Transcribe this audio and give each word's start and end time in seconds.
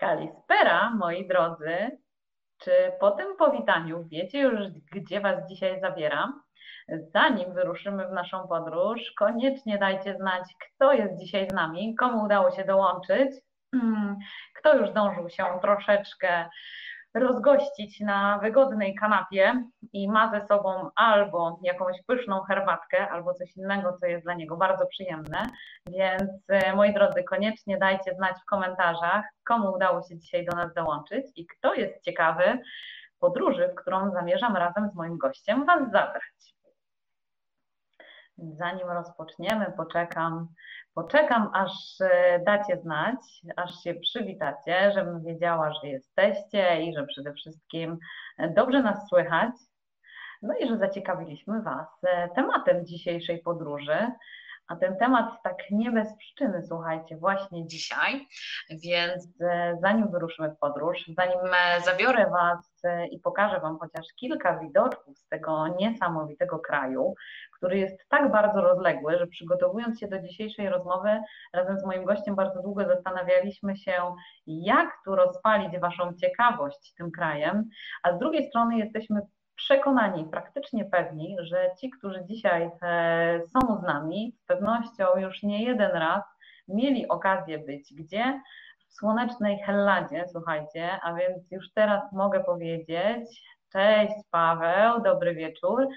Kalispera, 0.00 0.90
moi 0.90 1.28
drodzy. 1.28 1.98
Czy 2.58 2.70
po 3.00 3.10
tym 3.10 3.36
powitaniu 3.36 4.04
wiecie 4.08 4.38
już, 4.38 4.60
gdzie 4.92 5.20
Was 5.20 5.48
dzisiaj 5.48 5.80
zabieram? 5.80 6.42
Zanim 7.14 7.54
wyruszymy 7.54 8.08
w 8.08 8.12
naszą 8.12 8.48
podróż, 8.48 9.00
koniecznie 9.18 9.78
dajcie 9.78 10.14
znać, 10.14 10.42
kto 10.60 10.92
jest 10.92 11.20
dzisiaj 11.20 11.50
z 11.50 11.52
nami, 11.52 11.94
komu 11.94 12.24
udało 12.24 12.50
się 12.50 12.64
dołączyć, 12.64 13.30
hmm, 13.74 14.16
kto 14.58 14.76
już 14.76 14.90
zdążył 14.90 15.28
się 15.28 15.44
troszeczkę 15.62 16.48
rozgościć 17.14 18.00
na 18.00 18.38
wygodnej 18.38 18.94
kanapie 18.94 19.64
i 19.92 20.08
ma 20.08 20.30
ze 20.30 20.46
sobą 20.46 20.90
albo 20.96 21.60
jakąś 21.62 22.02
pyszną 22.06 22.40
herbatkę, 22.40 23.08
albo 23.08 23.34
coś 23.34 23.56
innego, 23.56 23.96
co 24.00 24.06
jest 24.06 24.24
dla 24.24 24.34
niego 24.34 24.56
bardzo 24.56 24.86
przyjemne. 24.86 25.46
Więc 25.86 26.30
e, 26.48 26.76
moi 26.76 26.94
drodzy, 26.94 27.24
koniecznie 27.24 27.78
dajcie 27.78 28.14
znać 28.14 28.36
w 28.42 28.44
komentarzach, 28.44 29.24
komu 29.44 29.72
udało 29.72 30.02
się 30.02 30.18
dzisiaj 30.18 30.44
do 30.44 30.56
nas 30.56 30.74
dołączyć 30.74 31.26
i 31.36 31.46
kto 31.46 31.74
jest 31.74 32.04
ciekawy 32.04 32.58
podróży, 33.18 33.68
w 33.68 33.74
którą 33.74 34.10
zamierzam 34.10 34.56
razem 34.56 34.90
z 34.90 34.94
moim 34.94 35.18
gościem 35.18 35.66
Was 35.66 35.90
zabrać. 35.90 36.59
Zanim 38.58 38.88
rozpoczniemy, 38.88 39.72
poczekam 39.76 40.48
Poczekam, 40.94 41.50
aż 41.54 42.00
e, 42.00 42.38
dacie 42.46 42.76
znać, 42.76 43.20
aż 43.56 43.82
się 43.82 43.94
przywitacie, 43.94 44.92
żebym 44.94 45.24
wiedziała, 45.24 45.72
że 45.72 45.88
jesteście 45.88 46.82
i 46.82 46.94
że 46.94 47.06
przede 47.06 47.32
wszystkim 47.32 47.98
e, 48.38 48.50
dobrze 48.50 48.82
nas 48.82 49.08
słychać. 49.08 49.50
No 50.42 50.54
i 50.58 50.68
że 50.68 50.78
zaciekawiliśmy 50.78 51.62
Was 51.62 51.88
e, 52.02 52.28
tematem 52.28 52.86
dzisiejszej 52.86 53.38
podróży. 53.38 53.96
A 54.70 54.76
ten 54.76 54.96
temat 54.96 55.42
tak 55.42 55.56
nie 55.70 55.90
bez 55.90 56.16
przyczyny, 56.16 56.62
słuchajcie, 56.62 57.16
właśnie 57.16 57.66
dzisiaj. 57.66 58.26
Więc 58.70 59.28
zanim 59.80 60.10
wyruszymy 60.10 60.50
w 60.50 60.58
podróż, 60.58 60.98
zanim 61.16 61.38
zabiorę 61.84 62.30
Was 62.30 62.82
i 63.10 63.18
pokażę 63.18 63.60
Wam 63.60 63.78
chociaż 63.78 64.06
kilka 64.16 64.58
widoczków 64.58 65.18
z 65.18 65.28
tego 65.28 65.68
niesamowitego 65.68 66.58
kraju, 66.58 67.14
który 67.56 67.78
jest 67.78 68.08
tak 68.08 68.32
bardzo 68.32 68.60
rozległy, 68.60 69.18
że 69.18 69.26
przygotowując 69.26 70.00
się 70.00 70.08
do 70.08 70.18
dzisiejszej 70.18 70.68
rozmowy 70.68 71.20
razem 71.52 71.78
z 71.78 71.86
moim 71.86 72.04
gościem 72.04 72.34
bardzo 72.34 72.62
długo 72.62 72.84
zastanawialiśmy 72.84 73.76
się, 73.76 74.14
jak 74.46 74.90
tu 75.04 75.16
rozpalić 75.16 75.78
Waszą 75.78 76.14
ciekawość 76.14 76.94
tym 76.94 77.10
krajem, 77.10 77.68
a 78.02 78.12
z 78.12 78.18
drugiej 78.18 78.48
strony 78.48 78.78
jesteśmy 78.78 79.20
przekonani, 79.60 80.24
praktycznie 80.24 80.84
pewni, 80.84 81.36
że 81.40 81.70
ci, 81.80 81.90
którzy 81.90 82.24
dzisiaj 82.24 82.70
e, 82.82 83.40
są 83.46 83.76
z 83.80 83.82
nami, 83.82 84.32
z 84.36 84.44
pewnością 84.44 85.04
już 85.16 85.42
nie 85.42 85.64
jeden 85.64 85.90
raz 85.90 86.22
mieli 86.68 87.08
okazję 87.08 87.58
być 87.58 87.94
gdzie? 87.94 88.42
W 88.88 88.94
słonecznej 88.94 89.58
Helladzie, 89.58 90.24
słuchajcie, 90.32 90.90
a 91.02 91.14
więc 91.14 91.50
już 91.50 91.72
teraz 91.72 92.12
mogę 92.12 92.44
powiedzieć, 92.44 93.42
cześć 93.72 94.14
Paweł, 94.30 95.02
dobry 95.02 95.34
wieczór. 95.34 95.88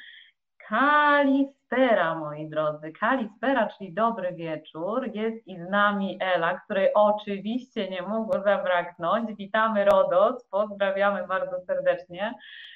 Kalispera, 0.67 2.15
moi 2.15 2.49
drodzy. 2.49 2.91
Kalispera, 2.91 3.67
czyli 3.67 3.93
dobry 3.93 4.33
wieczór. 4.33 5.09
Jest 5.13 5.47
i 5.47 5.57
z 5.59 5.69
nami 5.69 6.17
Ela, 6.21 6.59
której 6.59 6.93
oczywiście 6.93 7.89
nie 7.89 8.01
mogło 8.01 8.41
zabraknąć. 8.41 9.35
Witamy 9.35 9.85
Rodos, 9.85 10.47
pozdrawiamy 10.49 11.27
bardzo 11.27 11.61
serdecznie. 11.67 12.33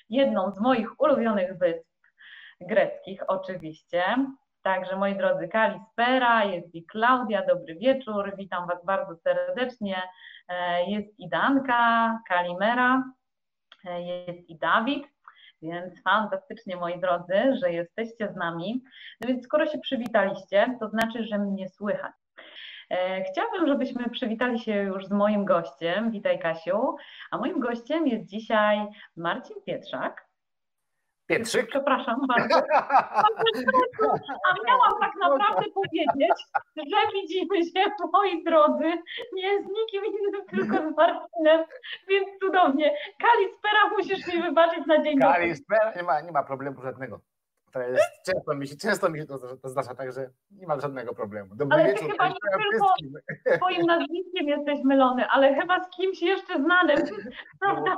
Jedną 0.10 0.52
z 0.52 0.60
moich 0.60 1.00
ulubionych 1.00 1.58
wysp 1.58 1.88
greckich, 2.62 3.24
oczywiście. 3.28 4.04
Także 4.62 4.96
moi 4.96 5.16
drodzy, 5.16 5.48
Kalispera, 5.48 6.46
jest 6.46 6.76
i 6.76 6.86
Klaudia, 6.86 7.46
dobry 7.46 7.76
wieczór, 7.76 8.34
witam 8.38 8.68
Was 8.68 8.86
bardzo 8.86 9.16
serdecznie. 9.16 10.02
E, 10.48 10.84
jest 10.86 11.20
i 11.20 11.30
Danka, 11.30 12.20
Kalimera, 12.28 13.04
e, 13.86 14.02
jest 14.02 14.50
i 14.50 14.58
Dawid. 14.58 15.17
Więc 15.62 16.04
fantastycznie, 16.04 16.76
moi 16.76 17.00
drodzy, 17.00 17.56
że 17.62 17.72
jesteście 17.72 18.30
z 18.34 18.36
nami. 18.36 18.84
No 19.22 19.28
więc 19.28 19.44
skoro 19.44 19.66
się 19.66 19.80
przywitaliście, 19.80 20.78
to 20.80 20.90
znaczy, 20.90 21.23
że 21.23 21.38
mnie 21.38 21.70
słychać. 21.70 22.14
E, 22.90 23.23
chciałabym, 23.23 23.67
żebyśmy 23.67 24.10
przywitali 24.10 24.60
się 24.60 24.73
już 24.73 25.06
z 25.06 25.12
moim 25.12 25.46
gościem. 25.46 26.12
Witaj, 26.12 26.40
Kasiu. 26.40 26.96
A 27.32 27.38
moim 27.38 27.60
gościem 27.60 28.08
jest 28.08 28.26
dzisiaj 28.26 28.88
Marcin 29.16 29.56
Pietrzak, 29.66 30.27
Pietrzyk? 31.27 31.67
Przepraszam 31.73 32.21
bardzo. 32.27 32.55
A 34.48 34.54
miałam 34.67 34.99
tak 35.02 35.11
naprawdę 35.21 35.65
powiedzieć, 35.71 36.38
że 36.77 37.11
widzimy 37.14 37.64
się, 37.64 37.86
moi 38.14 38.43
drodzy, 38.43 38.89
nie 39.33 39.64
z 39.64 39.66
nikim 39.66 40.05
innym, 40.05 40.45
tylko 40.49 40.77
z 40.77 40.95
Marcinem, 40.95 41.66
więc 42.08 42.39
cudownie. 42.39 42.95
Kalispera 43.20 43.89
musisz 43.98 44.27
mi 44.27 44.42
wybaczyć 44.42 44.86
na 44.86 45.04
dzień 45.04 45.20
dobry. 45.20 45.36
Kalispera, 45.36 45.93
nie 45.95 46.04
ma, 46.04 46.21
nie 46.21 46.32
ma 46.32 46.43
problemu 46.43 46.82
żadnego. 46.82 47.20
To 47.71 47.82
jest, 47.82 48.04
często, 48.26 48.55
mi 48.55 48.67
się, 48.67 48.76
często 48.77 49.10
mi 49.10 49.20
się 49.20 49.26
to, 49.26 49.39
to 49.58 49.70
zdarza, 49.70 49.95
także 49.95 50.30
nie 50.52 50.67
ma 50.67 50.80
żadnego 50.80 51.16
problemu. 51.16 51.55
Dobry 51.55 51.77
ale 51.77 51.87
wieczór, 51.87 52.11
chyba 52.11 52.27
nie 52.27 52.36
tylko 52.61 52.93
twoim 53.58 53.86
nazwiskiem 53.86 54.48
jesteś 54.48 54.80
mylony, 54.83 55.27
ale 55.27 55.55
chyba 55.55 55.83
z 55.83 55.89
kimś 55.89 56.21
jeszcze 56.21 56.64
znanym, 56.64 56.98
prawda? 57.61 57.98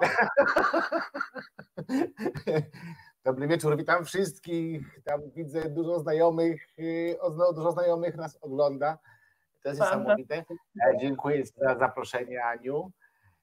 Dobry 3.24 3.48
wieczór, 3.48 3.78
witam 3.78 4.06
wszystkich. 4.06 5.02
Tam 5.06 5.22
widzę 5.36 5.70
dużo 5.70 6.00
znajomych, 6.00 6.68
y, 6.80 7.18
dużo 7.56 7.72
znajomych 7.72 8.16
nas 8.16 8.38
ogląda. 8.42 8.98
To 9.64 9.70
jest 9.70 9.82
niesamowite. 9.82 10.36
E, 10.36 10.98
dziękuję 10.98 11.44
za 11.46 11.78
zaproszenie, 11.80 12.44
Aniu. 12.44 12.92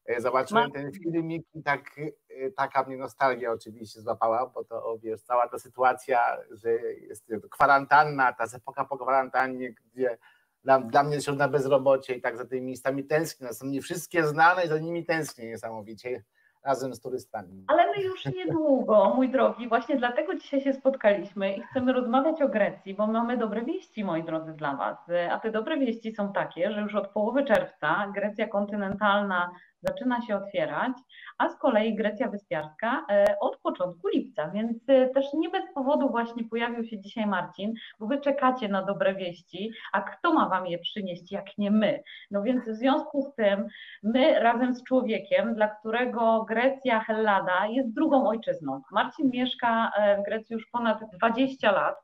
E, 0.07 0.21
zobaczyłem 0.21 0.71
ten 0.71 0.93
filmik 0.93 1.47
i 1.55 1.63
tak, 1.63 1.99
y, 1.99 2.53
taka 2.57 2.83
mnie 2.83 2.97
nostalgia 2.97 3.53
oczywiście 3.53 4.01
złapała, 4.01 4.47
bo 4.47 4.65
to 4.65 4.99
wiesz, 5.03 5.23
cała 5.23 5.49
ta 5.49 5.59
sytuacja, 5.59 6.39
że 6.51 6.73
jest 6.73 7.27
kwarantanna, 7.51 8.33
ta 8.33 8.45
epoka 8.57 8.85
po 8.85 8.99
kwarantannie, 8.99 9.73
gdzie 9.73 10.19
dla, 10.65 10.81
dla 10.81 11.03
mnie 11.03 11.21
się 11.21 11.33
na 11.33 11.49
bezrobocie 11.49 12.15
i 12.15 12.21
tak 12.21 12.37
za 12.37 12.45
tymi 12.45 12.63
miejscami 12.63 13.05
tęsknię. 13.05 13.53
Są 13.53 13.67
nie 13.67 13.83
wszystkie 13.83 14.27
znane 14.27 14.65
i 14.65 14.69
za 14.69 14.79
nimi 14.79 15.05
tęsknię 15.05 15.47
niesamowicie 15.47 16.25
razem 16.67 16.95
z 16.95 17.01
turystami. 17.01 17.65
Ale 17.67 17.87
my 17.87 18.03
już 18.03 18.27
niedługo, 18.27 19.13
mój 19.17 19.31
drogi, 19.31 19.69
właśnie 19.69 19.97
dlatego 19.97 20.35
dzisiaj 20.35 20.61
się 20.61 20.73
spotkaliśmy 20.73 21.57
i 21.57 21.63
chcemy 21.63 21.93
rozmawiać 21.93 22.43
o 22.43 22.49
Grecji, 22.49 22.95
bo 22.95 23.07
mamy 23.07 23.37
dobre 23.37 23.65
wieści, 23.65 24.05
moi 24.05 24.25
drodzy, 24.25 24.53
dla 24.53 24.77
Was. 24.77 24.99
A 25.31 25.41
te 25.41 25.51
dobre 25.51 25.79
wieści 25.79 26.15
są 26.15 26.33
takie, 26.33 26.73
że 26.73 26.81
już 26.81 26.95
od 26.95 27.09
połowy 27.09 27.45
czerwca 27.45 28.13
Grecja 28.15 28.49
kontynentalna 28.49 29.51
zaczyna 29.83 30.23
się 30.23 30.37
otwierać, 30.37 30.93
a 31.39 31.49
z 31.49 31.59
kolei 31.59 31.95
Grecja 31.95 32.29
Wyspiarska 32.29 33.07
e, 33.11 33.37
od 33.41 33.57
początku 33.57 34.09
lipca, 34.09 34.51
więc 34.51 34.89
e, 34.89 35.09
też 35.09 35.27
nie 35.35 35.51
bez 35.51 35.65
powodu 35.75 36.09
właśnie 36.09 36.45
pojawił 36.45 36.85
się 36.85 37.01
dzisiaj 37.01 37.27
Marcin, 37.27 37.73
bo 38.01 38.07
wy 38.07 38.21
czekacie 38.21 38.69
na 38.69 38.83
dobre 38.83 39.15
wieści, 39.15 39.71
a 39.93 40.01
kto 40.01 40.33
ma 40.33 40.49
wam 40.49 40.67
je 40.67 40.79
przynieść, 40.79 41.33
jak 41.33 41.59
nie 41.59 41.71
my? 41.71 42.03
No 42.31 42.43
więc 42.43 42.65
w 42.65 42.75
związku 42.75 43.23
z 43.23 43.35
tym 43.35 43.67
my 44.03 44.41
razem 44.41 44.75
z 44.75 44.85
człowiekiem, 44.85 45.55
dla 45.55 45.69
którego 45.69 46.45
Grecja 46.49 47.01
Hellada 47.01 47.67
jest 47.67 47.95
drugą 47.95 48.29
ojczyzną. 48.29 48.81
Marcin 48.93 49.31
mieszka 49.31 49.93
e, 49.97 50.17
w 50.21 50.25
Grecji 50.25 50.55
już 50.55 50.67
ponad 50.73 50.99
20 51.13 51.73
lat, 51.73 51.97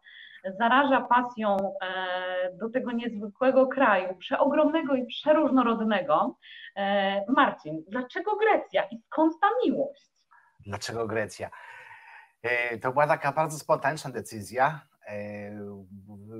zaraża 0.58 1.00
pasją 1.00 1.56
e, 1.56 2.52
do 2.52 2.70
tego 2.70 2.92
niezwykłego 2.92 3.66
kraju, 3.66 4.16
przeogromnego 4.16 4.94
i 4.94 5.06
przeróżnorodnego. 5.06 6.36
E, 6.76 7.24
Marcin, 7.28 7.84
dlaczego 7.88 8.36
Grecja 8.36 8.82
i 8.90 8.98
skąd 9.06 9.40
ta 9.40 9.46
miłość? 9.64 10.10
Dlaczego 10.60 11.06
Grecja? 11.06 11.50
E, 12.42 12.78
to 12.78 12.92
była 12.92 13.06
taka 13.06 13.32
bardzo 13.32 13.58
spontaniczna 13.58 14.10
decyzja. 14.10 14.80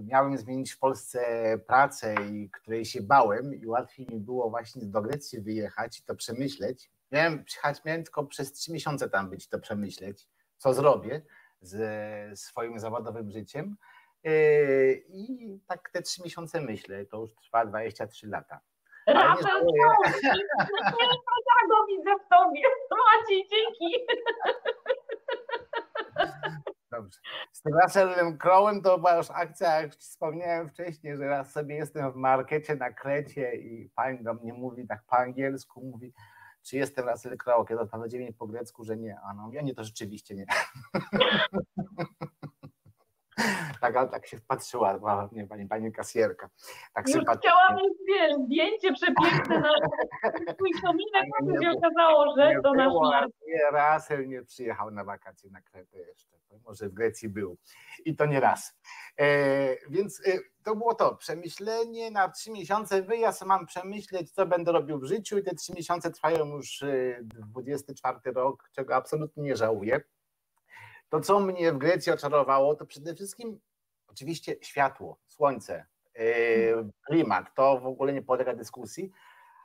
Miałem 0.05 0.39
zmienić 0.39 0.73
w 0.73 0.79
Polsce 0.79 1.21
pracę, 1.67 2.15
której 2.53 2.85
się 2.85 3.03
bałem, 3.03 3.55
i 3.55 3.67
łatwiej 3.67 4.07
mi 4.07 4.21
było 4.21 4.51
właśnie 4.51 4.83
do 4.87 5.03
Grecji 5.03 5.41
wyjechać 5.41 5.99
i 5.99 6.03
to 6.03 6.15
przemyśleć. 6.15 6.91
Miałem 7.13 7.45
przyjechać, 7.45 7.85
miałem 7.85 8.05
tylko 8.05 8.25
przez 8.25 8.53
trzy 8.53 8.73
miesiące 8.73 9.11
tam 9.11 9.31
być, 9.31 9.49
to 9.49 9.59
przemyśleć, 9.59 10.29
co 10.57 10.75
zrobię 10.75 11.23
ze 11.61 12.31
swoim 12.35 12.79
zawodowym 12.79 13.31
życiem. 13.31 13.77
Yy, 14.25 15.03
I 15.09 15.59
tak 15.67 15.91
te 15.91 16.03
trzy 16.03 16.23
miesiące 16.23 16.61
myślę, 16.61 17.07
to 17.07 17.21
już 17.21 17.35
trwa 17.35 17.67
23 17.67 18.27
lata. 18.27 18.61
Rafael, 19.07 19.67
ja 19.77 19.89
go 21.69 21.87
widzę 21.87 22.11
w 22.25 22.29
tobie. 22.29 22.63
Maciej, 22.91 23.49
dzięki. 23.51 24.07
Dobrze. 26.91 27.19
Z 27.53 27.63
tym 27.63 27.73
Russellem 27.83 28.39
Crowem 28.39 28.83
to 28.83 28.99
była 28.99 29.17
już 29.17 29.31
akcja, 29.31 29.81
jak 29.81 29.95
wspomniałem 29.95 30.69
wcześniej, 30.69 31.17
że 31.17 31.25
raz 31.25 31.53
sobie 31.53 31.75
jestem 31.75 32.13
w 32.13 32.17
markecie 32.17 32.77
na 32.77 32.93
Krecie 32.93 33.55
i 33.55 33.91
pani 33.95 34.25
do 34.25 34.35
mnie 34.35 34.53
mówi 34.53 34.87
tak 34.87 35.05
po 35.07 35.17
angielsku, 35.17 35.81
mówi, 35.81 36.13
czy 36.63 36.77
jestem 36.77 37.09
Russell 37.09 37.37
Crowe, 37.37 37.69
kiedy 37.69 37.81
odpowiedziałem 37.81 38.23
jej 38.23 38.35
po 38.35 38.47
grecku, 38.47 38.85
że 38.85 38.97
nie. 38.97 39.21
A 39.21 39.35
no, 39.35 39.51
ja 39.53 39.63
nie, 39.63 39.75
to 39.75 39.85
rzeczywiście 39.85 40.35
nie. 40.35 40.47
Tak, 43.81 44.11
tak 44.11 44.27
się 44.27 44.37
wpatrzyła 44.39 45.29
nie, 45.33 45.47
pani, 45.47 45.69
pani 45.69 45.93
kasjerka. 45.93 46.49
Tak 46.95 47.09
Już 47.09 47.25
chciałam 47.39 47.77
mieć, 47.77 48.45
zdjęcie 48.45 48.93
przepiękne 48.93 49.61
na 49.61 49.73
twój 50.55 50.71
kominek, 50.83 51.25
to 51.41 51.63
się 51.63 51.71
okazało, 51.71 52.37
że 52.37 52.53
to 52.63 52.73
nasz 52.75 53.29
Nie, 53.47 53.71
Rasel 53.73 54.29
nie 54.29 54.43
przyjechał 54.43 54.91
na 54.91 55.05
wakacje 55.05 55.51
na 55.51 55.61
Kretę 55.61 55.99
jeszcze. 55.99 56.33
Może 56.65 56.89
w 56.89 56.93
Grecji 56.93 57.29
był. 57.29 57.57
I 58.05 58.17
to 58.17 58.27
nie 58.27 58.41
raz. 58.41 58.79
E, 59.19 59.27
więc 59.91 60.23
e, 60.27 60.39
to 60.65 60.77
było 60.77 60.95
to. 60.95 61.15
Przemyślenie 61.17 62.11
na 62.11 62.29
trzy 62.29 62.51
miesiące. 62.51 63.03
Wyjazd 63.03 63.45
mam 63.45 63.67
przemyśleć, 63.67 64.31
co 64.31 64.47
będę 64.47 64.73
robił 64.73 64.99
w 64.99 65.05
życiu 65.05 65.39
i 65.39 65.43
te 65.43 65.55
trzy 65.55 65.73
miesiące 65.73 66.11
trwają 66.11 66.47
już 66.47 66.85
24 67.23 68.19
e, 68.25 68.33
rok, 68.33 68.69
czego 68.73 68.95
absolutnie 68.95 69.43
nie 69.43 69.57
żałuję. 69.57 70.01
To, 71.13 71.21
co 71.21 71.41
mnie 71.41 71.73
w 71.73 71.79
Grecji 71.79 72.13
oczarowało, 72.13 72.75
to 72.75 72.87
przede 72.87 73.15
wszystkim 73.15 73.61
oczywiście 74.09 74.57
światło, 74.61 75.19
słońce, 75.27 75.87
yy, 76.15 76.91
klimat, 77.07 77.55
to 77.55 77.81
w 77.81 77.87
ogóle 77.87 78.13
nie 78.13 78.23
podlega 78.23 78.55
dyskusji, 78.55 79.11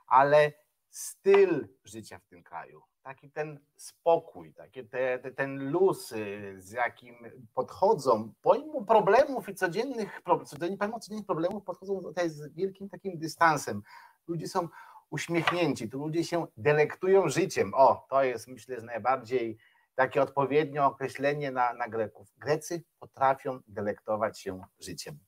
ale 0.06 0.52
styl 0.90 1.68
życia 1.84 2.18
w 2.18 2.26
tym 2.26 2.42
kraju, 2.42 2.82
taki 3.02 3.30
ten 3.30 3.60
spokój, 3.76 4.54
taki 4.54 4.84
te, 4.84 5.18
te, 5.18 5.30
ten 5.30 5.70
luz, 5.70 6.14
z 6.56 6.70
jakim 6.70 7.14
podchodzą, 7.54 8.32
pomimo 8.42 8.84
problemów 8.84 9.48
i 9.48 9.54
codziennych, 9.54 10.22
pomimo 10.24 11.00
codziennych 11.00 11.26
problemów, 11.26 11.64
podchodzą 11.64 12.00
tutaj 12.00 12.30
z 12.30 12.54
wielkim 12.54 12.88
takim 12.88 13.18
dystansem. 13.18 13.82
Ludzie 14.26 14.48
są 14.48 14.68
uśmiechnięci, 15.10 15.90
tu 15.90 15.98
ludzie 15.98 16.24
się 16.24 16.46
delektują 16.56 17.28
życiem. 17.28 17.74
O, 17.74 18.06
to 18.10 18.22
jest 18.22 18.48
myślę, 18.48 18.80
że 18.80 18.86
najbardziej 18.86 19.58
takie 19.98 20.22
odpowiednie 20.22 20.82
określenie 20.82 21.50
na, 21.50 21.74
na 21.74 21.88
Greków. 21.88 22.28
Grecy 22.38 22.82
potrafią 23.00 23.60
delektować 23.68 24.40
się 24.40 24.60
życiem. 24.80 25.18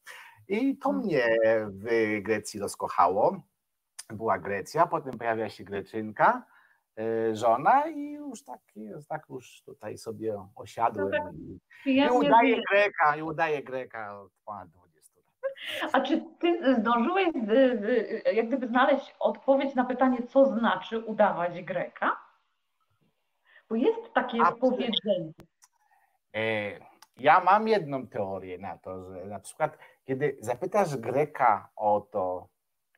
I 0.49 0.78
to 0.78 0.88
hmm. 0.88 1.06
mnie 1.06 1.37
w 1.69 2.20
Grecji 2.22 2.61
rozkochało. 2.61 3.43
Była 4.08 4.38
Grecja, 4.38 4.87
potem 4.87 5.19
pojawia 5.19 5.49
się 5.49 5.64
Greczynka, 5.64 6.46
e, 6.99 7.37
żona 7.37 7.87
i 7.87 8.12
już 8.12 8.44
tak, 8.44 8.61
tak 9.08 9.22
już 9.31 9.62
tutaj 9.62 9.99
sobie 9.99 10.46
osiadłem. 10.56 11.11
No 11.11 11.19
tak, 11.19 11.34
I, 11.87 11.96
i 11.96 12.11
udaje 12.11 12.61
Greka, 12.70 13.16
i 13.16 13.23
udaje 13.23 13.62
Greka 13.62 14.20
od 14.20 14.32
ponad 14.44 14.69
20 14.69 15.20
lat. 15.20 15.94
A 15.94 16.00
czy 16.00 16.25
ty 16.40 16.75
zdążyłeś 16.78 17.28
jak 18.32 18.49
gdyby 18.49 18.66
znaleźć 18.66 19.14
odpowiedź 19.20 19.75
na 19.75 19.84
pytanie, 19.84 20.19
co 20.28 20.46
znaczy 20.46 20.99
udawać 20.99 21.62
Greka? 21.62 22.29
Bo 23.70 23.76
jest 23.76 24.12
takie 24.14 24.38
Absolutnie. 24.43 24.70
powiedzenie. 24.70 25.32
E, 26.34 26.72
ja 27.17 27.40
mam 27.40 27.69
jedną 27.69 28.06
teorię 28.06 28.58
na 28.58 28.78
to, 28.78 29.05
że 29.05 29.25
na 29.25 29.40
przykład, 29.40 29.78
kiedy 30.05 30.37
zapytasz 30.40 30.96
Greka 30.96 31.70
o 31.76 32.00
to, 32.00 32.49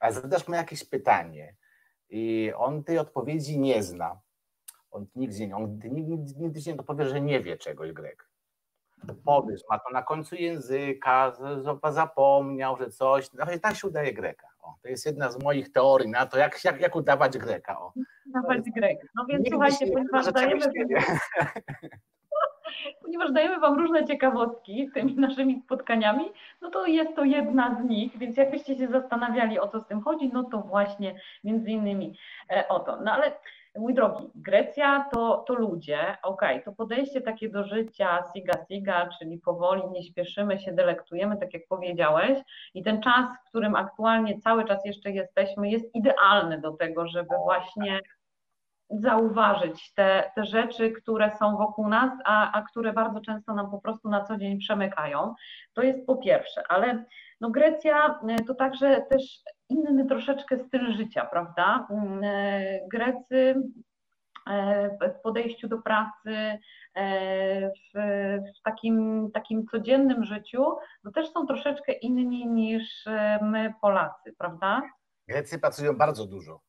a 0.01 0.13
zadasz 0.13 0.49
mu 0.49 0.55
jakieś 0.55 0.85
pytanie 0.85 1.57
i 2.09 2.53
on 2.57 2.85
tej 2.85 2.99
odpowiedzi 2.99 3.59
nie 3.59 3.83
zna, 3.83 4.21
on 4.91 5.07
nigdy 5.15 5.47
nie, 5.47 5.57
on 5.57 5.79
nigdy, 5.85 6.35
nigdy 6.39 6.61
nie 6.67 6.75
dopowie, 6.75 7.09
że 7.09 7.21
nie 7.21 7.41
wie 7.41 7.57
czegoś 7.57 7.93
Grek. 7.93 8.29
Powiesz, 9.25 9.61
ma 9.71 9.79
to 9.79 9.91
na 9.91 10.03
końcu 10.03 10.35
języka, 10.35 11.33
zapomniał, 11.91 12.77
że 12.77 12.91
coś, 12.91 13.33
nawet 13.33 13.63
tak 13.63 13.77
się 13.77 13.89
udaje 13.89 14.13
Greka. 14.13 14.52
O, 14.63 14.75
to 14.83 14.89
jest 14.89 15.07
jedna 15.07 15.31
z 15.31 15.43
moich 15.43 15.73
teorii 15.73 16.11
na 16.11 16.27
to, 16.27 16.39
jak, 16.39 16.65
jak, 16.65 16.81
jak 16.81 16.97
udawać 16.97 17.39
Greka. 17.39 17.81
O. 17.81 17.93
Udawać 18.27 18.71
Greka. 18.71 19.07
No 19.15 19.25
więc 19.29 19.49
słuchajcie, 19.49 19.87
ponieważ 19.87 20.33
dajemy, 20.33 20.63
ponieważ 23.03 23.33
dajemy 23.33 23.61
Wam 23.61 23.79
różne 23.79 24.07
ciekawostki 24.07 24.91
tymi 24.95 25.15
naszymi 25.15 25.63
spotkaniami, 25.65 26.25
no 26.61 26.71
to 26.71 26.87
jest 26.87 27.17
to 27.17 27.25
jedna 27.25 27.83
z 27.83 27.85
nich, 27.85 28.19
więc 28.19 28.37
jakbyście 28.37 28.77
się 28.77 28.89
zastanawiali 28.89 29.59
o 29.59 29.69
co 29.69 29.81
z 29.81 29.87
tym 29.87 30.01
chodzi, 30.01 30.31
no 30.33 30.45
to 30.45 30.59
właśnie 30.59 31.21
między 31.45 31.71
innymi 31.71 32.19
e, 32.51 32.69
o 32.69 32.81
to. 32.81 33.01
No 33.01 33.13
ale 33.13 33.33
Mój 33.77 33.95
drogi, 33.95 34.31
Grecja 34.35 35.09
to, 35.13 35.45
to 35.47 35.55
ludzie, 35.55 36.17
ok, 36.23 36.43
to 36.65 36.73
podejście 36.73 37.21
takie 37.21 37.49
do 37.49 37.65
życia 37.65 38.25
siga 38.35 38.53
siga, 38.69 39.09
czyli 39.19 39.39
powoli, 39.39 39.83
nie 39.91 40.03
śpieszymy 40.03 40.59
się, 40.59 40.73
delektujemy, 40.73 41.37
tak 41.37 41.55
jak 41.55 41.63
powiedziałeś, 41.69 42.39
i 42.75 42.83
ten 42.83 43.03
czas, 43.03 43.27
w 43.39 43.49
którym 43.49 43.75
aktualnie 43.75 44.39
cały 44.41 44.65
czas 44.65 44.85
jeszcze 44.85 45.11
jesteśmy, 45.11 45.71
jest 45.71 45.95
idealny 45.95 46.61
do 46.61 46.73
tego, 46.73 47.09
żeby 47.09 47.35
właśnie 47.45 48.01
zauważyć 48.91 49.95
te, 49.95 50.31
te 50.35 50.45
rzeczy, 50.45 50.91
które 50.91 51.31
są 51.39 51.57
wokół 51.57 51.89
nas, 51.89 52.13
a, 52.25 52.53
a 52.53 52.63
które 52.63 52.93
bardzo 52.93 53.21
często 53.21 53.55
nam 53.55 53.71
po 53.71 53.81
prostu 53.81 54.09
na 54.09 54.25
co 54.25 54.37
dzień 54.37 54.59
przemykają. 54.59 55.35
To 55.73 55.83
jest 55.83 56.07
po 56.07 56.17
pierwsze, 56.17 56.63
ale 56.69 57.05
no 57.41 57.51
Grecja 57.51 58.21
e, 58.29 58.45
to 58.45 58.55
także 58.55 59.03
też 59.11 59.23
inny 59.73 60.07
troszeczkę 60.07 60.59
styl 60.59 60.93
życia, 60.93 61.25
prawda? 61.25 61.87
Mm, 61.91 62.21
e, 62.25 62.89
Grecy 62.89 63.63
e, 64.47 65.09
w 65.09 65.21
podejściu 65.23 65.69
do 65.69 65.79
pracy, 65.79 66.59
w, 66.97 67.99
w, 68.59 68.63
takim, 68.65 69.31
takim 69.35 69.67
codziennym 69.67 70.25
życiu, 70.25 70.65
to 71.05 71.11
też 71.11 71.33
są 71.33 71.47
troszeczkę 71.47 71.93
inni 71.93 72.47
niż 72.47 73.05
my 73.43 73.75
Polacy, 73.81 74.35
prawda? 74.39 74.83
Grecy 75.29 75.59
pracują 75.59 75.97
bardzo 75.97 76.27
dużo. 76.27 76.61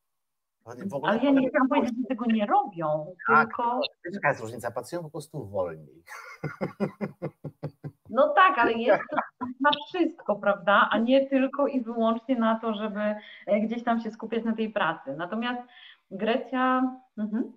Ale 1.02 1.24
ja 1.24 1.30
nie 1.30 1.48
chciałam 1.48 1.68
powiedzieć, 1.68 1.94
że 1.98 2.08
tego 2.08 2.24
nie 2.26 2.46
robią, 2.46 3.14
tak, 3.28 3.48
tylko... 3.48 3.80
Jaka 4.12 4.28
jest 4.28 4.40
różnica? 4.40 4.70
Pracują 4.70 5.02
po 5.02 5.10
prostu 5.10 5.46
wolniej. 5.46 6.04
No 8.14 8.28
tak, 8.28 8.58
ale 8.58 8.72
jest 8.88 9.02
to 9.10 9.16
na 9.60 9.70
wszystko, 9.88 10.36
prawda? 10.36 10.88
A 10.90 10.98
nie 10.98 11.26
tylko 11.26 11.66
i 11.66 11.80
wyłącznie 11.80 12.36
na 12.36 12.60
to, 12.60 12.74
żeby 12.74 13.00
e, 13.46 13.60
gdzieś 13.60 13.84
tam 13.84 14.00
się 14.00 14.10
skupiać 14.10 14.44
na 14.44 14.56
tej 14.56 14.70
pracy. 14.70 15.14
Natomiast 15.16 15.62
Grecja. 16.10 16.82
Mhm. 17.18 17.52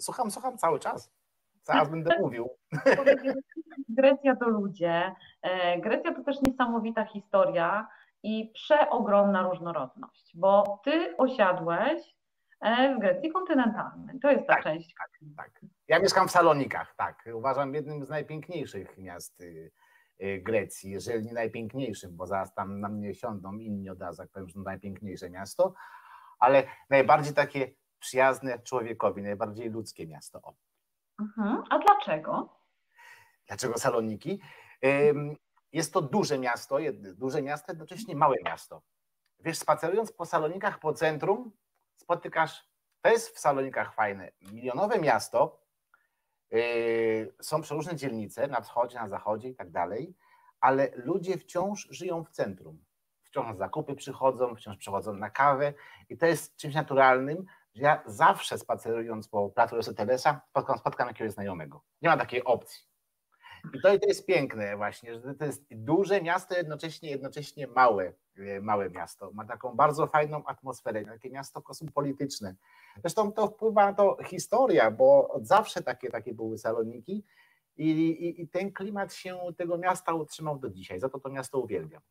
Słucham, 0.00 0.30
słucham 0.30 0.58
cały 0.58 0.78
czas. 0.78 1.12
Zaraz 1.62 1.90
będę 1.90 2.18
mówił. 2.20 2.48
Grecja 3.88 4.36
to 4.36 4.48
ludzie. 4.48 5.14
E, 5.42 5.80
Grecja 5.80 6.14
to 6.14 6.22
też 6.22 6.36
niesamowita 6.42 7.04
historia 7.04 7.88
i 8.22 8.50
przeogromna 8.54 9.42
różnorodność, 9.42 10.36
bo 10.36 10.80
ty 10.84 11.16
osiadłeś 11.16 12.17
w 12.60 13.00
Grecji 13.00 13.32
kontynentalnej. 13.32 14.20
To 14.20 14.30
jest 14.30 14.46
ta 14.46 14.54
tak, 14.54 14.62
część. 14.62 14.94
Tak, 14.98 15.10
tak. 15.36 15.60
Ja 15.88 15.98
mieszkam 15.98 16.28
w 16.28 16.30
Salonikach, 16.30 16.94
tak. 16.96 17.28
Uważam 17.34 17.74
jednym 17.74 18.04
z 18.04 18.08
najpiękniejszych 18.08 18.98
miast 18.98 19.40
y, 19.40 19.70
y, 20.22 20.40
Grecji, 20.42 20.90
jeżeli 20.90 21.26
nie 21.26 21.32
najpiękniejszym, 21.32 22.16
bo 22.16 22.26
zaraz 22.26 22.54
tam 22.54 22.80
na 22.80 22.88
mnie 22.88 23.14
siądą 23.14 23.58
inni 23.58 23.90
od 23.90 24.00
razu, 24.00 24.22
jak 24.22 24.30
powiem, 24.30 24.48
że 24.48 24.60
najpiękniejsze 24.60 25.30
miasto, 25.30 25.74
ale 26.38 26.62
najbardziej 26.90 27.34
takie 27.34 27.70
przyjazne 27.98 28.58
człowiekowi, 28.58 29.22
najbardziej 29.22 29.70
ludzkie 29.70 30.06
miasto. 30.06 30.54
Mhm. 31.20 31.62
A 31.70 31.78
dlaczego? 31.78 32.58
Dlaczego 33.46 33.78
Saloniki? 33.78 34.40
Jest 35.72 35.92
to 35.92 36.02
duże 36.02 36.38
miasto, 36.38 36.78
duże 37.16 37.42
miasto, 37.42 37.72
jednocześnie 37.72 38.16
małe 38.16 38.36
miasto. 38.44 38.82
Wiesz, 39.40 39.58
spacerując 39.58 40.12
po 40.12 40.26
Salonikach, 40.26 40.78
po 40.78 40.92
centrum, 40.92 41.52
spotykasz, 41.98 42.68
to 43.02 43.10
jest 43.10 43.36
w 43.36 43.38
Salonikach 43.38 43.94
fajne, 43.94 44.30
milionowe 44.40 44.98
miasto, 44.98 45.60
yy, 46.50 47.34
są 47.40 47.62
przeróżne 47.62 47.96
dzielnice 47.96 48.46
na 48.46 48.60
wschodzie, 48.60 48.98
na 48.98 49.08
zachodzie 49.08 49.48
i 49.48 49.54
tak 49.54 49.70
dalej, 49.70 50.14
ale 50.60 50.90
ludzie 50.94 51.38
wciąż 51.38 51.88
żyją 51.90 52.24
w 52.24 52.30
centrum. 52.30 52.84
Wciąż 53.22 53.46
na 53.46 53.54
zakupy 53.54 53.94
przychodzą, 53.94 54.56
wciąż 54.56 54.76
przychodzą 54.76 55.12
na 55.12 55.30
kawę 55.30 55.74
i 56.08 56.16
to 56.16 56.26
jest 56.26 56.56
czymś 56.56 56.74
naturalnym, 56.74 57.44
że 57.74 57.82
ja 57.82 58.02
zawsze 58.06 58.58
spacerując 58.58 59.28
po 59.28 59.50
placu 59.50 59.74
Arystotelesa 59.74 60.40
spotkam, 60.50 60.78
spotkam 60.78 61.08
jakiegoś 61.08 61.32
znajomego. 61.32 61.82
Nie 62.02 62.08
ma 62.08 62.16
takiej 62.16 62.44
opcji. 62.44 62.87
I 63.74 63.80
to, 63.80 63.98
to 63.98 64.06
jest 64.06 64.26
piękne 64.26 64.76
właśnie, 64.76 65.20
że 65.20 65.34
to 65.34 65.44
jest 65.44 65.64
duże 65.70 66.22
miasto, 66.22 66.54
jednocześnie, 66.54 67.10
jednocześnie 67.10 67.66
małe, 67.66 68.12
e, 68.36 68.60
małe 68.60 68.90
miasto. 68.90 69.30
Ma 69.34 69.44
taką 69.44 69.76
bardzo 69.76 70.06
fajną 70.06 70.44
atmosferę, 70.44 71.04
takie 71.04 71.30
miasto 71.30 71.62
kosmopolityczne. 71.62 72.54
Zresztą 73.00 73.32
to 73.32 73.48
wpływa 73.48 73.86
na 73.86 73.94
to 73.94 74.18
historia, 74.24 74.90
bo 74.90 75.28
od 75.28 75.46
zawsze 75.46 75.82
takie, 75.82 76.10
takie 76.10 76.34
były 76.34 76.58
saloniki 76.58 77.24
i, 77.76 77.90
i, 77.90 78.42
i 78.42 78.48
ten 78.48 78.72
klimat 78.72 79.14
się 79.14 79.38
tego 79.56 79.78
miasta 79.78 80.14
utrzymał 80.14 80.58
do 80.58 80.70
dzisiaj. 80.70 81.00
Za 81.00 81.08
to 81.08 81.20
to 81.20 81.28
miasto 81.28 81.58
uwielbiam. 81.58 82.02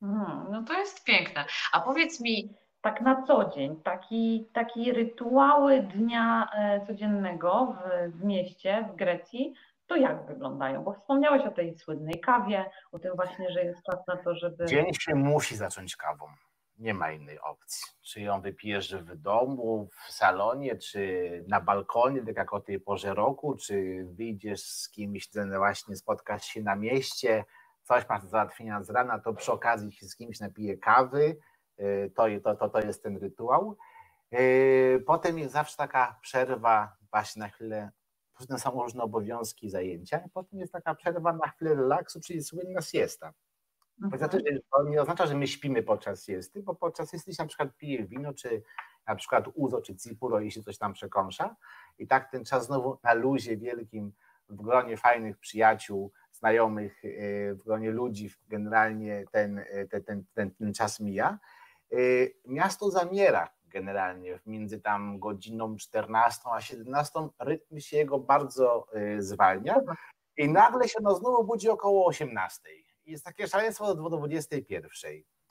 Hmm, 0.00 0.46
no 0.50 0.62
to 0.62 0.72
jest 0.72 1.04
piękne. 1.04 1.44
A 1.72 1.80
powiedz 1.80 2.20
mi, 2.20 2.54
tak 2.80 3.00
na 3.00 3.22
co 3.22 3.50
dzień, 3.54 3.76
taki, 3.82 4.48
taki 4.52 4.92
rytuały 4.92 5.82
dnia 5.82 6.50
e, 6.54 6.86
codziennego 6.86 7.76
w, 7.76 8.12
w 8.12 8.24
mieście, 8.24 8.88
w 8.92 8.96
Grecji, 8.96 9.54
to 9.90 9.96
jak 9.96 10.26
wyglądają? 10.26 10.84
Bo 10.84 10.92
wspomniałeś 10.92 11.46
o 11.46 11.50
tej 11.50 11.78
słynnej 11.78 12.20
kawie, 12.20 12.70
o 12.92 12.98
tym 12.98 13.16
właśnie, 13.16 13.50
że 13.50 13.64
jest 13.64 13.82
czas 13.82 14.06
na 14.06 14.16
to, 14.16 14.34
żeby. 14.34 14.66
Dzień 14.66 14.94
się 14.94 15.14
musi 15.14 15.56
zacząć 15.56 15.96
kawą. 15.96 16.26
Nie 16.78 16.94
ma 16.94 17.12
innej 17.12 17.40
opcji. 17.40 17.82
Czy 18.02 18.20
ją 18.20 18.40
wypijesz 18.40 18.94
w 18.94 19.16
domu, 19.16 19.88
w 19.92 20.12
salonie, 20.12 20.76
czy 20.76 21.44
na 21.48 21.60
balkonie, 21.60 22.22
tak 22.22 22.36
jak 22.36 22.52
o 22.52 22.60
tej 22.60 22.80
porze 22.80 23.14
roku, 23.14 23.56
czy 23.56 24.06
wyjdziesz 24.10 24.62
z 24.62 24.90
kimś, 24.90 25.28
właśnie 25.56 25.96
spotkasz 25.96 26.44
się 26.44 26.62
na 26.62 26.76
mieście, 26.76 27.44
coś 27.82 28.08
masz 28.08 28.22
do 28.22 28.28
załatwienia 28.28 28.82
z 28.82 28.90
rana, 28.90 29.18
to 29.18 29.34
przy 29.34 29.52
okazji 29.52 29.92
się 29.92 30.06
z 30.06 30.16
kimś 30.16 30.40
napije 30.40 30.78
kawy, 30.78 31.36
y, 31.80 32.12
to, 32.16 32.24
to, 32.44 32.54
to, 32.54 32.68
to 32.68 32.80
jest 32.80 33.02
ten 33.02 33.16
rytuał. 33.16 33.76
Y, 34.32 35.04
potem 35.06 35.38
jest 35.38 35.52
zawsze 35.52 35.76
taka 35.76 36.18
przerwa 36.22 36.96
właśnie 37.10 37.40
na 37.40 37.48
chwilę, 37.48 37.90
potem 38.40 38.58
są 38.58 38.70
różne 38.82 39.02
obowiązki, 39.02 39.70
zajęcia, 39.70 40.24
potem 40.34 40.60
jest 40.60 40.72
taka 40.72 40.94
przerwa 40.94 41.32
na 41.32 41.48
chwilę 41.48 41.74
relaksu, 41.74 42.20
czyli 42.20 42.42
słynna 42.42 42.80
siesta. 42.80 43.32
Mhm. 44.02 44.18
Znaczy, 44.18 44.62
to 44.72 44.84
nie 44.84 45.02
oznacza, 45.02 45.26
że 45.26 45.34
my 45.34 45.48
śpimy 45.48 45.82
podczas 45.82 46.24
siesty, 46.24 46.62
bo 46.62 46.74
podczas 46.74 47.10
siesty 47.10 47.34
się 47.34 47.42
na 47.42 47.46
przykład 47.48 47.76
pije 47.76 48.04
wino, 48.04 48.34
czy 48.34 48.62
na 49.06 49.16
przykład 49.16 49.44
uzo, 49.54 49.82
czy 49.82 49.96
cipuro, 49.96 50.40
jeśli 50.40 50.62
coś 50.62 50.78
tam 50.78 50.92
przekąsza 50.92 51.56
i 51.98 52.06
tak 52.06 52.30
ten 52.30 52.44
czas 52.44 52.66
znowu 52.66 52.98
na 53.02 53.14
luzie 53.14 53.56
wielkim, 53.56 54.12
w 54.48 54.54
gronie 54.54 54.96
fajnych 54.96 55.38
przyjaciół, 55.38 56.12
znajomych, 56.32 57.04
y, 57.04 57.54
w 57.54 57.64
gronie 57.64 57.90
ludzi 57.90 58.30
generalnie 58.48 59.24
ten, 59.30 59.58
y, 59.58 59.88
ten, 59.90 60.04
ten, 60.04 60.24
ten, 60.34 60.50
ten 60.50 60.74
czas 60.74 61.00
mija. 61.00 61.38
Y, 61.92 62.34
miasto 62.46 62.90
zamiera 62.90 63.48
generalnie 63.70 64.40
między 64.46 64.80
tam 64.80 65.18
godziną 65.18 65.76
14 65.76 66.40
a 66.52 66.60
17, 66.60 67.28
rytm 67.38 67.80
się 67.80 67.96
jego 67.96 68.18
bardzo 68.18 68.86
zwalnia 69.18 69.80
i 70.36 70.48
nagle 70.48 70.88
się 70.88 70.98
no 71.02 71.14
znowu 71.14 71.44
budzi 71.44 71.68
około 71.68 72.06
18. 72.06 72.60
Jest 73.06 73.24
takie 73.24 73.48
szaleństwo 73.48 73.94
do 73.94 74.10
21, 74.10 74.90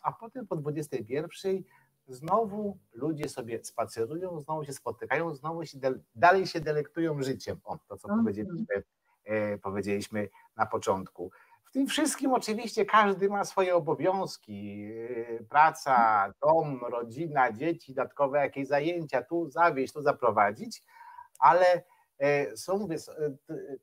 a 0.04 0.12
potem 0.12 0.48
po 0.48 0.56
21 0.56 1.64
znowu 2.08 2.78
ludzie 2.94 3.30
sobie 3.30 3.64
spacerują, 3.64 4.42
znowu 4.42 4.64
się 4.64 4.74
spotykają, 4.74 5.36
znowu 5.36 5.66
się 5.66 5.78
dalej 6.16 6.48
się 6.48 6.60
delektują 6.60 7.24
życiem. 7.24 7.60
O, 7.64 7.78
to 7.88 7.98
co 7.98 8.10
mm. 8.10 8.20
powiedzieliśmy 8.26 8.84
E, 9.30 9.58
powiedzieliśmy 9.58 10.30
na 10.58 10.66
początku. 10.66 11.32
W 11.70 11.72
tym 11.72 11.88
wszystkim 11.88 12.34
oczywiście 12.34 12.86
każdy 12.86 13.30
ma 13.30 13.46
swoje 13.46 13.76
obowiązki, 13.76 14.92
e, 15.40 15.44
praca, 15.44 16.34
dom, 16.42 16.82
rodzina, 16.92 17.52
dzieci, 17.52 17.94
dodatkowe 17.94 18.40
jakieś 18.40 18.68
zajęcia, 18.68 19.24
tu 19.24 19.50
zawieźć, 19.50 19.94
tu 19.94 20.02
zaprowadzić, 20.02 20.84
ale 21.40 21.84
e, 22.20 22.58
są, 22.58 22.88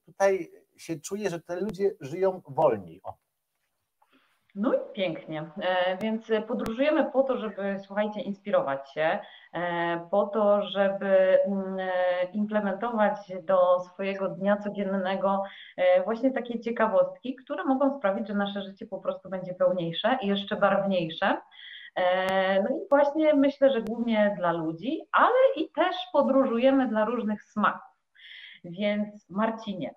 tutaj 0.04 0.50
się 0.76 1.00
czuje, 1.00 1.30
że 1.30 1.40
te 1.40 1.60
ludzie 1.60 1.94
żyją 2.00 2.42
wolniej. 2.48 3.00
No 4.56 4.74
i 4.74 4.78
pięknie. 4.92 5.50
E, 5.62 5.96
więc 5.96 6.30
podróżujemy 6.48 7.10
po 7.12 7.22
to, 7.22 7.38
żeby, 7.38 7.76
słuchajcie, 7.86 8.20
inspirować 8.20 8.92
się, 8.92 9.18
e, 9.52 10.08
po 10.10 10.26
to, 10.26 10.62
żeby 10.62 11.42
mm, 11.42 11.78
e, 11.78 11.90
implementować 12.32 13.32
do 13.42 13.80
swojego 13.80 14.28
dnia 14.28 14.56
codziennego 14.56 15.42
właśnie 16.04 16.30
takie 16.30 16.60
ciekawostki, 16.60 17.36
które 17.36 17.64
mogą 17.64 17.98
sprawić, 17.98 18.28
że 18.28 18.34
nasze 18.34 18.62
życie 18.62 18.86
po 18.86 18.98
prostu 18.98 19.28
będzie 19.28 19.54
pełniejsze 19.54 20.18
i 20.22 20.26
jeszcze 20.26 20.56
barwniejsze. 20.56 21.36
No 22.62 22.76
i 22.76 22.88
właśnie 22.90 23.34
myślę, 23.34 23.72
że 23.72 23.82
głównie 23.82 24.34
dla 24.38 24.52
ludzi, 24.52 25.00
ale 25.12 25.34
i 25.56 25.70
też 25.70 25.96
podróżujemy 26.12 26.88
dla 26.88 27.04
różnych 27.04 27.42
smaków. 27.44 27.96
Więc 28.64 29.30
Marcinie, 29.30 29.94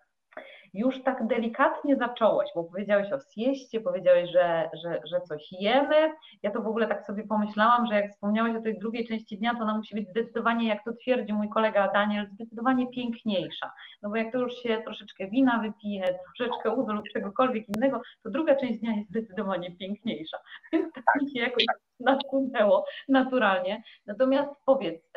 już 0.74 1.04
tak 1.04 1.28
delikatnie 1.28 1.96
zacząłeś, 1.96 2.50
bo 2.56 2.64
powiedziałeś 2.64 3.14
o 3.14 3.20
sieście, 3.36 3.82
powiedziałeś, 3.82 4.32
że, 4.32 4.70
że, 4.84 5.02
że 5.06 5.22
coś 5.22 5.52
jemy. 5.52 6.12
Ja 6.44 6.52
to 6.52 6.62
w 6.62 6.68
ogóle 6.68 6.88
tak 6.88 7.06
sobie 7.06 7.28
pomyślałam, 7.28 7.88
że 7.88 7.96
jak 7.96 8.12
wspomniałeś 8.12 8.56
o 8.56 8.62
tej 8.62 8.80
drugiej 8.80 9.08
części 9.08 9.38
dnia, 9.38 9.56
to 9.56 9.64
ona 9.64 9.78
musi 9.78 9.96
być 9.96 10.10
zdecydowanie, 10.10 10.68
jak 10.68 10.84
to 10.84 10.94
twierdzi 10.94 11.34
mój 11.34 11.50
kolega 11.50 11.92
Daniel, 11.94 12.28
zdecydowanie 12.34 12.88
piękniejsza. 12.88 13.72
No 14.02 14.10
bo 14.10 14.16
jak 14.16 14.32
to 14.32 14.40
już 14.40 14.54
się 14.54 14.82
troszeczkę 14.86 15.28
wina 15.28 15.60
wypije, 15.60 16.20
troszeczkę 16.26 16.72
udo 16.72 16.94
lub 16.94 17.06
czegokolwiek 17.14 17.70
innego, 17.70 18.02
to 18.24 18.30
druga 18.30 18.56
część 18.56 18.80
dnia 18.80 18.96
jest 18.96 19.10
zdecydowanie 19.10 19.72
piękniejsza. 19.72 20.38
Więc 20.74 20.94
tak 20.94 21.06
mi 21.22 21.32
się 21.32 21.40
jakoś 21.40 21.66
nasunęło 22.00 22.86
naturalnie. 23.08 23.84
Natomiast 24.06 24.52
powiedz, 24.66 25.12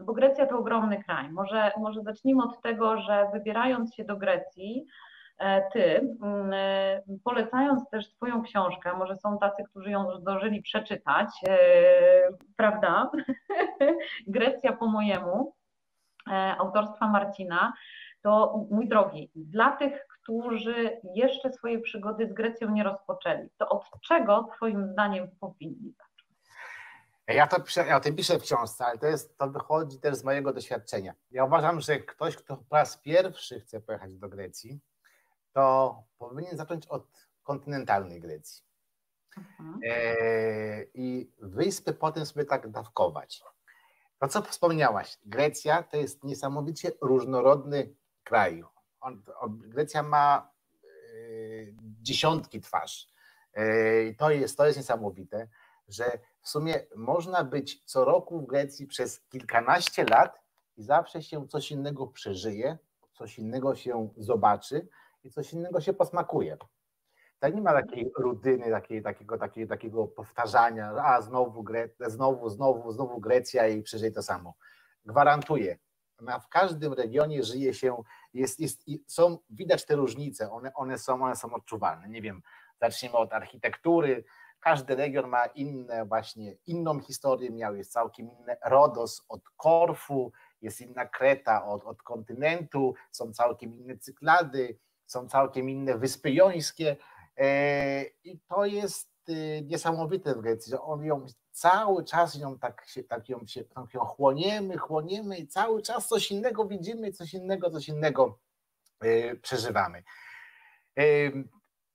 bo 0.00 0.12
Grecja 0.12 0.46
to 0.46 0.58
ogromny 0.58 1.04
kraj. 1.04 1.30
Może, 1.30 1.72
może 1.76 2.02
zacznijmy 2.02 2.42
od 2.42 2.62
tego, 2.62 3.00
że 3.00 3.28
wybierając 3.32 3.94
się 3.94 4.04
do 4.04 4.16
Grecji, 4.16 4.86
e, 5.38 5.70
ty, 5.70 6.16
e, 6.52 7.02
polecając 7.24 7.90
też 7.90 8.10
Twoją 8.10 8.42
książkę, 8.42 8.92
może 8.98 9.16
są 9.16 9.38
tacy, 9.38 9.64
którzy 9.70 9.90
ją 9.90 10.16
zdążyli 10.16 10.62
przeczytać, 10.62 11.28
e, 11.48 11.58
prawda? 12.56 13.10
Grecja 14.26 14.72
po 14.72 14.86
mojemu, 14.86 15.54
autorstwa 16.58 17.08
Marcina, 17.08 17.72
to 18.22 18.64
mój 18.70 18.88
drogi, 18.88 19.30
dla 19.34 19.76
tych, 19.76 20.06
którzy 20.06 21.00
jeszcze 21.14 21.52
swoje 21.52 21.78
przygody 21.78 22.28
z 22.28 22.32
Grecją 22.32 22.70
nie 22.70 22.84
rozpoczęli, 22.84 23.48
to 23.58 23.68
od 23.68 23.84
czego 24.00 24.48
Twoim 24.56 24.86
zdaniem 24.86 25.28
powinni 25.40 25.94
ja, 27.34 27.46
to 27.46 27.60
piszę, 27.60 27.86
ja 27.86 27.96
o 27.96 28.00
tym 28.00 28.16
piszę 28.16 28.38
w 28.38 28.42
książce, 28.42 28.86
ale 28.86 28.98
to, 28.98 29.06
jest, 29.06 29.38
to 29.38 29.50
wychodzi 29.50 29.98
też 29.98 30.14
z 30.16 30.24
mojego 30.24 30.52
doświadczenia. 30.52 31.14
Ja 31.30 31.44
uważam, 31.44 31.80
że 31.80 31.98
ktoś, 31.98 32.36
kto 32.36 32.56
po 32.56 32.76
raz 32.76 32.96
pierwszy 32.96 33.60
chce 33.60 33.80
pojechać 33.80 34.14
do 34.14 34.28
Grecji, 34.28 34.80
to 35.52 35.94
powinien 36.18 36.56
zacząć 36.56 36.86
od 36.86 37.28
kontynentalnej 37.42 38.20
Grecji. 38.20 38.64
Mhm. 39.38 39.80
E, 39.84 40.84
I 40.94 41.32
wyspy 41.38 41.92
potem 41.92 42.26
sobie 42.26 42.44
tak 42.44 42.68
dawkować. 42.68 43.42
To, 44.18 44.28
co 44.28 44.42
wspomniałaś, 44.42 45.18
Grecja 45.24 45.82
to 45.82 45.96
jest 45.96 46.24
niesamowicie 46.24 46.92
różnorodny 47.00 47.94
kraj. 48.24 48.64
On, 49.00 49.22
on, 49.40 49.58
Grecja 49.58 50.02
ma 50.02 50.50
e, 50.74 50.88
dziesiątki 52.02 52.60
twarz. 52.60 53.08
E, 53.52 54.14
to, 54.14 54.30
jest, 54.30 54.56
to 54.56 54.66
jest 54.66 54.78
niesamowite, 54.78 55.48
że 55.88 56.18
w 56.40 56.48
sumie 56.48 56.86
można 56.96 57.44
być 57.44 57.82
co 57.84 58.04
roku 58.04 58.40
w 58.40 58.46
Grecji 58.46 58.86
przez 58.86 59.20
kilkanaście 59.28 60.04
lat 60.04 60.42
i 60.76 60.82
zawsze 60.82 61.22
się 61.22 61.48
coś 61.48 61.70
innego 61.70 62.06
przeżyje, 62.06 62.78
coś 63.12 63.38
innego 63.38 63.74
się 63.74 64.08
zobaczy 64.16 64.88
i 65.24 65.30
coś 65.30 65.52
innego 65.52 65.80
się 65.80 65.92
posmakuje. 65.92 66.56
Tak 67.38 67.54
nie 67.54 67.62
ma 67.62 67.72
takiej 67.72 68.12
rutyny, 68.18 68.70
takiej, 68.70 69.02
takiego, 69.02 69.38
takiego, 69.38 69.68
takiego 69.68 70.06
powtarzania, 70.06 70.90
a 70.90 71.22
znowu, 71.22 71.62
Gre 71.62 71.88
znowu, 72.00 72.48
znowu, 72.48 72.92
znowu 72.92 73.20
Grecja 73.20 73.68
i 73.68 73.82
przeżyje 73.82 74.12
to 74.12 74.22
samo. 74.22 74.54
Gwarantuję, 75.04 75.78
na, 76.20 76.38
w 76.38 76.48
każdym 76.48 76.92
regionie 76.92 77.42
żyje 77.42 77.74
się, 77.74 78.02
jest, 78.34 78.60
jest, 78.60 78.84
są, 79.06 79.38
widać 79.50 79.86
te 79.86 79.96
różnice, 79.96 80.50
one, 80.50 80.74
one, 80.74 80.98
są, 80.98 81.22
one 81.22 81.36
są 81.36 81.54
odczuwalne. 81.54 82.08
Nie 82.08 82.22
wiem, 82.22 82.42
zacznijmy 82.80 83.16
od 83.16 83.32
architektury, 83.32 84.24
każdy 84.60 84.96
region 84.96 85.28
ma 85.28 85.46
inne 85.46 86.04
właśnie, 86.04 86.56
inną 86.66 87.00
historię 87.00 87.50
miał, 87.50 87.76
jest 87.76 87.92
całkiem 87.92 88.30
inny 88.30 88.56
Rodos 88.64 89.24
od 89.28 89.40
Korfu, 89.56 90.32
jest 90.62 90.80
inna 90.80 91.06
Kreta 91.06 91.66
od, 91.66 91.84
od 91.84 92.02
kontynentu, 92.02 92.94
są 93.10 93.32
całkiem 93.32 93.74
inne 93.74 93.98
Cyklady, 93.98 94.78
są 95.06 95.28
całkiem 95.28 95.70
inne 95.70 95.98
Wyspy 95.98 96.30
Jońskie 96.30 96.96
e, 97.36 98.04
i 98.24 98.38
to 98.48 98.66
jest 98.66 99.10
e, 99.28 99.62
niesamowite 99.62 100.34
w 100.34 100.40
Grecji, 100.40 100.70
że 100.70 100.82
on 100.82 101.04
ją 101.04 101.26
cały 101.50 102.04
czas 102.04 102.34
ją 102.34 102.58
tak 102.58 102.84
się, 102.86 103.04
tak 103.04 103.28
ją, 103.28 103.46
się, 103.46 103.64
tak 103.64 103.94
ją 103.94 104.00
chłoniemy, 104.00 104.76
chłoniemy 104.76 105.38
i 105.38 105.46
cały 105.46 105.82
czas 105.82 106.08
coś 106.08 106.30
innego 106.30 106.64
widzimy, 106.64 107.12
coś 107.12 107.34
innego, 107.34 107.70
coś 107.70 107.88
innego 107.88 108.38
e, 109.00 109.36
przeżywamy 109.36 110.02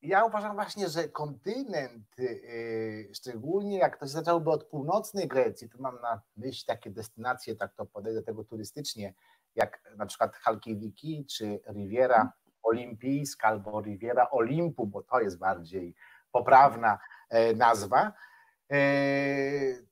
ja 0.04 0.26
uważam 0.26 0.56
właśnie, 0.56 0.90
że 0.90 1.10
kontynent, 1.10 2.20
y, 2.20 3.10
szczególnie 3.14 3.78
jak 3.78 3.98
to 3.98 4.06
się 4.06 4.12
zaczęłoby 4.12 4.52
od 4.52 4.64
północnej 4.64 5.28
Grecji, 5.28 5.70
tu 5.70 5.82
mam 5.82 6.02
na 6.02 6.22
myśli 6.38 6.66
takie 6.66 6.92
destynacje, 6.92 7.56
tak 7.56 7.74
to 7.74 7.86
podejdę 7.86 8.20
do 8.20 8.26
tego 8.26 8.44
turystycznie, 8.44 9.14
jak 9.56 9.82
na 9.98 10.06
przykład 10.06 10.36
Halkiewiki 10.36 11.26
czy 11.26 11.60
Riviera 11.74 12.34
Olimpijska 12.64 13.48
albo 13.48 13.82
Riviera 13.82 14.30
Olimpu, 14.30 14.88
bo 14.88 15.04
to 15.04 15.20
jest 15.20 15.38
bardziej 15.38 15.96
poprawna 16.32 17.00
e, 17.30 17.54
nazwa. 17.54 18.14
E, 18.72 18.80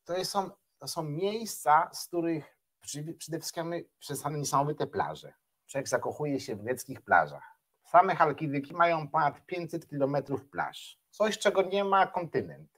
to 0.04 0.26
są, 0.26 0.50
to 0.78 0.88
są 0.88 1.04
miejsca, 1.04 1.90
z 1.94 2.08
których 2.08 2.58
przede 3.18 3.40
wszystkim 3.40 3.74
przesadzane 4.00 4.38
niesamowite 4.38 4.88
plaże. 4.88 5.34
Człowiek 5.68 5.88
zakochuje 5.88 6.40
się 6.40 6.56
w 6.56 6.64
greckich 6.64 7.02
plażach 7.02 7.51
Same 7.92 8.16
Halkidyki 8.16 8.74
mają 8.74 9.08
ponad 9.08 9.46
500 9.46 9.90
kilometrów 9.90 10.46
plaż. 10.46 11.00
Coś, 11.10 11.38
czego 11.38 11.62
nie 11.62 11.84
ma 11.84 12.08
kontynent. 12.08 12.70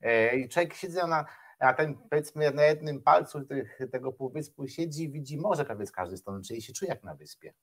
E, 0.00 0.36
I 0.36 0.48
człowiek 0.48 0.74
siedzi 0.74 0.96
na, 0.96 1.24
na 1.60 1.72
ten, 1.72 1.94
powiedzmy, 2.10 2.50
na 2.50 2.62
jednym 2.62 3.02
palcu 3.02 3.44
tych, 3.44 3.78
tego 3.92 4.12
półwyspu 4.12 4.68
siedzi 4.68 5.04
i 5.04 5.10
widzi 5.10 5.38
morze 5.38 5.64
prawie 5.64 5.86
z 5.86 5.92
każdej 5.92 6.18
strony, 6.18 6.42
czyli 6.42 6.62
się 6.62 6.72
czuje 6.72 6.88
jak 6.88 7.02
na 7.02 7.14
wyspie. 7.14 7.54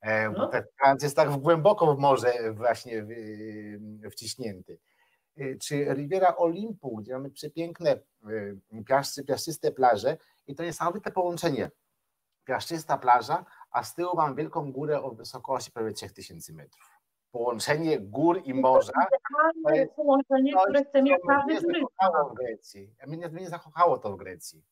E, 0.00 0.30
bo 0.30 0.38
no. 0.38 0.96
jest 1.02 1.16
tak 1.16 1.30
głęboko 1.30 1.94
w 1.94 1.98
morze 1.98 2.52
właśnie 2.52 3.06
wciśnięty. 4.10 4.78
czy 5.60 5.84
Riviera 5.94 6.36
Olimpu, 6.36 6.96
gdzie 6.96 7.12
mamy 7.12 7.30
przepiękne 7.30 7.98
piaszczy, 8.86 9.24
piaszczyste 9.24 9.72
plaże 9.72 10.16
i 10.46 10.54
to 10.54 10.62
niesamowite 10.62 11.10
połączenie. 11.10 11.70
Piaszczysta 12.44 12.98
plaża, 12.98 13.44
a 13.70 13.84
z 13.84 13.94
tyłu 13.94 14.16
mam 14.16 14.34
wielką 14.34 14.72
górę 14.72 15.02
o 15.02 15.10
wysokości 15.10 15.70
prawie 15.70 15.92
3000 15.92 16.52
metrów. 16.52 16.98
Połączenie 17.30 18.00
gór 18.00 18.42
i 18.44 18.54
morza. 18.54 18.92
To 19.64 19.74
jest 19.74 19.92
połączenie, 19.92 20.52
które 20.64 20.84
chce 20.84 21.02
mieć 21.02 21.18
każdy 21.28 21.60
turysta. 21.60 22.24
w 22.30 22.34
Grecji. 22.34 22.94
Mnie, 23.06 23.28
mnie 23.28 23.48
zakochało 23.48 23.98
to 23.98 24.12
w 24.12 24.16
Grecji. 24.16 24.64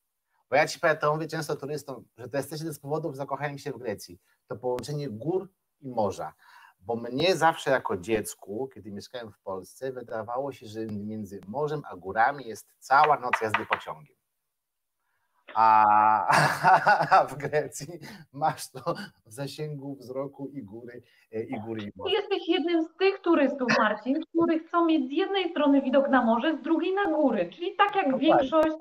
Bo 0.51 0.57
ja 0.57 0.67
ci 0.67 0.81
powiem, 0.81 0.97
to 0.97 1.15
mówię 1.15 1.29
często 1.29 1.57
turystom, 1.57 2.05
że 2.17 2.29
to 2.29 2.37
jest 2.37 2.51
też 2.51 2.61
jeden 2.61 2.75
z 2.75 2.79
powodów, 2.79 3.17
zakochałem 3.17 3.59
się 3.59 3.73
w 3.73 3.79
Grecji. 3.79 4.21
To 4.47 4.57
połączenie 4.57 5.09
gór 5.09 5.49
i 5.81 5.89
morza. 5.89 6.33
Bo 6.81 6.97
mnie 6.97 7.37
zawsze 7.37 7.71
jako 7.71 7.97
dziecku, 7.97 8.69
kiedy 8.75 8.93
mieszkałem 8.93 9.33
w 9.33 9.39
Polsce, 9.39 9.93
wydawało 9.93 10.53
się, 10.53 10.67
że 10.67 10.87
między 10.87 11.41
morzem 11.47 11.83
a 11.91 11.97
górami 11.97 12.47
jest 12.49 12.67
cała 12.79 13.19
noc 13.21 13.41
jazdy 13.43 13.67
pociągiem. 13.67 14.16
A 17.11 17.27
w 17.29 17.37
Grecji 17.37 17.99
masz 18.33 18.71
to 18.71 18.95
w 19.27 19.33
zasięgu 19.33 19.97
wzroku 19.97 20.51
i 20.55 20.63
góry, 20.63 21.03
e, 21.33 21.43
i 21.43 21.61
góry. 21.61 21.83
I 21.83 21.93
morze. 21.97 22.15
Jesteś 22.15 22.49
jednym 22.49 22.83
z 22.83 22.97
tych 22.99 23.21
turystów, 23.21 23.69
Marcin, 23.79 24.21
którzy 24.23 24.59
chcą 24.59 24.85
mieć 24.85 25.09
z 25.09 25.13
jednej 25.13 25.51
strony 25.51 25.83
widok 25.83 26.09
na 26.09 26.23
morze, 26.23 26.57
z 26.57 26.63
drugiej 26.63 26.95
na 26.95 27.05
góry. 27.05 27.51
Czyli 27.53 27.77
tak 27.77 27.97
jak 27.97 28.05
Dokładnie. 28.05 28.29
większość 28.29 28.77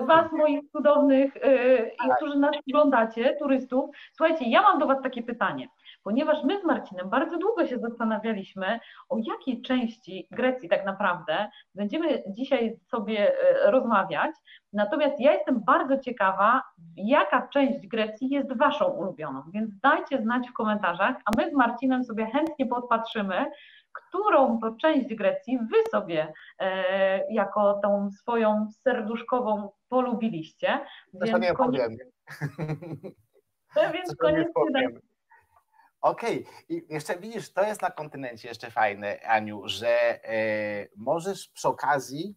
Was, 0.00 0.32
moich 0.32 0.60
cudownych, 0.72 1.34
yy, 1.34 1.90
którzy 2.16 2.38
nas 2.38 2.56
oglądacie, 2.68 3.36
turystów. 3.38 3.90
Słuchajcie, 4.12 4.50
ja 4.50 4.62
mam 4.62 4.78
do 4.78 4.86
Was 4.86 5.02
takie 5.02 5.22
pytanie 5.22 5.68
ponieważ 6.08 6.44
my 6.44 6.60
z 6.60 6.64
Marcinem 6.64 7.10
bardzo 7.10 7.38
długo 7.38 7.66
się 7.66 7.78
zastanawialiśmy, 7.78 8.80
o 9.08 9.16
jakiej 9.18 9.62
części 9.62 10.28
Grecji 10.30 10.68
tak 10.68 10.86
naprawdę 10.86 11.50
będziemy 11.74 12.22
dzisiaj 12.26 12.76
sobie 12.90 13.32
e, 13.32 13.70
rozmawiać. 13.70 14.30
Natomiast 14.72 15.20
ja 15.20 15.32
jestem 15.32 15.64
bardzo 15.64 15.98
ciekawa, 15.98 16.62
jaka 16.96 17.48
część 17.48 17.86
Grecji 17.86 18.28
jest 18.30 18.56
Waszą 18.56 18.84
ulubioną, 18.84 19.42
więc 19.52 19.70
dajcie 19.82 20.22
znać 20.22 20.48
w 20.48 20.52
komentarzach, 20.52 21.16
a 21.24 21.30
my 21.36 21.50
z 21.50 21.54
Marcinem 21.54 22.04
sobie 22.04 22.26
chętnie 22.26 22.66
podpatrzymy, 22.66 23.46
którą 23.92 24.58
to 24.58 24.72
część 24.80 25.14
Grecji 25.14 25.58
Wy 25.58 25.90
sobie 25.90 26.32
e, 26.58 27.32
jako 27.32 27.80
tą 27.82 28.10
swoją 28.10 28.66
serduszkową 28.70 29.70
polubiliście. 29.88 30.80
Więc 31.14 31.40
nie 31.40 31.54
powiem. 31.54 31.96
Więc 33.94 34.16
koniecznie 34.16 35.07
Okej, 36.00 36.42
okay. 36.42 36.54
i 36.68 36.86
jeszcze 36.88 37.18
widzisz, 37.18 37.52
to 37.52 37.62
jest 37.62 37.82
na 37.82 37.90
kontynencie 37.90 38.48
jeszcze 38.48 38.70
fajne, 38.70 39.20
Aniu, 39.20 39.62
że 39.64 40.24
e, 40.24 40.88
możesz 40.96 41.48
przy 41.48 41.68
okazji, 41.68 42.34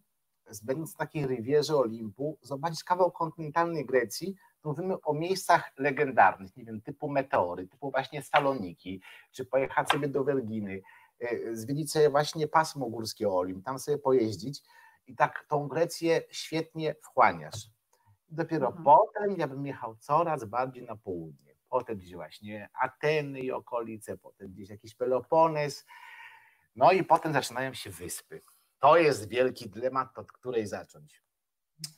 będąc 0.62 0.92
na 0.92 0.98
takiej 0.98 1.26
rywierze 1.26 1.76
Olimpu, 1.76 2.38
zobaczyć 2.42 2.84
kawał 2.84 3.12
kontynentalnej 3.12 3.86
Grecji, 3.86 4.34
mówimy 4.64 5.00
o 5.00 5.14
miejscach 5.14 5.72
legendarnych, 5.78 6.56
nie 6.56 6.64
wiem, 6.64 6.80
typu 6.80 7.08
meteory, 7.08 7.68
typu 7.68 7.90
właśnie 7.90 8.22
Saloniki, 8.22 9.02
czy 9.32 9.44
pojechać 9.44 9.90
sobie 9.90 10.08
do 10.08 10.24
Werginy, 10.24 10.80
e, 11.20 11.56
zwiedzić 11.56 11.92
sobie 11.92 12.10
właśnie 12.10 12.48
pasmo 12.48 12.90
górskie 12.90 13.28
Olimp, 13.28 13.64
tam 13.64 13.78
sobie 13.78 13.98
pojeździć 13.98 14.62
i 15.06 15.16
tak 15.16 15.46
tą 15.48 15.68
Grecję 15.68 16.22
świetnie 16.30 16.94
wchłaniasz. 17.02 17.70
Dopiero 18.28 18.66
mhm. 18.66 18.84
potem 18.84 19.36
ja 19.38 19.48
bym 19.48 19.66
jechał 19.66 19.96
coraz 19.96 20.44
bardziej 20.44 20.84
na 20.84 20.96
południe 20.96 21.51
potem 21.72 21.96
gdzieś 21.96 22.14
właśnie 22.14 22.68
Ateny 22.82 23.40
i 23.40 23.52
okolice, 23.52 24.18
potem 24.18 24.52
gdzieś 24.52 24.70
jakiś 24.70 24.94
Pelopones, 24.94 25.86
no 26.76 26.92
i 26.92 27.04
potem 27.04 27.32
zaczynają 27.32 27.74
się 27.74 27.90
wyspy. 27.90 28.40
To 28.78 28.96
jest 28.96 29.28
wielki 29.28 29.70
dylemat, 29.70 30.18
od 30.18 30.32
której 30.32 30.66
zacząć. 30.66 31.22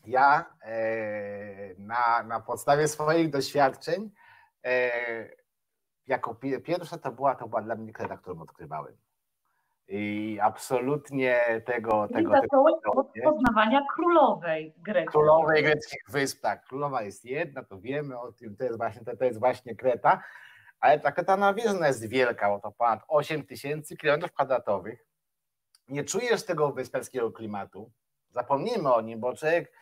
Ja 0.07 0.57
e, 0.63 1.75
na, 1.79 2.23
na 2.23 2.41
podstawie 2.41 2.89
swoich 2.89 3.31
doświadczeń 3.31 4.11
e, 4.65 4.91
jako 6.07 6.35
pierwsza 6.65 6.99
to 6.99 7.13
była, 7.13 7.35
to 7.35 7.49
była 7.49 7.63
dla 7.63 7.75
mnie 7.75 7.93
kreda, 7.93 8.17
którą 8.17 8.41
odkrywałem. 8.41 8.97
I 9.89 10.39
absolutnie 10.43 11.63
tego. 11.67 12.09
tego, 12.09 12.33
tego 12.35 13.05
poznawania 13.25 13.81
królowej 13.95 14.75
Grecji. 14.79 15.09
Królowej 15.09 15.63
greckich 15.63 16.03
wysp, 16.09 16.43
tak. 16.43 16.65
Królowa 16.65 17.03
jest 17.03 17.25
jedna, 17.25 17.65
to 17.65 17.81
wiemy 17.81 18.21
o 18.21 18.33
tym, 18.33 18.57
to 18.57 18.65
jest 18.65 18.77
właśnie, 18.77 19.05
to, 19.05 19.17
to 19.17 19.25
jest 19.25 19.39
właśnie 19.39 19.77
Kreta, 19.77 20.23
ale 20.81 21.01
ta 21.01 21.13
Kreta 21.13 21.55
jest 21.87 22.09
wielka, 22.09 22.49
bo 22.49 22.61
to 22.61 22.73
ponad 22.73 23.01
8 23.09 23.47
tysięcy 23.47 23.97
kilometrów 23.97 24.33
kwadratowych. 24.33 25.07
Nie 25.89 26.05
czujesz 26.05 26.45
tego 26.45 26.73
wyspiarskiego 26.73 27.33
klimatu. 27.33 27.91
Zapomnijmy 28.31 28.95
o 28.95 29.01
nim, 29.01 29.21
bo 29.21 29.37
człowiek 29.37 29.73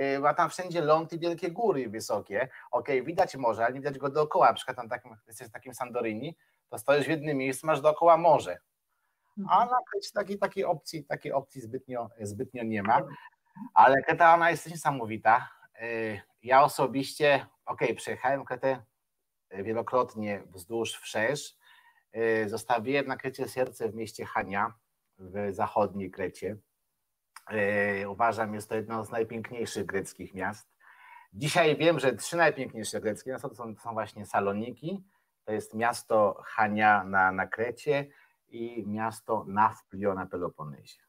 y, 0.00 0.18
ma 0.18 0.34
tam 0.34 0.50
wszędzie 0.50 0.80
ląd 0.80 1.12
i 1.12 1.18
wielkie 1.18 1.50
góry 1.50 1.88
wysokie. 1.88 2.48
Okej, 2.70 3.00
okay, 3.00 3.06
widać 3.06 3.36
morze, 3.36 3.64
ale 3.64 3.74
nie 3.74 3.80
widać 3.80 3.98
go 3.98 4.10
dookoła. 4.10 4.46
Na 4.46 4.54
przykład 4.54 4.76
tam 4.76 4.88
takim, 4.88 5.16
jesteś 5.26 5.48
w 5.48 5.52
takim 5.52 5.74
Sandorini, 5.74 6.36
to 6.68 6.78
stoisz 6.78 7.06
w 7.06 7.10
jednym 7.10 7.36
miejscu, 7.36 7.66
masz 7.66 7.80
dookoła 7.80 8.16
morze 8.16 8.58
a 9.48 9.66
na 9.66 9.78
takiej, 10.14 10.38
takiej 10.38 10.64
opcji, 10.64 11.04
takiej 11.04 11.32
opcji 11.32 11.60
zbytnio, 11.60 12.10
zbytnio 12.20 12.64
nie 12.64 12.82
ma. 12.82 13.02
Ale 13.74 14.02
Kreta 14.02 14.34
ona 14.34 14.50
jest 14.50 14.70
niesamowita. 14.70 15.48
Y, 15.82 16.20
ja 16.42 16.62
osobiście, 16.62 17.46
ok, 17.66 17.80
przejechałem 17.96 18.44
Kretę 18.44 18.82
wielokrotnie 19.50 20.42
wzdłuż 20.50 20.92
wszerz. 20.92 21.56
Y, 22.16 22.48
zostawiłem 22.48 23.06
na 23.06 23.16
Krecie 23.16 23.48
serce 23.48 23.88
w 23.88 23.94
mieście 23.94 24.24
Hania 24.24 24.74
w 25.18 25.54
zachodniej 25.54 26.10
Krecie. 26.10 26.56
Y, 28.02 28.08
uważam, 28.08 28.54
jest 28.54 28.68
to 28.68 28.74
jedno 28.74 29.04
z 29.04 29.10
najpiękniejszych 29.10 29.86
greckich 29.86 30.34
miast. 30.34 30.72
Dzisiaj 31.32 31.76
wiem, 31.76 32.00
że 32.00 32.12
trzy 32.12 32.36
najpiękniejsze 32.36 33.00
greckie 33.00 33.30
miasta 33.30 33.48
to 33.48 33.54
są, 33.54 33.74
to 33.74 33.80
są 33.80 33.92
właśnie 33.92 34.26
Saloniki, 34.26 35.04
to 35.44 35.52
jest 35.52 35.74
miasto 35.74 36.42
Hania 36.44 37.04
na, 37.04 37.32
na 37.32 37.46
Krecie, 37.46 38.06
i 38.52 38.84
miasto 38.86 39.44
Nafplio 39.48 40.14
na 40.14 40.26
Peloponezie. 40.26 41.00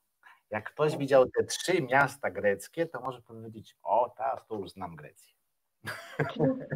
Jak 0.49 0.69
ktoś 0.69 0.97
widział 0.97 1.25
te 1.25 1.43
trzy 1.43 1.81
miasta 1.81 2.31
greckie, 2.31 2.85
to 2.85 3.01
może 3.01 3.21
powiedzieć, 3.21 3.77
o 3.83 4.13
teraz 4.17 4.47
to 4.47 4.55
już 4.55 4.69
znam 4.71 4.95
Grecję. 4.95 5.33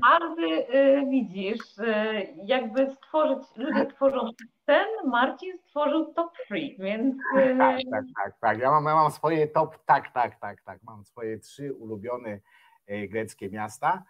Każdy 0.04 0.76
y, 0.76 1.06
widzisz, 1.10 1.78
y, 1.78 2.28
jakby 2.44 2.96
stworzyć, 2.96 3.48
ludzie 3.56 3.86
tworzą 3.86 4.30
ten, 4.66 4.88
Marcin 5.06 5.58
stworzył 5.58 6.14
top 6.14 6.34
3, 6.46 6.56
więc... 6.80 7.16
Y, 7.16 7.58
tak, 7.58 7.82
tak, 7.92 8.06
tak, 8.16 8.40
tak. 8.40 8.60
Ja 8.60 8.72
mam, 8.72 8.86
ja 8.86 8.96
mam 8.96 9.12
swoje 9.12 9.48
top, 9.48 9.86
tak, 9.86 10.14
tak, 10.14 10.40
tak, 10.40 10.62
tak. 10.62 10.84
Mam 10.84 11.06
swoje 11.06 11.40
trzy 11.40 11.74
ulubione 11.74 12.40
greckie 12.88 13.50
miasta. 13.50 14.04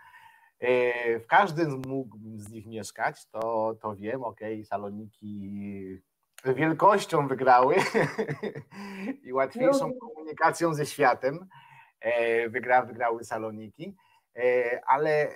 W 1.20 1.26
każdym 1.28 1.82
mógłbym 1.88 2.39
z 2.39 2.50
nich 2.50 2.65
mieszkać, 2.65 3.26
to, 3.26 3.76
to 3.82 3.96
wiem, 3.96 4.24
ok, 4.24 4.39
Saloniki 4.63 5.52
wielkością 6.45 7.28
wygrały 7.28 7.76
i 9.23 9.34
łatwiejszą 9.34 9.88
no. 9.88 10.10
komunikacją 10.10 10.73
ze 10.73 10.86
światem 10.86 11.47
e, 12.00 12.50
wygra, 12.50 12.86
wygrały 12.86 13.23
Saloniki, 13.23 13.95
e, 14.36 14.82
ale 14.88 15.10
e, 15.10 15.36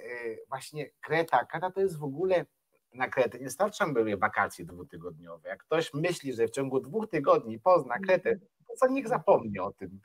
właśnie 0.50 0.90
Kreta, 1.02 1.46
Kreta 1.46 1.72
to 1.72 1.82
jest 1.82 2.00
w 2.00 2.04
ogóle 2.04 2.46
na 2.94 3.08
Kretę 3.08 3.40
nie 3.40 3.50
starczą 3.50 3.94
były 3.94 4.18
wakacje 4.18 4.66
dwutygodniowe. 4.66 5.50
Jak 5.50 5.64
ktoś 5.64 5.94
myśli, 5.94 6.34
że 6.34 6.48
w 6.48 6.52
ciągu 6.52 6.80
dwóch 6.80 7.10
tygodni 7.10 7.60
pozna 7.60 8.00
Kretę, 8.00 8.36
to 8.68 8.74
co 8.76 8.88
niech 8.88 9.08
zapomni 9.08 9.60
o 9.60 9.72
tym. 9.72 10.00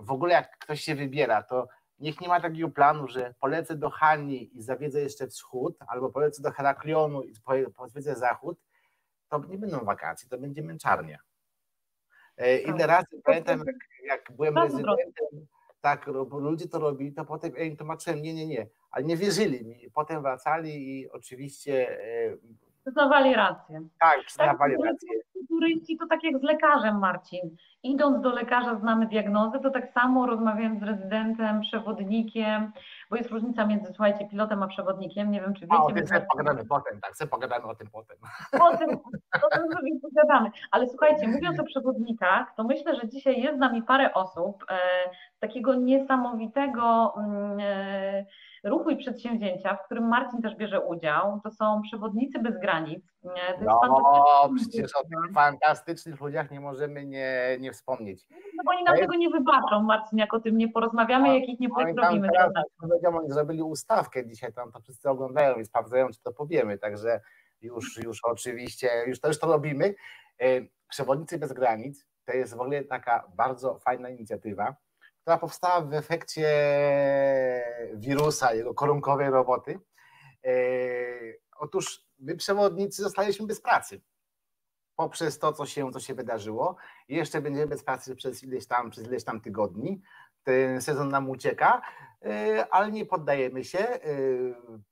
W 0.00 0.10
ogóle 0.10 0.34
jak 0.34 0.58
ktoś 0.58 0.80
się 0.80 0.94
wybiera, 0.94 1.42
to 1.42 1.68
niech 1.98 2.20
nie 2.20 2.28
ma 2.28 2.40
takiego 2.40 2.68
planu, 2.68 3.08
że 3.08 3.34
polecę 3.40 3.76
do 3.76 3.90
Hani 3.90 4.58
i 4.58 4.62
zawiedzę 4.62 5.00
jeszcze 5.00 5.26
wschód, 5.26 5.76
albo 5.88 6.10
polecę 6.10 6.42
do 6.42 6.50
Heraklionu 6.50 7.22
i 7.22 7.34
zwiedzę 7.86 8.14
zachód, 8.14 8.58
to 9.42 9.48
nie 9.48 9.58
będą 9.58 9.84
wakacje, 9.84 10.28
to 10.28 10.38
będzie 10.38 10.62
męczarnia. 10.62 11.18
E, 12.36 12.58
ile 12.58 12.78
tak. 12.78 12.88
razy 12.88 13.22
pamiętam, 13.24 13.58
jak, 13.66 13.76
jak 14.04 14.36
byłem 14.36 14.58
rezydentem, 14.58 15.46
tak, 15.80 16.06
ludzie 16.30 16.68
to 16.68 16.78
robili, 16.78 17.12
to 17.12 17.24
potem 17.24 17.52
ja 17.56 17.64
im 17.64 17.76
tłumaczyłem, 17.76 18.22
nie, 18.22 18.34
nie, 18.34 18.46
nie, 18.46 18.66
ale 18.90 19.04
nie 19.04 19.16
wierzyli 19.16 19.64
mi. 19.64 19.90
Potem 19.94 20.22
wracali 20.22 21.00
i 21.00 21.10
oczywiście... 21.10 22.00
E, 22.00 22.36
przyznawali 22.80 23.34
rację. 23.34 23.88
Tak, 24.00 24.24
przyznawali 24.26 24.76
tak, 24.76 24.86
rację. 24.86 25.08
Turyści 25.54 25.96
to 25.98 26.06
tak 26.06 26.24
jak 26.24 26.38
z 26.38 26.42
lekarzem, 26.42 26.98
Marcin. 26.98 27.56
Idąc 27.82 28.20
do 28.20 28.30
lekarza 28.30 28.74
znamy 28.74 29.06
diagnozę, 29.06 29.60
to 29.60 29.70
tak 29.70 29.88
samo 29.88 30.26
rozmawiam 30.26 30.78
z 30.78 30.82
rezydentem, 30.82 31.60
przewodnikiem, 31.60 32.72
bo 33.10 33.16
jest 33.16 33.30
różnica 33.30 33.66
między, 33.66 33.86
słuchajcie, 33.86 34.28
pilotem 34.30 34.62
a 34.62 34.66
przewodnikiem, 34.66 35.30
nie 35.30 35.40
wiem, 35.40 35.54
czy 35.54 35.60
wiecie. 35.60 35.82
O, 35.82 35.92
więc 35.94 36.08
sobie 36.08 36.26
pogadamy 36.32 36.64
potem, 36.64 37.00
tak, 37.00 37.16
sobie 37.16 37.30
pogadamy 37.30 37.64
o 37.64 37.74
tym 37.74 37.88
potem. 37.92 38.16
Potem, 38.52 38.98
potem 39.42 39.66
sobie 39.76 39.90
pogadamy. 40.02 40.50
Ale 40.70 40.88
słuchajcie, 40.88 41.28
mówiąc 41.28 41.60
o 41.60 41.64
przewodnikach, 41.64 42.54
to 42.56 42.64
myślę, 42.64 42.96
że 42.96 43.08
dzisiaj 43.08 43.42
jest 43.42 43.56
z 43.56 43.60
nami 43.60 43.82
parę 43.82 44.14
osób, 44.14 44.64
e, 44.70 44.78
takiego 45.40 45.74
niesamowitego 45.74 47.14
mm, 47.16 47.58
e, 47.60 48.24
ruchu 48.64 48.90
i 48.90 48.96
przedsięwzięcia, 48.96 49.76
w 49.76 49.84
którym 49.84 50.08
Marcin 50.08 50.42
też 50.42 50.56
bierze 50.56 50.80
udział. 50.80 51.40
To 51.44 51.50
są 51.50 51.82
przewodnicy 51.82 52.38
bez 52.38 52.60
granic. 52.60 53.04
To 53.22 53.64
no, 53.64 54.50
przecież 54.56 54.96
o 54.96 55.02
tych 55.02 55.32
fantastycznych 55.34 56.20
ludziach 56.20 56.50
nie 56.50 56.60
możemy 56.60 57.06
nie, 57.06 57.56
nie 57.60 57.72
wspomnieć. 57.72 58.26
No 58.30 58.72
oni 58.74 58.84
nam 58.84 58.96
tego 58.96 59.14
nie 59.14 59.30
wybaczą, 59.30 59.82
Marcin, 59.82 60.18
jak 60.18 60.34
o 60.34 60.40
tym 60.40 60.58
nie 60.58 60.68
porozmawiamy, 60.68 61.28
no, 61.28 61.34
jak 61.34 61.48
ich 61.48 61.60
nie 61.60 61.68
pozdrowimy. 61.68 62.28
Teraz, 62.36 63.14
oni 63.14 63.32
zrobili 63.32 63.62
ustawkę 63.62 64.26
dzisiaj, 64.26 64.52
tam 64.52 64.72
to 64.72 64.80
wszyscy 64.80 65.10
oglądają 65.10 65.56
i 65.56 65.64
sprawdzają, 65.64 66.08
czy 66.08 66.22
to 66.22 66.32
powiemy, 66.32 66.78
także 66.78 67.20
już, 67.60 68.02
już 68.04 68.24
oczywiście, 68.24 68.90
już 69.06 69.20
to, 69.20 69.28
już 69.28 69.38
to 69.38 69.46
robimy. 69.46 69.94
E, 70.40 70.46
przewodnicy 70.88 71.38
bez 71.38 71.52
granic 71.52 72.06
to 72.24 72.32
jest 72.32 72.56
w 72.56 72.60
ogóle 72.60 72.84
taka 72.84 73.24
bardzo 73.36 73.78
fajna 73.78 74.08
inicjatywa, 74.08 74.76
która 75.24 75.38
powstała 75.38 75.80
w 75.80 75.94
efekcie 75.94 76.48
wirusa, 77.94 78.54
jego 78.54 78.74
korunkowej 78.74 79.30
roboty. 79.30 79.80
E, 80.44 80.52
otóż 81.56 82.06
my 82.18 82.36
przewodnicy 82.36 83.02
zostaliśmy 83.02 83.46
bez 83.46 83.60
pracy 83.60 84.00
poprzez 84.96 85.38
to, 85.38 85.52
co 85.52 85.66
się, 85.66 85.90
co 85.90 86.00
się 86.00 86.14
wydarzyło. 86.14 86.76
Jeszcze 87.08 87.40
będziemy 87.40 87.66
bez 87.66 87.84
pracy 87.84 88.16
przez 88.16 88.42
ileś 88.42 88.66
tam, 88.66 88.90
przez 88.90 89.06
ileś 89.06 89.24
tam 89.24 89.40
tygodni. 89.40 90.02
Ten 90.42 90.82
sezon 90.82 91.08
nam 91.08 91.30
ucieka, 91.30 91.82
e, 92.24 92.66
ale 92.70 92.92
nie 92.92 93.06
poddajemy 93.06 93.64
się. 93.64 93.78
E, 93.78 94.00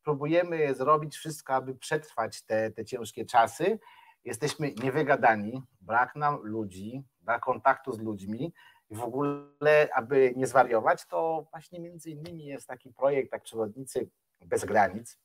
próbujemy 0.05 0.75
zrobić 0.75 1.17
wszystko, 1.17 1.55
aby 1.55 1.75
przetrwać 1.75 2.43
te, 2.43 2.71
te 2.71 2.85
ciężkie 2.85 3.27
czasy. 3.27 3.79
Jesteśmy 4.25 4.73
niewygadani, 4.83 5.63
brak 5.81 6.17
nam 6.17 6.39
ludzi, 6.43 7.05
brak 7.21 7.43
kontaktu 7.43 7.93
z 7.93 8.01
ludźmi 8.01 8.53
w 8.93 9.03
ogóle, 9.03 9.89
aby 9.95 10.33
nie 10.37 10.47
zwariować, 10.47 11.07
to 11.07 11.47
właśnie 11.51 11.81
między 11.81 12.11
innymi 12.11 12.47
jest 12.47 12.69
taki 12.69 12.91
projekt 12.91 13.33
jak 13.33 13.43
Przewodnicy 13.43 14.11
Bez 14.41 14.65
Granic, 14.65 15.19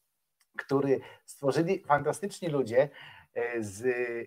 który 0.57 0.99
stworzyli 1.25 1.83
fantastyczni 1.83 2.49
ludzie 2.49 2.89
e, 3.33 3.63
z 3.63 3.85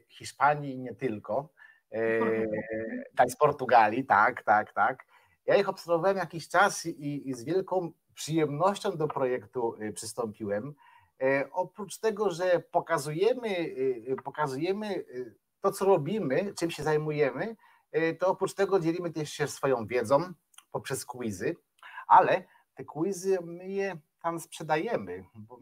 Hiszpanii 0.09 0.75
i 0.75 0.79
nie 0.79 0.95
tylko, 0.95 1.49
e, 1.93 2.01
tak, 3.17 3.31
z 3.31 3.37
Portugalii, 3.37 4.05
tak, 4.05 4.43
tak, 4.43 4.73
tak. 4.73 5.05
Ja 5.47 5.57
ich 5.57 5.69
obserwowałem 5.69 6.17
jakiś 6.17 6.49
czas 6.49 6.87
i, 6.87 7.29
i 7.29 7.35
z 7.35 7.45
wielką 7.45 7.93
przyjemnością 8.15 8.97
do 8.97 9.09
projektu 9.09 9.77
e, 9.81 9.93
przystąpiłem. 9.93 10.75
Oprócz 11.53 11.99
tego, 11.99 12.31
że 12.31 12.63
pokazujemy, 12.71 13.75
pokazujemy 14.25 15.05
to, 15.61 15.73
co 15.73 15.85
robimy, 15.85 16.55
czym 16.59 16.71
się 16.71 16.83
zajmujemy, 16.83 17.57
to 18.19 18.29
oprócz 18.29 18.55
tego 18.55 18.81
dzielimy 18.81 19.11
też 19.11 19.33
się 19.33 19.47
swoją 19.47 19.87
wiedzą 19.87 20.33
poprzez 20.73 21.07
quizy, 21.07 21.57
ale 22.07 22.45
te 22.75 22.85
quizy 22.85 23.39
my 23.43 23.69
je 23.69 23.99
tam 24.23 24.41
sprzedajemy, 24.41 25.25
bo 25.35 25.59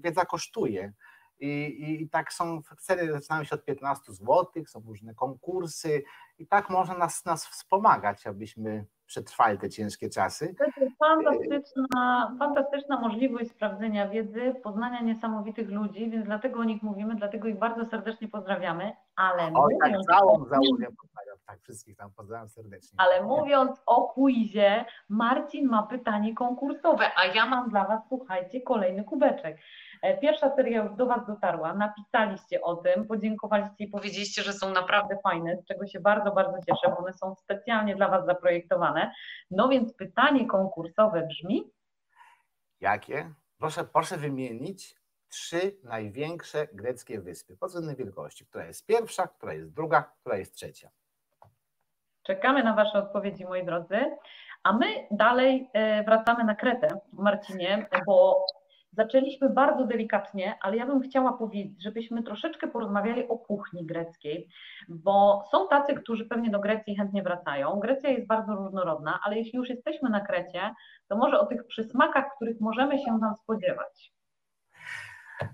wiedza 0.00 0.24
kosztuje. 0.24 0.92
I, 1.40 2.00
I, 2.02 2.08
tak 2.08 2.32
są, 2.32 2.62
ceny 2.78 3.12
zaczynają 3.12 3.44
się 3.44 3.54
od 3.54 3.64
15 3.64 4.12
zł, 4.12 4.46
są 4.66 4.80
różne 4.86 5.14
konkursy 5.14 6.02
i 6.38 6.46
tak 6.46 6.70
można 6.70 6.98
nas, 6.98 7.24
nas 7.24 7.46
wspomagać, 7.46 8.26
abyśmy 8.26 8.84
przetrwali 9.06 9.58
te 9.58 9.70
ciężkie 9.70 10.08
czasy. 10.10 10.54
To 10.58 10.64
jest 10.64 10.98
fantastyczna, 10.98 12.36
fantastyczna 12.38 13.00
możliwość 13.00 13.50
sprawdzenia 13.50 14.08
wiedzy, 14.08 14.54
poznania 14.62 15.00
niesamowitych 15.00 15.70
ludzi, 15.70 16.10
więc 16.10 16.26
dlatego 16.26 16.60
o 16.60 16.64
nich 16.64 16.82
mówimy, 16.82 17.14
dlatego 17.14 17.48
ich 17.48 17.58
bardzo 17.58 17.84
serdecznie 17.84 18.28
pozdrawiamy, 18.28 18.92
ale 19.18 19.52
Oj, 19.54 19.74
tak, 19.80 19.88
mówiąc 19.88 20.06
całą 20.06 20.32
o... 20.32 20.44
załogę 20.44 20.86
pozdrawiam, 21.00 21.38
tak, 21.46 21.60
wszystkich 21.60 21.96
tam 21.96 22.10
pozdrawiam 22.12 22.48
serdecznie. 22.48 23.00
Ale 23.00 23.22
mówiąc 23.22 23.82
o 23.86 24.08
quizie, 24.08 24.84
Marcin 25.08 25.68
ma 25.68 25.82
pytanie 25.82 26.34
konkursowe, 26.34 27.10
a 27.16 27.26
ja 27.26 27.46
mam 27.46 27.70
dla 27.70 27.84
Was, 27.84 28.00
słuchajcie, 28.08 28.60
kolejny 28.60 29.04
kubeczek. 29.04 29.58
E, 30.02 30.18
pierwsza 30.18 30.56
seria 30.56 30.82
już 30.82 30.96
do 30.96 31.06
Was 31.06 31.26
dotarła, 31.26 31.74
napisaliście 31.74 32.60
o 32.60 32.76
tym, 32.76 33.06
podziękowaliście 33.06 33.84
i 33.84 33.88
powiedzieliście, 33.88 34.42
że 34.42 34.52
są 34.52 34.70
naprawdę 34.70 35.16
fajne, 35.22 35.56
z 35.56 35.64
czego 35.64 35.86
się 35.86 36.00
bardzo, 36.00 36.32
bardzo 36.32 36.58
cieszę, 36.66 36.94
bo 36.94 36.98
one 36.98 37.12
są 37.12 37.34
specjalnie 37.34 37.96
dla 37.96 38.08
Was 38.08 38.26
zaprojektowane. 38.26 39.12
No 39.50 39.68
więc 39.68 39.94
pytanie 39.94 40.46
konkursowe 40.46 41.26
brzmi? 41.26 41.70
Jakie? 42.80 43.34
Proszę, 43.58 43.84
proszę 43.84 44.16
wymienić 44.16 44.98
trzy 45.28 45.76
największe 45.84 46.66
greckie 46.72 47.20
wyspy 47.20 47.56
pod 47.56 47.68
względem 47.68 47.96
wielkości. 47.96 48.46
Która 48.46 48.66
jest 48.66 48.86
pierwsza, 48.86 49.26
która 49.26 49.52
jest 49.52 49.74
druga, 49.74 50.02
która 50.20 50.36
jest 50.36 50.54
trzecia. 50.54 50.90
Czekamy 52.22 52.64
na 52.64 52.74
Wasze 52.74 52.98
odpowiedzi, 52.98 53.44
moi 53.44 53.64
drodzy. 53.64 53.98
A 54.62 54.72
my 54.72 54.86
dalej 55.10 55.70
e, 55.72 56.04
wracamy 56.04 56.44
na 56.44 56.54
Kretę, 56.54 56.88
Marcinie, 57.12 57.88
bo 58.06 58.46
Zaczęliśmy 58.92 59.50
bardzo 59.50 59.84
delikatnie, 59.84 60.58
ale 60.62 60.76
ja 60.76 60.86
bym 60.86 61.00
chciała 61.00 61.32
powiedzieć, 61.32 61.82
żebyśmy 61.82 62.22
troszeczkę 62.22 62.68
porozmawiali 62.68 63.28
o 63.28 63.38
kuchni 63.38 63.86
greckiej, 63.86 64.48
bo 64.88 65.44
są 65.50 65.68
tacy, 65.68 65.94
którzy 65.94 66.26
pewnie 66.26 66.50
do 66.50 66.60
Grecji 66.60 66.96
chętnie 66.96 67.22
wracają. 67.22 67.80
Grecja 67.80 68.10
jest 68.10 68.26
bardzo 68.26 68.54
różnorodna, 68.54 69.20
ale 69.24 69.38
jeśli 69.38 69.56
już 69.56 69.68
jesteśmy 69.68 70.10
na 70.10 70.20
Krecie, 70.20 70.74
to 71.08 71.16
może 71.16 71.40
o 71.40 71.46
tych 71.46 71.66
przysmakach, 71.66 72.24
których 72.36 72.60
możemy 72.60 72.98
się 72.98 73.18
tam 73.20 73.34
spodziewać. 73.34 74.12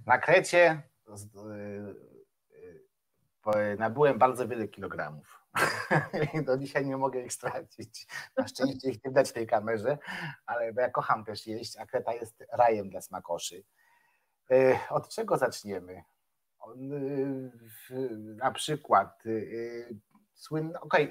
Na 0.07 0.19
Krecie 0.19 0.83
y, 1.09 1.95
y, 3.57 3.77
nabyłem 3.79 4.19
bardzo 4.19 4.49
wiele 4.49 4.69
kilogramów. 4.69 5.45
do 6.47 6.59
dzisiaj 6.59 6.87
nie 6.87 6.97
mogę 6.97 7.21
ich 7.23 7.33
stracić. 7.33 8.07
Na 8.37 8.49
szczęście 8.49 8.91
ich 8.91 9.05
nie 9.05 9.11
widać 9.11 9.31
w 9.31 9.33
tej 9.33 9.47
kamerze, 9.47 9.99
ale 10.47 10.73
ja 10.73 10.91
kocham 10.91 11.25
też 11.25 11.47
jeść, 11.47 11.77
a 11.77 11.87
Kreta 11.87 12.15
jest 12.15 12.45
rajem 12.53 12.91
dla 12.91 13.01
smakoszy. 13.01 13.65
Od 14.91 15.09
czego 15.09 15.37
zaczniemy? 15.37 16.03
Na 18.37 18.51
przykład 18.51 19.27
y, 19.27 19.99
słynne, 20.35 20.81
okej, 20.81 21.09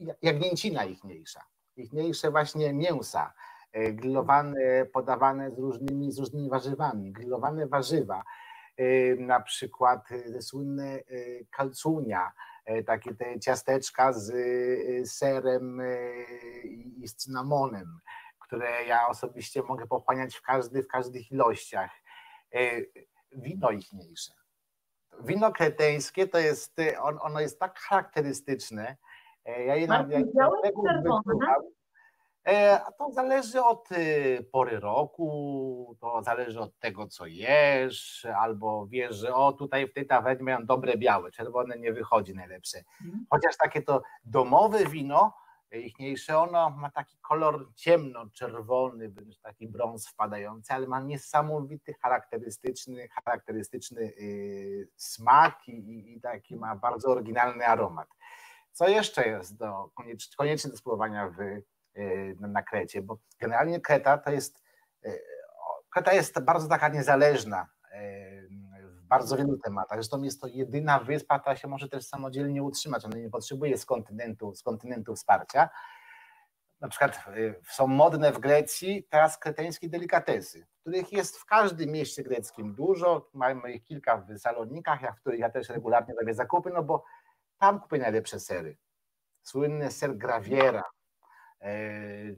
okay, 0.00 0.16
jagnięcina 0.22 0.84
ichniejsza, 0.84 1.40
ichniejsze 1.76 2.30
właśnie 2.30 2.72
mięsa, 2.72 3.32
grillowane, 3.72 4.86
podawane 4.92 5.50
z 5.50 5.58
różnymi, 5.58 6.12
z 6.12 6.18
różnymi 6.18 6.50
warzywami, 6.50 7.12
grillowane 7.12 7.66
warzywa, 7.66 8.22
e, 8.76 9.16
na 9.16 9.40
przykład 9.40 10.08
słynne 10.40 11.00
kalcunia, 11.50 12.32
E, 12.70 12.82
takie 12.82 13.14
te 13.14 13.40
ciasteczka 13.40 14.12
z 14.12 14.30
e, 14.30 15.06
serem 15.06 15.80
e, 15.80 15.86
i 16.96 17.08
z 17.08 17.16
cynamonem, 17.16 17.98
które 18.40 18.84
ja 18.84 19.08
osobiście 19.08 19.62
mogę 19.62 19.86
pochłaniać 19.86 20.34
w, 20.36 20.42
każdy, 20.42 20.82
w 20.82 20.88
każdych 20.88 21.32
ilościach. 21.32 21.90
Wino 23.32 23.70
ichniejsze. 23.70 24.32
Wino 25.20 25.52
kreteńskie 25.52 26.28
to 26.28 26.38
jest, 26.38 26.76
on, 27.00 27.18
ono 27.20 27.40
jest 27.40 27.60
tak 27.60 27.78
charakterystyczne. 27.78 28.96
Ja 29.44 29.76
je 29.76 29.86
E, 29.86 30.22
a 32.86 32.92
to 32.92 33.12
zależy 33.12 33.62
od 33.62 33.92
y, 33.92 34.46
pory 34.52 34.80
roku, 34.80 35.96
to 36.00 36.22
zależy 36.22 36.60
od 36.60 36.78
tego, 36.78 37.06
co 37.06 37.26
jesz, 37.26 38.26
albo 38.36 38.86
wiesz, 38.86 39.16
że 39.16 39.34
o 39.34 39.52
tutaj 39.52 39.88
w 39.88 39.92
tej 39.92 40.06
tawernie 40.06 40.44
mają 40.44 40.66
dobre 40.66 40.96
białe, 40.96 41.30
czerwone 41.30 41.78
nie 41.78 41.92
wychodzi 41.92 42.34
najlepsze. 42.34 42.78
Mhm. 43.04 43.26
Chociaż 43.30 43.56
takie 43.56 43.82
to 43.82 44.02
domowe 44.24 44.86
wino, 44.86 45.34
ichniejsze, 45.72 46.38
ono 46.38 46.70
ma 46.70 46.90
taki 46.90 47.18
kolor 47.18 47.72
ciemno-czerwony, 47.74 49.08
wręcz 49.08 49.38
taki 49.38 49.68
brąz 49.68 50.08
wpadający, 50.08 50.72
ale 50.72 50.86
ma 50.86 51.00
niesamowity, 51.00 51.94
charakterystyczny, 52.02 53.08
charakterystyczny 53.08 54.00
y, 54.00 54.88
smak 54.96 55.68
i, 55.68 56.12
i 56.16 56.20
taki 56.20 56.56
ma 56.56 56.76
bardzo 56.76 57.10
oryginalny 57.10 57.66
aromat. 57.66 58.08
Co 58.72 58.88
jeszcze 58.88 59.28
jest 59.28 59.56
do, 59.56 59.90
koniecznie 60.36 60.70
do 60.70 60.76
spróbowania 60.76 61.28
w 61.28 61.62
na 62.40 62.62
Krecie, 62.62 63.02
bo 63.02 63.18
generalnie 63.38 63.80
Kreta 63.80 64.18
to 64.18 64.30
jest, 64.30 64.62
y, 65.04 65.22
Kreta 65.90 66.12
jest 66.12 66.40
bardzo 66.40 66.68
taka 66.68 66.88
niezależna 66.88 67.66
y, 67.84 68.48
w 68.82 69.02
bardzo 69.02 69.36
wielu 69.36 69.58
tematach. 69.58 69.98
Zresztą 69.98 70.22
jest 70.22 70.40
to 70.40 70.46
jedyna 70.46 70.98
wyspa, 70.98 71.38
która 71.38 71.56
się 71.56 71.68
może 71.68 71.88
też 71.88 72.06
samodzielnie 72.06 72.62
utrzymać. 72.62 73.04
Ona 73.04 73.16
nie 73.16 73.30
potrzebuje 73.30 73.78
z 73.78 73.86
kontynentu, 73.86 74.54
z 74.54 74.62
kontynentu 74.62 75.14
wsparcia. 75.14 75.68
Na 76.80 76.88
przykład 76.88 77.24
są 77.70 77.86
modne 77.86 78.32
w 78.32 78.38
Grecji 78.38 79.06
teraz 79.10 79.38
kreteńskie 79.38 79.88
delikatesy, 79.88 80.66
których 80.80 81.12
jest 81.12 81.38
w 81.38 81.44
każdym 81.44 81.90
mieście 81.90 82.22
greckim 82.22 82.74
dużo. 82.74 83.30
Mamy 83.34 83.72
ich 83.72 83.84
kilka 83.84 84.16
w 84.16 84.38
salonikach, 84.38 85.16
w 85.16 85.20
których 85.20 85.40
ja 85.40 85.50
też 85.50 85.68
regularnie 85.68 86.14
robię 86.20 86.34
zakupy, 86.34 86.70
no 86.70 86.82
bo 86.82 87.04
tam 87.58 87.80
kupuję 87.80 88.02
najlepsze 88.02 88.40
sery. 88.40 88.76
Słynny 89.42 89.90
ser 89.90 90.16
Graviera, 90.16 90.84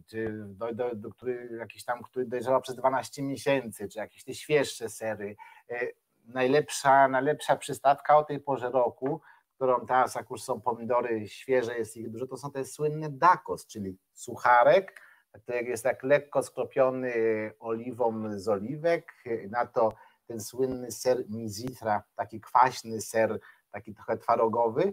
czy 0.06 0.44
do, 0.46 0.74
do, 0.74 0.94
do 0.94 1.10
który, 1.10 1.48
jakiś 1.58 1.84
tam, 1.84 2.02
który 2.02 2.26
dojrzała 2.26 2.60
przez 2.60 2.76
12 2.76 3.22
miesięcy, 3.22 3.88
czy 3.88 3.98
jakieś 3.98 4.24
te 4.24 4.34
świeższe 4.34 4.88
sery. 4.88 5.36
E, 5.70 5.86
najlepsza, 6.24 7.08
najlepsza 7.08 7.56
przystawka 7.56 8.18
o 8.18 8.24
tej 8.24 8.40
porze 8.40 8.70
roku, 8.70 9.20
którą 9.54 9.86
teraz 9.86 10.18
już 10.30 10.42
są 10.42 10.60
pomidory 10.60 11.28
świeże, 11.28 11.78
jest 11.78 11.96
ich 11.96 12.10
dużo, 12.10 12.26
to 12.26 12.36
są 12.36 12.50
te 12.50 12.64
słynne 12.64 13.10
dakos, 13.10 13.66
czyli 13.66 13.98
sucharek, 14.12 15.00
który 15.32 15.62
jest 15.62 15.84
tak 15.84 16.02
lekko 16.02 16.42
skropiony 16.42 17.12
oliwą 17.58 18.38
z 18.38 18.48
oliwek, 18.48 19.12
na 19.50 19.66
to 19.66 19.92
ten 20.26 20.40
słynny 20.40 20.90
ser 20.90 21.24
mizitra, 21.28 22.02
taki 22.14 22.40
kwaśny 22.40 23.00
ser, 23.00 23.40
taki 23.70 23.94
trochę 23.94 24.18
twarogowy, 24.18 24.92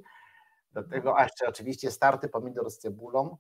do 0.72 0.84
tego 0.84 1.18
a 1.18 1.24
jeszcze 1.24 1.48
oczywiście 1.48 1.92
starty 1.92 2.30
pomidor 2.30 2.72
z 2.72 2.78
cebulą, 2.78 3.38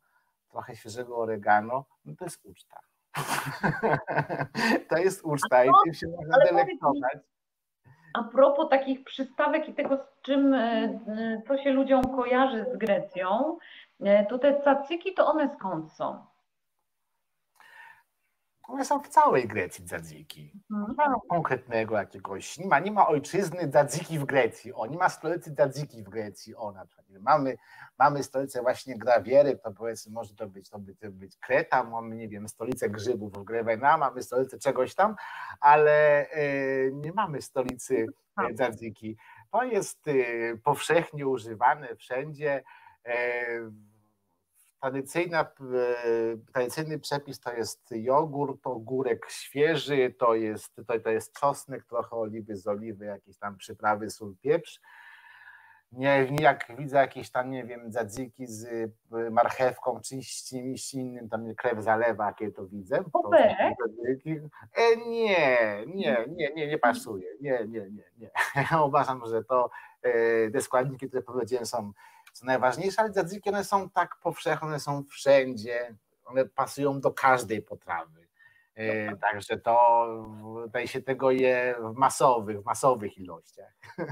trochę 0.52 0.76
świeżego 0.76 1.18
oregano, 1.18 1.86
no 2.06 2.14
to 2.20 2.26
jest 2.26 2.46
uczta. 2.46 2.80
to 4.90 4.98
jest 4.98 5.26
uczta 5.26 5.66
i 5.66 5.70
tym 5.84 5.94
się 5.94 6.08
można 6.08 6.38
delektować. 6.38 7.18
A 8.14 8.24
propos 8.24 8.70
takich 8.70 9.04
przystawek 9.04 9.70
i 9.70 9.74
tego, 9.74 9.98
z 9.98 10.22
czym, 10.22 10.54
e, 10.54 11.42
co 11.48 11.58
się 11.58 11.72
ludziom 11.72 12.04
kojarzy 12.16 12.66
z 12.74 12.78
Grecją, 12.78 13.58
e, 14.00 14.26
to 14.26 14.40
te 14.40 14.62
cacyki, 14.62 15.14
to 15.14 15.28
one 15.28 15.56
skąd 15.56 15.92
są? 15.92 16.26
One 18.70 18.86
są 18.86 19.00
w 19.00 19.08
całej 19.08 19.48
Grecji 19.48 19.86
dzadziki. 19.86 20.52
Mhm. 20.72 20.96
Nie 21.00 21.10
ma 21.10 21.20
konkretnego 21.30 21.96
jakiegoś, 21.96 22.58
nie 22.58 22.68
ma, 22.68 22.80
nie 22.80 22.92
ma 22.92 23.08
ojczyzny 23.08 23.68
dzadziki 23.68 24.20
w 24.20 24.26
Grecji. 24.26 24.74
O, 24.74 24.86
nie 24.86 24.98
ma 24.98 25.10
stolicy 25.10 25.52
dzadziki 25.52 26.04
w 26.04 26.10
Grecji. 26.10 26.56
O, 26.56 26.72
na 26.72 26.86
przykład. 26.86 27.08
Mamy, 27.22 27.58
mamy 28.00 28.24
stolicę 28.24 28.62
właśnie 28.62 28.98
Grawiery, 28.98 29.58
to 29.58 29.72
powiedzmy, 29.72 30.14
może 30.14 30.36
to 30.36 30.48
być, 30.48 30.70
to 30.70 30.80
być, 30.80 31.00
to 31.00 31.12
być 31.12 31.38
Kreta, 31.38 31.84
mamy, 31.84 32.16
nie 32.16 32.28
wiem, 32.28 32.48
stolicę 32.48 32.90
grzybów 32.90 33.34
w 33.34 33.44
Grewena, 33.44 33.98
mamy 33.98 34.24
stolicę 34.24 34.58
czegoś 34.58 34.96
tam, 34.96 35.16
ale 35.60 36.26
y, 36.38 36.92
nie 36.94 37.14
mamy 37.14 37.42
stolicy 37.42 38.06
tak. 38.36 38.56
dzadziki. 38.56 39.18
To 39.52 39.64
jest 39.64 40.08
y, 40.08 40.60
powszechnie 40.64 41.28
używane 41.28 41.96
wszędzie. 41.96 42.64
Tradycyjna, 44.82 45.42
e, 45.42 45.46
tradycyjny 46.54 47.00
przepis 47.00 47.40
to 47.40 47.54
jest 47.54 47.90
jogurt, 47.92 48.68
ogórek 48.68 49.26
świeży, 49.30 50.16
to 50.20 50.36
jest, 50.36 50.76
to, 50.88 51.00
to 51.00 51.10
jest 51.10 51.40
czosnek, 51.40 51.86
trochę 51.86 52.16
oliwy 52.16 52.56
z 52.56 52.68
oliwy, 52.68 53.06
jakieś 53.06 53.38
tam 53.38 53.58
przyprawy, 53.58 54.10
sól, 54.10 54.36
pieprz. 54.42 54.82
Nie, 55.92 56.28
jak 56.40 56.72
widzę 56.78 56.98
jakieś 56.98 57.32
tam, 57.32 57.52
nie 57.52 57.64
wiem, 57.64 57.92
dzadziki 57.92 58.48
z 58.48 58.66
e, 59.12 59.30
marchewką 59.30 60.00
czy 60.02 60.16
czymś 60.50 60.94
innym, 60.94 61.30
tam 61.30 61.56
krew 61.56 61.84
zalewa, 61.84 62.26
jakie 62.26 62.52
to 62.52 62.68
widzę. 62.68 63.04
To 63.14 63.30
e, 63.38 64.98
nie, 65.08 65.86
nie, 65.88 66.26
nie, 66.28 66.52
nie, 66.56 66.68
nie 66.68 66.78
pasuje. 66.78 67.28
Nie, 67.42 67.66
nie, 67.68 67.82
nie, 67.90 68.04
nie. 68.18 68.30
Ja 68.72 68.82
uważam, 68.88 69.22
że 69.26 69.44
to 69.44 69.70
te 70.54 70.62
składniki, 70.62 71.08
które 71.08 71.22
powiedziałem, 71.22 71.66
są 71.66 71.92
co 72.34 72.46
najważniejsze, 72.46 73.02
ale 73.02 73.12
dzadziki 73.12 73.50
one 73.50 73.64
są 73.64 73.90
tak 73.90 74.16
powszechne, 74.24 74.68
one 74.68 74.80
są 74.80 75.04
wszędzie, 75.04 75.96
one 76.26 76.46
pasują 76.46 77.02
do 77.02 77.12
każdej 77.12 77.62
potrawy. 77.62 78.30
E, 78.76 79.16
także 79.18 79.58
to 79.58 80.08
tutaj 80.66 80.88
się 80.88 81.02
tego 81.02 81.32
je 81.32 81.76
w 81.80 81.98
masowych, 81.98 82.62
w 82.62 82.66
masowych 82.66 83.18
ilościach. 83.18 83.74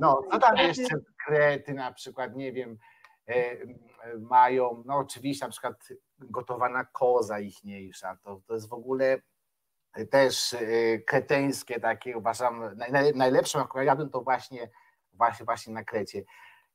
No, 0.00 0.22
co 0.30 0.38
tam 0.38 0.56
jeszcze 0.56 0.96
krety 1.26 1.74
na 1.74 1.92
przykład, 1.92 2.36
nie 2.36 2.52
wiem, 2.52 2.78
e, 3.28 3.56
mają, 4.18 4.82
no 4.86 4.98
oczywiście 4.98 5.46
na 5.46 5.50
przykład 5.50 5.88
gotowana 6.18 6.84
koza 6.84 7.40
ichniejsza, 7.40 8.16
to, 8.24 8.40
to 8.46 8.54
jest 8.54 8.68
w 8.68 8.72
ogóle 8.72 9.18
też 10.10 10.54
e, 10.54 10.98
kreteńskie 10.98 11.80
takie, 11.80 12.18
uważam, 12.18 12.76
najlepszym 13.14 13.60
akurat 13.60 13.86
jadłem 13.86 14.10
to 14.10 14.20
właśnie, 14.20 14.70
właśnie, 15.12 15.44
właśnie 15.44 15.74
na 15.74 15.84
Krecie. 15.84 16.22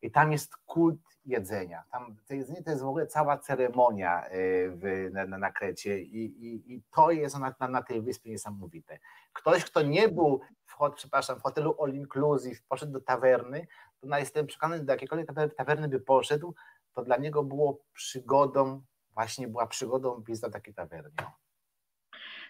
I 0.04 0.12
tam 0.12 0.32
jest 0.32 0.56
kult 0.56 1.00
jedzenia. 1.26 1.84
Tam 1.92 2.16
to 2.28 2.34
jedzenie 2.34 2.64
to 2.64 2.72
jest 2.72 2.84
w 2.84 2.88
ogóle 2.88 3.08
cała 3.08 3.38
ceremonia 3.38 4.26
y, 4.28 4.30
w, 4.76 5.10
na, 5.14 5.38
na, 5.38 5.52
Krecie 5.52 6.02
i, 6.02 6.26
i, 6.26 6.74
i 6.74 6.82
to 6.92 7.12
jest 7.12 7.40
na, 7.40 7.56
na, 7.60 7.68
na, 7.68 7.84
tej 7.84 8.02
wyspie 8.02 8.30
niesamowite. 8.30 9.00
Ktoś, 9.34 9.66
kto 9.66 9.82
nie 9.82 10.10
był 10.10 10.42
w, 10.66 10.92
przepraszam, 10.96 11.40
w 11.40 11.42
hotelu 11.42 11.76
all 11.84 11.94
inclusive, 11.94 12.62
poszedł 12.70 12.92
do 12.92 13.02
tawerny, 13.02 13.68
to 14.00 14.08
na 14.08 14.20
jestem 14.20 14.48
przekonany, 14.48 14.84
do 14.84 14.94
jakiejkolwiek 14.94 15.56
tawerny 15.58 15.88
by 15.88 16.00
poszedł, 16.00 16.56
to 16.94 17.04
dla 17.04 17.18
niego 17.18 17.44
było 17.44 17.80
przygodą, 17.94 18.82
właśnie 19.12 19.48
była 19.48 19.68
przygodą 19.68 20.24
wizyta 20.28 20.50
takiej 20.50 20.74
tawerny. 20.74 21.12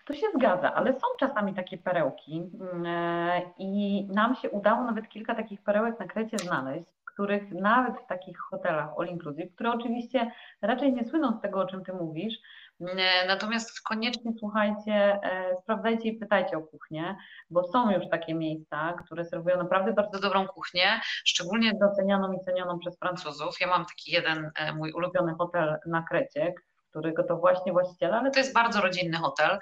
To 0.05 0.13
się 0.13 0.27
zgadza, 0.35 0.73
ale 0.73 0.93
są 0.93 1.07
czasami 1.19 1.53
takie 1.53 1.77
perełki 1.77 2.51
mm, 2.59 2.85
e, 2.85 3.41
i 3.57 4.05
nam 4.11 4.35
się 4.35 4.49
udało 4.49 4.83
nawet 4.83 5.09
kilka 5.09 5.35
takich 5.35 5.61
perełek 5.61 5.99
na 5.99 6.07
Krecie 6.07 6.37
znaleźć, 6.37 7.02
których 7.13 7.51
nawet 7.51 7.93
w 8.03 8.07
takich 8.07 8.37
hotelach 8.39 8.89
all 8.99 9.07
inclusive, 9.07 9.53
które 9.55 9.71
oczywiście 9.71 10.31
raczej 10.61 10.93
nie 10.93 11.05
słyną 11.05 11.37
z 11.37 11.41
tego, 11.41 11.59
o 11.59 11.65
czym 11.65 11.83
ty 11.83 11.93
mówisz, 11.93 12.33
e, 12.81 13.27
natomiast 13.27 13.81
koniecznie 13.81 14.31
słuchajcie, 14.39 15.19
e, 15.23 15.55
sprawdzajcie 15.61 16.09
i 16.09 16.17
pytajcie 16.17 16.57
o 16.57 16.61
kuchnię, 16.61 17.15
bo 17.49 17.63
są 17.63 17.91
już 17.91 18.09
takie 18.09 18.35
miejsca, 18.35 18.93
które 19.05 19.25
serwują 19.25 19.57
naprawdę 19.57 19.93
bardzo 19.93 20.19
dobrą 20.19 20.47
kuchnię, 20.47 21.01
szczególnie 21.03 21.71
docenianą 21.73 22.33
i 22.33 22.39
cenioną 22.39 22.79
przez 22.79 22.99
Francuzów. 22.99 23.55
Ja 23.61 23.67
mam 23.67 23.85
taki 23.85 24.11
jeden 24.11 24.51
mój 24.75 24.91
ulubiony 24.91 25.33
hotel 25.33 25.77
na 25.85 26.03
Krecie, 26.03 26.53
którego 26.93 27.23
to 27.23 27.37
właśnie 27.37 27.71
właściciela, 27.71 28.19
ale 28.19 28.31
to 28.31 28.39
jest 28.39 28.53
bardzo 28.53 28.81
rodzinny 28.81 29.17
hotel, 29.17 29.59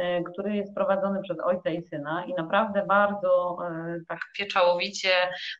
e, 0.00 0.22
który 0.22 0.56
jest 0.56 0.74
prowadzony 0.74 1.22
przez 1.22 1.40
ojca 1.40 1.70
i 1.70 1.82
syna 1.82 2.24
i 2.24 2.34
naprawdę 2.34 2.86
bardzo 2.86 3.58
e, 3.64 3.98
tak 4.08 4.18
pieczołowicie 4.36 5.10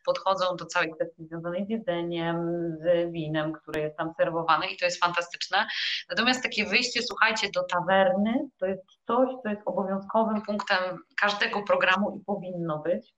podchodzą 0.05 0.55
do 0.55 0.65
całej 0.65 0.91
kwestii 0.91 1.25
związanej 1.25 1.65
z 1.65 1.69
jedzeniem, 1.69 2.37
z 2.81 3.11
winem, 3.11 3.53
które 3.53 3.81
jest 3.81 3.97
tam 3.97 4.13
serwowane 4.17 4.67
i 4.67 4.77
to 4.77 4.85
jest 4.85 5.03
fantastyczne. 5.03 5.67
Natomiast 6.09 6.43
takie 6.43 6.65
wyjście, 6.65 7.01
słuchajcie, 7.01 7.47
do 7.55 7.63
tawerny 7.63 8.33
to 8.59 8.65
jest 8.65 8.83
coś, 9.07 9.29
co 9.43 9.49
jest 9.49 9.61
obowiązkowym 9.65 10.41
punktem 10.41 10.79
każdego 11.21 11.63
programu 11.63 12.17
i 12.17 12.25
powinno 12.25 12.79
być. 12.79 13.13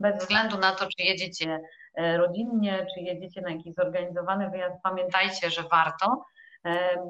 Bez 0.00 0.16
względu 0.18 0.58
na 0.58 0.72
to, 0.72 0.86
czy 0.86 1.02
jedziecie 1.02 1.60
e, 1.94 2.16
rodzinnie, 2.16 2.86
czy 2.94 3.00
jedziecie 3.00 3.40
na 3.40 3.50
jakiś 3.50 3.74
zorganizowany 3.74 4.50
wyjazd, 4.50 4.76
pamiętajcie, 4.82 5.50
że 5.50 5.62
warto, 5.62 6.24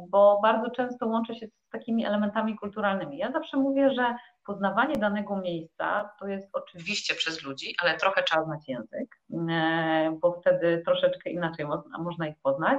bo 0.08 0.40
bardzo 0.42 0.70
często 0.70 1.06
łączy 1.06 1.34
się 1.34 1.46
z 1.46 1.68
takimi 1.70 2.06
elementami 2.06 2.56
kulturalnymi. 2.56 3.18
Ja 3.18 3.32
zawsze 3.32 3.56
mówię, 3.56 3.90
że 3.94 4.14
poznawanie 4.46 4.94
danego 4.94 5.36
miejsca 5.36 6.10
to 6.20 6.26
jest 6.26 6.48
oczywiście 6.52 7.14
przez 7.14 7.42
ludzi, 7.42 7.74
ale 7.82 7.96
trochę 7.96 8.22
trzeba 8.22 8.44
znać 8.44 8.68
język, 8.68 9.16
e, 9.50 10.18
bo 10.20 10.32
wtedy 10.32 10.82
troszeczkę 10.84 11.30
inaczej 11.30 11.66
można, 11.98 12.26
ich 12.26 12.36
poznać. 12.42 12.78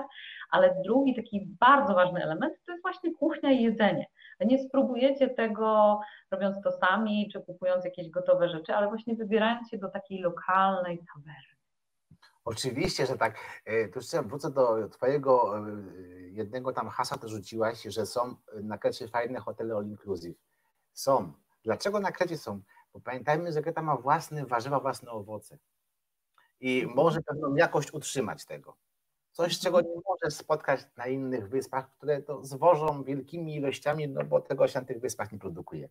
Ale 0.51 0.75
drugi 0.83 1.15
taki 1.15 1.47
bardzo 1.59 1.93
ważny 1.93 2.23
element 2.23 2.53
to 2.65 2.71
jest 2.71 2.81
właśnie 2.81 3.13
kuchnia 3.13 3.51
i 3.51 3.63
jedzenie. 3.63 4.05
Nie 4.39 4.59
spróbujecie 4.59 5.29
tego 5.29 5.99
robiąc 6.31 6.61
to 6.63 6.71
sami, 6.71 7.29
czy 7.33 7.41
kupując 7.41 7.85
jakieś 7.85 8.09
gotowe 8.09 8.49
rzeczy, 8.49 8.75
ale 8.75 8.88
właśnie 8.88 9.15
wybierając 9.15 9.69
się 9.69 9.77
do 9.77 9.89
takiej 9.89 10.19
lokalnej 10.19 10.99
tawerny 11.13 11.54
Oczywiście, 12.45 13.05
że 13.05 13.17
tak. 13.17 13.36
E, 13.65 13.88
to 13.88 13.99
jeszcze 13.99 14.23
wrócę 14.23 14.51
do 14.51 14.89
Twojego 14.89 15.60
e, 15.60 15.81
jednego 16.21 16.73
tam 16.73 16.89
hasła, 16.89 17.17
to 17.17 17.27
rzuciłaś, 17.27 17.84
że 17.84 18.05
są 18.05 18.36
na 18.63 18.77
Krecie 18.77 19.08
fajne 19.08 19.39
hotele 19.39 19.75
all 19.75 19.86
inclusive. 19.86 20.36
Są. 20.93 21.34
Dlaczego 21.63 21.99
na 21.99 22.12
Krecie 22.12 22.38
są? 22.38 22.62
Bo 22.93 22.99
pamiętajmy, 22.99 23.53
że 23.53 23.62
Kreta 23.62 23.81
ma 23.81 23.95
własne 23.97 24.45
warzywa, 24.45 24.79
własne 24.79 25.12
owoce 25.12 25.58
i 26.60 26.79
mhm. 26.79 26.95
może 26.95 27.21
pewną 27.21 27.55
jakość 27.55 27.93
utrzymać 27.93 28.45
tego. 28.45 28.75
Coś, 29.31 29.60
czego 29.60 29.81
nie 29.81 30.01
możesz 30.10 30.34
spotkać 30.34 30.81
na 30.97 31.08
innych 31.08 31.49
wyspach, 31.49 31.89
które 31.97 32.21
to 32.21 32.45
zwożą 32.45 33.03
wielkimi 33.03 33.55
ilościami, 33.55 34.10
no 34.10 34.23
bo 34.23 34.41
tego 34.41 34.67
się 34.67 34.79
na 34.79 34.86
tych 34.86 34.99
wyspach 34.99 35.31
nie 35.31 35.39
produkuje. 35.39 35.89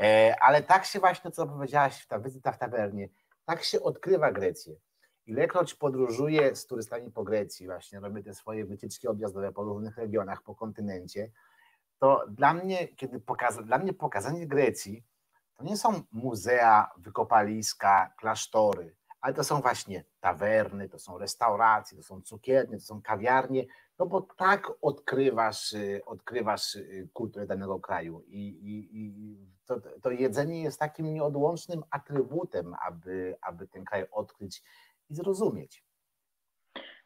E, 0.00 0.36
ale 0.40 0.62
tak 0.62 0.84
się 0.84 1.00
właśnie, 1.00 1.30
co 1.30 1.46
powiedziałaś, 1.46 2.06
ta 2.06 2.18
wizyta 2.18 2.52
w 2.52 2.58
tawernie, 2.58 3.08
tak 3.44 3.62
się 3.62 3.82
odkrywa 3.82 4.32
Grecję. 4.32 4.76
Ilekroć 5.26 5.74
podróżuję 5.74 6.56
z 6.56 6.66
turystami 6.66 7.10
po 7.10 7.24
Grecji, 7.24 7.66
właśnie 7.66 8.00
robię 8.00 8.22
te 8.22 8.34
swoje 8.34 8.64
wycieczki 8.64 9.08
objazdowe 9.08 9.52
po 9.52 9.62
różnych 9.64 9.96
regionach, 9.96 10.42
po 10.42 10.54
kontynencie, 10.54 11.30
to 11.98 12.24
dla 12.28 12.54
mnie, 12.54 12.88
kiedy 12.88 13.20
pokaza, 13.20 13.62
dla 13.62 13.78
mnie 13.78 13.92
pokazanie 13.92 14.46
Grecji 14.46 15.04
to 15.56 15.64
nie 15.64 15.76
są 15.76 16.02
muzea, 16.12 16.90
wykopaliska, 16.96 18.12
klasztory, 18.18 18.96
ale 19.20 19.34
to 19.34 19.44
są 19.44 19.60
właśnie 19.60 20.04
tawerny, 20.20 20.88
to 20.88 20.98
są 20.98 21.18
restauracje, 21.18 21.98
to 21.98 22.04
są 22.04 22.22
cukiernie, 22.22 22.76
to 22.78 22.84
są 22.84 23.02
kawiarnie, 23.02 23.66
no 23.98 24.06
bo 24.06 24.20
tak 24.20 24.72
odkrywasz, 24.80 25.72
y, 25.72 26.00
odkrywasz 26.06 26.74
y, 26.74 27.08
kulturę 27.12 27.46
danego 27.46 27.80
kraju 27.80 28.22
i, 28.26 28.48
i, 28.48 28.98
i 28.98 29.36
to, 29.66 29.80
to 30.02 30.10
jedzenie 30.10 30.62
jest 30.62 30.80
takim 30.80 31.14
nieodłącznym 31.14 31.82
atrybutem, 31.90 32.74
aby, 32.86 33.36
aby 33.42 33.68
ten 33.68 33.84
kraj 33.84 34.06
odkryć 34.10 34.62
i 35.10 35.14
zrozumieć. 35.14 35.84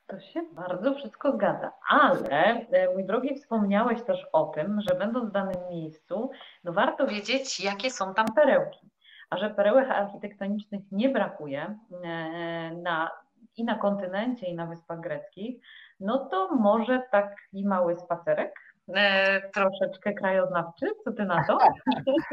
To 0.07 0.21
się 0.21 0.43
bardzo 0.53 0.95
wszystko 0.95 1.33
zgadza, 1.33 1.73
ale 1.89 2.67
e, 2.71 2.95
mój 2.95 3.05
drogi, 3.05 3.35
wspomniałeś 3.35 4.03
też 4.03 4.27
o 4.33 4.45
tym, 4.45 4.81
że 4.81 4.95
będąc 4.95 5.31
w 5.31 5.33
danym 5.33 5.69
miejscu, 5.71 6.31
no 6.65 6.73
warto 6.73 7.07
wiedzieć, 7.07 7.61
jakie 7.61 7.91
są 7.91 8.15
tam 8.15 8.27
perełki. 8.35 8.91
A 9.31 9.37
że 9.37 9.51
perełek 9.51 9.91
architektonicznych 9.91 10.93
nie 10.93 11.09
brakuje 11.09 11.79
e, 12.05 12.71
na 12.71 13.11
i 13.57 13.65
na 13.65 13.75
kontynencie, 13.75 14.47
i 14.47 14.55
na 14.55 14.67
Wyspach 14.67 15.01
Greckich, 15.01 15.63
no 16.01 16.19
to 16.19 16.55
może 16.55 17.03
taki 17.11 17.65
mały 17.65 17.97
spacerek 17.97 18.76
e, 18.94 19.51
troszeczkę 19.51 20.14
krajoznawczy, 20.14 20.87
co 21.05 21.12
ty 21.12 21.25
na 21.25 21.44
to? 21.44 21.59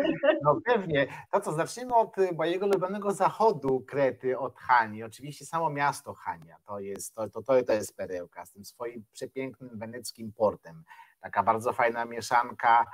No 0.44 0.60
pewnie. 0.66 1.08
To 1.32 1.42
co, 1.42 1.52
zaczniemy 1.52 1.96
od 1.96 2.16
mojego 2.36 2.66
ulubionego 2.66 3.12
zachodu 3.12 3.84
Krety, 3.88 4.40
od 4.40 4.60
Hani. 4.60 5.04
Oczywiście 5.04 5.46
samo 5.46 5.70
miasto 5.70 6.14
Hania, 6.14 6.58
to 6.66 6.80
jest, 6.80 7.16
to, 7.16 7.30
to, 7.30 7.42
to, 7.44 7.64
to 7.64 7.74
jest 7.74 7.98
perełka 7.98 8.46
z 8.46 8.52
tym 8.52 8.66
swoim 8.66 9.04
przepięknym 9.12 9.80
weneckim 9.80 10.34
portem. 10.34 10.84
Taka 11.22 11.44
bardzo 11.44 11.74
fajna 11.74 12.06
mieszanka 12.06 12.86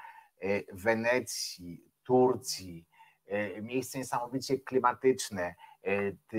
e, 0.42 0.48
Wenecji, 0.74 1.84
Turcji, 2.04 2.86
e, 3.28 3.62
miejsce 3.62 3.98
niesamowicie 3.98 4.58
klimatyczne, 4.60 5.56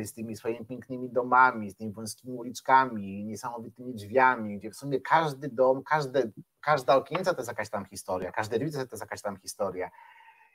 z 0.05 0.13
tymi 0.13 0.37
swoimi 0.37 0.67
pięknymi 0.67 1.11
domami, 1.11 1.71
z 1.71 1.77
tymi 1.77 1.93
wąskimi 1.93 2.35
uliczkami, 2.35 3.25
niesamowitymi 3.25 3.95
drzwiami, 3.95 4.59
gdzie 4.59 4.71
w 4.71 4.77
sumie 4.77 5.01
każdy 5.01 5.49
dom, 5.49 5.83
każde, 5.83 6.31
każda 6.61 6.97
okiennica 6.97 7.35
to 7.35 7.41
jest 7.41 7.49
jakaś 7.49 7.71
tam 7.71 7.85
historia, 7.85 8.33
każde 8.33 8.59
drzwi 8.59 8.73
to 8.73 8.79
jest 8.79 9.01
jakaś 9.01 9.23
tam 9.23 9.37
historia. 9.37 9.91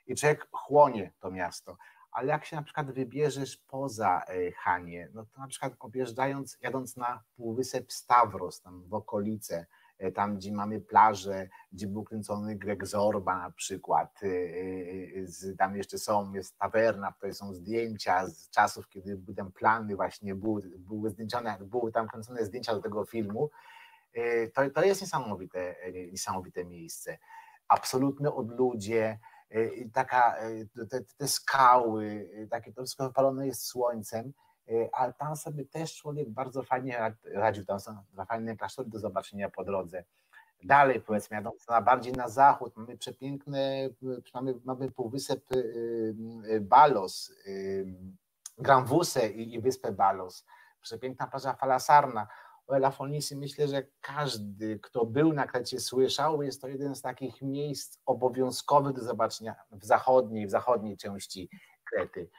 I 0.06 0.14
człowiek 0.14 0.48
chłonie 0.52 1.12
to 1.20 1.30
miasto. 1.30 1.76
Ale 2.12 2.28
jak 2.28 2.44
się 2.44 2.56
na 2.56 2.62
przykład 2.62 2.90
wybierzesz 2.90 3.56
poza 3.56 4.22
Hanie, 4.56 5.08
no 5.14 5.24
to 5.24 5.40
na 5.40 5.46
przykład 5.46 5.72
objeżdżając, 5.78 6.58
jadąc 6.60 6.96
na 6.96 7.22
Półwysep 7.36 7.92
Stavros, 7.92 8.60
tam 8.60 8.82
w 8.88 8.94
okolice, 8.94 9.56
E, 9.56 9.75
tam 10.14 10.36
gdzie 10.36 10.52
mamy 10.52 10.80
plażę, 10.80 11.48
gdzie 11.72 11.86
był 11.86 12.04
kręcony 12.04 12.56
Greg 12.56 12.86
Zorba 12.86 13.38
na 13.38 13.50
przykład, 13.50 14.20
e, 14.22 14.26
e, 15.50 15.56
tam 15.58 15.76
jeszcze 15.76 15.98
są, 15.98 16.32
jest 16.32 16.58
tawerna, 16.58 17.10
w 17.10 17.16
której 17.16 17.34
są 17.34 17.54
zdjęcia 17.54 18.26
z 18.26 18.50
czasów, 18.50 18.88
kiedy 18.88 19.16
były 19.16 19.50
plany 19.50 19.96
właśnie, 19.96 20.34
były, 20.34 20.62
były, 20.78 21.10
zdjęcione, 21.10 21.58
były 21.60 21.92
tam 21.92 22.08
kręcone 22.08 22.44
zdjęcia 22.44 22.74
do 22.74 22.82
tego 22.82 23.04
filmu, 23.04 23.50
to, 24.54 24.70
to 24.70 24.84
jest 24.84 25.00
niesamowite, 25.00 25.76
niesamowite 26.12 26.64
miejsce. 26.64 27.18
Absolutne 27.68 28.34
odludzie, 28.34 29.18
taka, 29.92 30.36
te, 30.90 31.00
te 31.16 31.28
skały, 31.28 32.30
takie 32.50 32.72
to 32.72 32.82
wszystko 32.82 33.08
wypalone 33.08 33.46
jest 33.46 33.64
słońcem, 33.64 34.32
E, 34.32 34.45
ale 34.92 35.12
tam 35.12 35.36
sobie 35.36 35.64
też 35.64 35.96
człowiek 35.96 36.30
bardzo 36.30 36.62
fajnie 36.62 37.14
radził, 37.24 37.64
tam 37.64 37.80
są 37.80 37.96
fajne 38.28 38.56
klasztory 38.56 38.88
do 38.88 38.98
zobaczenia 38.98 39.50
po 39.50 39.64
drodze. 39.64 40.04
Dalej 40.64 41.00
powiedzmy, 41.00 41.36
jadąc 41.36 41.68
na 41.68 41.82
bardziej 41.82 42.12
na 42.12 42.28
zachód, 42.28 42.76
mamy 42.76 42.98
przepiękne, 42.98 43.88
mamy, 44.34 44.54
mamy 44.64 44.90
półwysep 44.90 45.52
y, 45.52 45.56
y, 46.50 46.60
Balos, 46.60 47.32
Granwuse 48.58 49.28
i, 49.28 49.54
i 49.54 49.60
wyspę 49.60 49.92
Balos, 49.92 50.46
przepiękna 50.82 51.26
plaża 51.26 51.52
Falasarna. 51.52 52.26
O 52.66 52.76
Elafonisi 52.76 53.36
myślę, 53.36 53.68
że 53.68 53.82
każdy, 54.00 54.78
kto 54.78 55.06
był 55.06 55.32
na 55.32 55.46
Krecie 55.46 55.80
słyszał, 55.80 56.42
jest 56.42 56.62
to 56.62 56.68
jeden 56.68 56.94
z 56.94 57.02
takich 57.02 57.42
miejsc 57.42 57.98
obowiązkowych 58.06 58.92
do 58.92 59.02
zobaczenia 59.02 59.54
w 59.72 59.84
zachodniej, 59.84 60.46
w 60.46 60.50
zachodniej 60.50 60.96
części 60.96 61.50
Krety. 61.84 62.30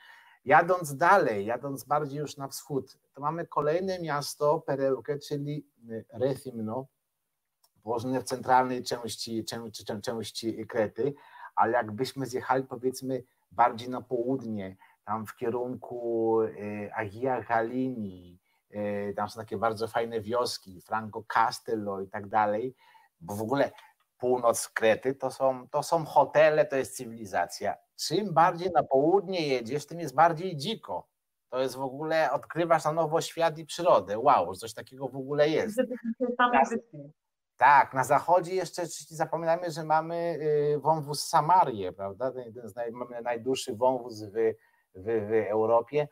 Jadąc 0.47 0.95
dalej, 0.95 1.45
jadąc 1.45 1.83
bardziej 1.83 2.19
już 2.19 2.37
na 2.37 2.47
wschód, 2.47 2.97
to 3.13 3.21
mamy 3.21 3.47
kolejne 3.47 3.99
miasto, 3.99 4.59
perełkę, 4.59 5.19
czyli 5.19 5.67
y, 5.89 6.05
Rethymno, 6.09 6.87
położone 7.83 8.21
w 8.21 8.23
centralnej 8.23 8.83
części, 8.83 9.45
części, 9.45 9.85
części 10.01 10.67
Krety, 10.67 11.13
ale 11.55 11.71
jakbyśmy 11.71 12.25
zjechali 12.25 12.63
powiedzmy 12.63 13.23
bardziej 13.51 13.89
na 13.89 14.01
południe, 14.01 14.77
tam 15.05 15.25
w 15.25 15.35
kierunku 15.35 16.41
y, 16.41 16.89
Agia 16.93 17.41
Galini, 17.41 18.39
y, 18.75 19.13
tam 19.15 19.29
są 19.29 19.39
takie 19.39 19.57
bardzo 19.57 19.87
fajne 19.87 20.21
wioski, 20.21 20.81
Franco 20.81 21.23
Castello 21.23 22.01
i 22.01 22.07
tak 22.07 22.27
dalej, 22.27 22.75
bo 23.21 23.35
w 23.35 23.41
ogóle 23.41 23.71
północ 24.17 24.69
Krety 24.69 25.15
to 25.15 25.31
są, 25.31 25.69
to 25.69 25.83
są 25.83 26.05
hotele, 26.05 26.65
to 26.65 26.75
jest 26.75 26.97
cywilizacja 26.97 27.75
czym 27.97 28.33
bardziej 28.33 28.71
na 28.71 28.83
południe 28.83 29.47
jedziesz, 29.47 29.85
tym 29.85 29.99
jest 29.99 30.15
bardziej 30.15 30.55
dziko. 30.55 31.07
To 31.49 31.59
jest 31.59 31.75
w 31.75 31.81
ogóle, 31.81 32.31
odkrywasz 32.31 32.85
na 32.85 32.91
nowo 32.91 33.21
świat 33.21 33.57
i 33.57 33.65
przyrodę. 33.65 34.19
Wow, 34.19 34.55
coś 34.55 34.73
takiego 34.73 35.07
w 35.07 35.15
ogóle 35.15 35.49
jest. 35.49 35.77
Na, 36.39 36.51
tak, 37.57 37.93
na 37.93 38.03
zachodzie 38.03 38.55
jeszcze 38.55 38.83
zapominamy, 39.09 39.71
że 39.71 39.83
mamy 39.83 40.39
y, 40.75 40.79
wąwóz 40.79 41.23
Samarię, 41.23 41.93
prawda? 41.93 42.31
Jeden 42.45 42.69
z 42.69 42.75
naj, 42.75 42.91
mamy 42.91 43.21
najdłuższy 43.21 43.75
wąwóz 43.75 44.23
w, 44.23 44.33
w, 44.95 45.03
w 45.03 45.47
Europie. 45.49 46.07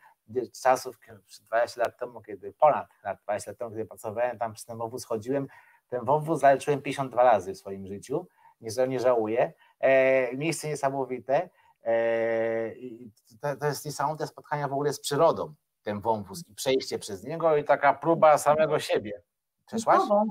Z 0.51 0.61
czasów 0.61 0.99
20 1.41 1.81
lat 1.81 1.97
temu, 1.97 2.21
kiedy 2.21 2.53
ponad 2.53 2.87
20 3.23 3.51
lat 3.51 3.57
temu, 3.57 3.71
kiedy 3.71 3.85
pracowałem, 3.85 4.37
tam 4.37 4.53
ten 4.67 4.77
wąwóz 4.77 5.05
chodziłem, 5.05 5.47
ten 5.95 6.05
wąwóz 6.05 6.39
zaliczyłem 6.39 6.81
52 6.81 7.23
razy 7.23 7.53
w 7.53 7.57
swoim 7.57 7.87
życiu. 7.87 8.27
Nie, 8.61 8.87
nie 8.87 8.99
żałuję. 8.99 9.53
E, 9.79 10.37
miejsce 10.37 10.67
niesamowite. 10.67 11.49
Eee, 11.83 13.11
to, 13.41 13.55
to 13.55 13.65
jest 13.65 13.85
niesamowite 13.85 14.27
spotkania 14.27 14.67
w 14.67 14.73
ogóle 14.73 14.93
z 14.93 14.99
przyrodą, 14.99 15.53
ten 15.83 15.99
wąwóz 15.99 16.43
i 16.47 16.55
przejście 16.55 16.99
przez 16.99 17.23
niego 17.23 17.57
i 17.57 17.63
taka 17.63 17.93
próba 17.93 18.37
samego 18.37 18.79
siebie. 18.79 19.21
Przeszłaś? 19.65 19.99
No, 20.09 20.25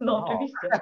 no 0.00 0.24
oczywiście. 0.24 0.68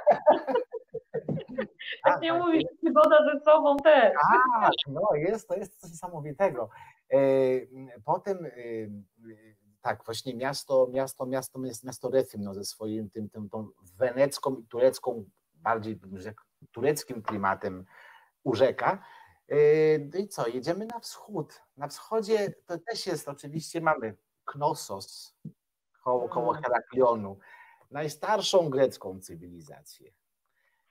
Tak 2.05 2.21
nie 2.21 2.33
mówisz, 2.33 2.65
przygoda 2.83 3.19
ze 3.33 3.41
sobą 3.45 3.77
też. 3.77 4.12
Tak, 4.61 4.73
no 4.87 5.03
jest, 5.15 5.49
to 5.49 5.57
jest 5.57 5.81
coś 5.81 5.91
niesamowitego. 5.91 6.69
Eee, 7.11 7.69
potem 8.05 8.47
tak, 9.83 10.05
właśnie 10.05 10.35
miasto, 10.35 10.88
miasto, 10.92 11.27
miasto 11.27 11.64
jest 11.64 11.85
miasto 11.85 12.11
Refim, 12.11 12.42
no, 12.42 12.55
ze 12.55 12.64
swoim 12.64 13.11
tym, 13.11 13.31
tym 13.31 13.49
tą 13.49 13.68
wenecką 13.97 14.57
i 14.57 14.66
turecką, 14.66 15.25
bardziej 15.55 16.01
tureckim 16.73 17.23
klimatem 17.23 17.85
urzeka. 18.45 19.05
Yy, 19.49 20.11
no 20.12 20.18
i 20.18 20.29
co, 20.29 20.49
jedziemy 20.49 20.87
na 20.87 21.01
wschód. 21.01 21.62
Na 21.77 21.88
wschodzie 21.88 22.55
to 22.66 22.79
też 22.79 23.07
jest, 23.07 23.29
oczywiście 23.29 23.81
mamy 23.81 24.16
Knossos, 24.45 25.37
koło, 26.05 26.29
koło 26.29 26.53
Heraklionu, 26.53 27.38
najstarszą 27.90 28.71
grecką 28.71 29.21
cywilizację. 29.21 30.12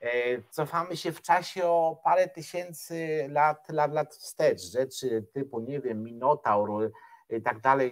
Yy, 0.02 0.44
cofamy 0.50 0.98
się 0.98 1.12
w 1.12 1.22
czasie 1.22 1.66
o 1.66 2.02
parę 2.04 2.28
tysięcy 2.28 3.28
lat, 3.30 3.70
lat, 3.70 3.94
lat 3.94 4.16
wstecz. 4.16 4.62
Rzeczy 4.62 5.28
typu, 5.34 5.60
nie 5.60 5.80
wiem, 5.80 6.04
Minotaur 6.04 6.92
i 7.32 7.36
yy, 7.36 7.42
tak 7.42 7.60
dalej, 7.60 7.92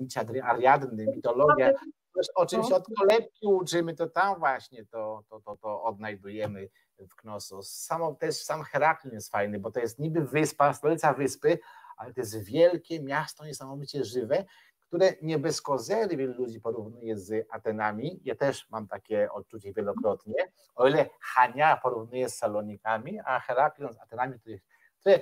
nici 0.00 0.18
Ariadny, 0.42 1.06
mitologia. 1.16 1.72
Oczywiście 2.34 2.74
od 2.74 2.86
kolebki 2.98 3.46
uczymy, 3.46 3.94
to 3.94 4.06
tam 4.06 4.38
właśnie 4.38 4.86
to, 4.86 5.24
to, 5.28 5.40
to, 5.40 5.56
to 5.56 5.82
odnajdujemy 5.82 6.68
w 6.98 7.16
Knossos. 7.16 7.70
Samo, 7.70 8.14
też 8.14 8.36
sam 8.36 8.62
Heraklion 8.62 9.14
jest 9.14 9.30
fajny, 9.30 9.58
bo 9.58 9.70
to 9.70 9.80
jest 9.80 9.98
niby 9.98 10.20
wyspa, 10.20 10.72
stolica 10.72 11.12
wyspy, 11.12 11.58
ale 11.96 12.14
to 12.14 12.20
jest 12.20 12.44
wielkie 12.44 13.02
miasto, 13.02 13.44
niesamowicie 13.44 14.04
żywe, 14.04 14.44
które 14.80 15.12
nie 15.22 15.38
bez 15.38 15.62
kozery 15.62 16.16
wielu 16.16 16.34
ludzi 16.34 16.60
porównuje 16.60 17.18
z 17.18 17.46
Atenami. 17.50 18.20
Ja 18.24 18.34
też 18.34 18.70
mam 18.70 18.88
takie 18.88 19.32
odczucie 19.32 19.72
wielokrotnie. 19.72 20.34
O 20.74 20.88
ile 20.88 21.10
Hania 21.20 21.76
porównuje 21.76 22.28
z 22.28 22.38
Salonikami, 22.38 23.20
a 23.24 23.40
Heraklion 23.40 23.92
z 23.92 23.98
Atenami, 23.98 24.38
które, 24.38 24.56
które 25.00 25.20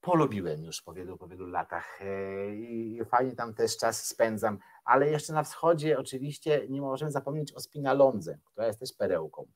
polubiłem 0.00 0.64
już 0.64 0.82
po 0.82 0.92
wielu, 0.92 1.16
po 1.16 1.28
wielu 1.28 1.46
latach 1.46 2.00
e, 2.02 2.54
i 2.54 3.00
fajnie 3.04 3.32
tam 3.32 3.54
też 3.54 3.76
czas 3.76 4.06
spędzam. 4.06 4.58
Ale 4.84 5.10
jeszcze 5.10 5.32
na 5.32 5.42
wschodzie 5.42 5.98
oczywiście 5.98 6.66
nie 6.68 6.80
możemy 6.80 7.10
zapomnieć 7.10 7.52
o 7.52 7.60
Spinalondze, 7.60 8.38
która 8.44 8.66
jest 8.66 8.80
też 8.80 8.92
perełką. 8.92 9.46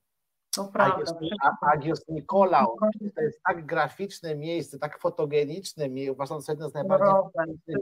Prawda. 0.72 1.12
Agios 1.60 2.08
Nikolao, 2.08 2.76
to 3.16 3.22
jest 3.22 3.40
tak 3.46 3.66
graficzne 3.66 4.36
miejsce, 4.36 4.78
tak 4.78 5.00
fotogeniczne 5.00 5.88
miejsce, 5.88 6.12
uważam, 6.12 6.40
że 6.40 6.52
jedno 6.52 6.70
z 6.70 6.74
najbardziej 6.74 7.14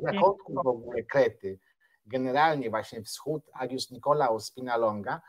zakątków 0.02 0.54
w 0.54 0.66
ogóle 0.66 1.02
Krety. 1.02 1.58
Generalnie 2.06 2.70
właśnie 2.70 3.02
wschód 3.02 3.42
Agios 3.52 3.90
Nikolao 3.90 4.40
Spinalonga. 4.40 5.20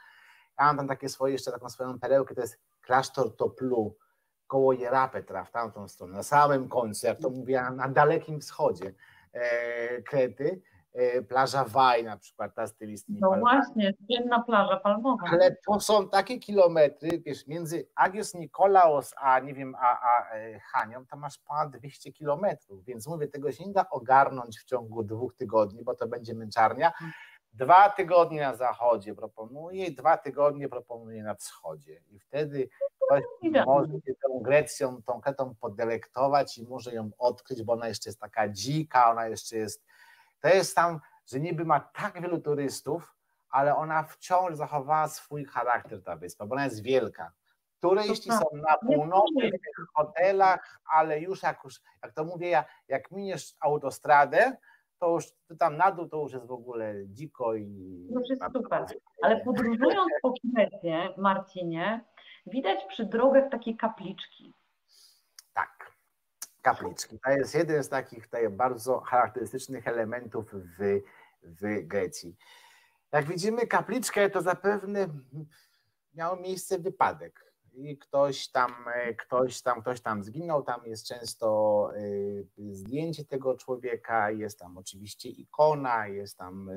Ja 0.60 0.65
mam 0.65 0.78
tam 0.78 0.88
takie 0.88 1.10
swoje, 1.10 1.34
jeszcze 1.34 1.52
taką 1.52 1.69
swoją 1.69 2.00
perełkę, 2.00 2.36
to 2.36 2.41
jest 2.41 2.60
klasztor 2.82 3.36
Toplu, 3.36 3.96
koło 4.53 4.73
Jerapetra, 4.73 5.43
w 5.43 5.51
tamtą 5.51 5.87
stronę, 5.87 6.13
na 6.13 6.23
samym 6.23 6.69
końcu, 6.69 7.07
jak 7.07 7.19
to 7.19 7.29
mówię, 7.29 7.63
na 7.75 7.89
dalekim 7.89 8.39
wschodzie 8.41 8.93
e, 9.33 10.01
Krety. 10.01 10.61
E, 10.93 11.21
plaża 11.21 11.63
Waj 11.63 12.03
na 12.03 12.17
przykład, 12.17 12.55
ta 12.55 12.67
tymi 12.67 12.95
No 13.09 13.29
palmami. 13.29 13.41
właśnie, 13.41 13.93
słynna 14.05 14.43
plaża 14.43 14.77
palmowa. 14.77 15.23
Ale 15.31 15.55
to 15.67 15.79
są 15.79 16.09
takie 16.09 16.39
kilometry, 16.39 17.09
wiesz, 17.25 17.47
między 17.47 17.87
Agios 17.95 18.33
Nikolaos 18.33 19.13
a 19.17 19.39
nie 19.39 19.53
wiem, 19.53 19.75
a, 19.79 19.99
a 20.01 20.35
e, 20.35 20.59
Hanią, 20.59 21.05
to 21.05 21.17
masz 21.17 21.37
ponad 21.37 21.77
200 21.77 22.11
kilometrów, 22.11 22.85
więc 22.85 23.07
mówię, 23.07 23.27
tego 23.27 23.51
się 23.51 23.65
nie 23.65 23.73
da 23.73 23.89
ogarnąć 23.89 24.59
w 24.59 24.65
ciągu 24.65 25.03
dwóch 25.03 25.35
tygodni, 25.35 25.83
bo 25.83 25.95
to 25.95 26.07
będzie 26.07 26.33
męczarnia. 26.35 26.91
Dwa 27.54 27.89
tygodnie 27.89 28.41
na 28.41 28.56
zachodzie 28.56 29.15
proponuję 29.15 29.85
i 29.85 29.95
dwa 29.95 30.17
tygodnie 30.17 30.69
proponuję 30.69 31.23
na 31.23 31.35
wschodzie. 31.35 32.01
I 32.10 32.19
wtedy 32.19 32.69
ktoś 33.06 33.23
może 33.65 33.93
się 33.93 34.13
tą 34.27 34.39
Grecją, 34.39 35.01
tą 35.01 35.21
kretą 35.21 35.56
podelektować 35.56 36.58
i 36.58 36.67
może 36.67 36.93
ją 36.93 37.10
odkryć, 37.17 37.63
bo 37.63 37.73
ona 37.73 37.87
jeszcze 37.87 38.10
jest 38.10 38.19
taka 38.19 38.49
dzika, 38.49 39.12
ona 39.12 39.27
jeszcze 39.27 39.58
jest 39.58 39.85
to 40.41 40.47
jest 40.47 40.75
tam 40.75 40.99
że 41.25 41.39
niby 41.39 41.65
ma 41.65 41.79
tak 41.79 42.21
wielu 42.21 42.41
turystów, 42.41 43.15
ale 43.49 43.75
ona 43.75 44.04
wciąż 44.04 44.56
zachowała 44.56 45.08
swój 45.08 45.45
charakter, 45.45 46.04
ta 46.04 46.15
wyspa, 46.15 46.45
bo 46.45 46.56
ona 46.56 46.65
jest 46.65 46.83
wielka. 46.83 47.31
Turyści 47.79 48.31
są 48.31 48.45
na 48.54 48.77
północy, 48.77 49.51
w 49.91 49.95
hotelach, 49.95 50.79
ale 50.85 51.19
już 51.19 51.43
jak, 51.43 51.63
już, 51.63 51.81
jak 52.04 52.13
to 52.13 52.23
mówię, 52.23 52.63
jak 52.87 53.12
miniesz 53.12 53.56
autostradę, 53.60 54.58
to 55.04 55.10
już 55.10 55.25
tam 55.60 55.77
na 55.77 55.91
dół 55.91 56.08
to 56.10 56.17
już 56.17 56.33
jest 56.33 56.45
w 56.45 56.51
ogóle 56.51 56.93
dziko 57.08 57.56
i. 57.56 58.08
To 58.13 58.19
już 58.19 58.29
jest 58.29 58.41
super. 58.54 58.85
Ale 59.21 59.41
podróżując 59.43 60.12
po 60.21 60.33
Kinesie, 60.33 61.13
Marcinie, 61.17 62.06
widać 62.47 62.85
przy 62.85 63.06
drogach 63.06 63.51
takie 63.51 63.75
kapliczki. 63.75 64.54
Tak, 65.54 65.91
kapliczki. 66.62 67.19
To 67.19 67.31
jest 67.31 67.56
jeden 67.56 67.83
z 67.83 67.89
takich 67.89 68.25
tutaj 68.25 68.49
bardzo 68.49 68.99
charakterystycznych 68.99 69.87
elementów 69.87 70.54
w, 70.54 71.01
w 71.43 71.87
Grecji. 71.87 72.35
Jak 73.12 73.25
widzimy 73.25 73.67
kapliczkę, 73.67 74.29
to 74.29 74.41
zapewne 74.41 75.08
miał 76.13 76.39
miejsce 76.39 76.79
wypadek 76.79 77.52
i 77.74 77.98
ktoś 77.98 78.48
tam, 78.48 78.71
e, 78.96 79.13
ktoś 79.13 79.62
tam, 79.62 79.82
ktoś 79.82 80.02
tam 80.02 80.24
zginął, 80.24 80.63
tam 80.63 80.82
jest 80.86 81.08
często 81.08 81.90
e, 81.96 82.02
zdjęcie 82.74 83.26
tego 83.26 83.58
człowieka, 83.58 84.32
jest 84.32 84.60
tam 84.60 84.78
oczywiście 84.78 85.30
ikona, 85.30 86.08
jest 86.08 86.38
tam 86.38 86.69
e, 86.69 86.74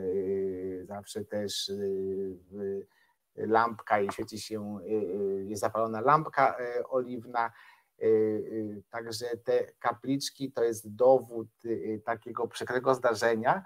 zawsze 0.85 1.25
też 1.25 1.73
lampka 3.37 4.01
i 4.01 4.13
świeci 4.13 4.41
się, 4.41 4.79
jest 5.39 5.61
zapalona 5.61 6.01
lampka 6.01 6.57
oliwna. 6.89 7.53
Także 8.91 9.27
te 9.45 9.73
kapliczki 9.79 10.53
to 10.53 10.65
jest 10.65 10.95
dowód 10.95 11.49
takiego 12.05 12.49
przekrego 12.49 12.95
zdarzenia, 12.95 13.63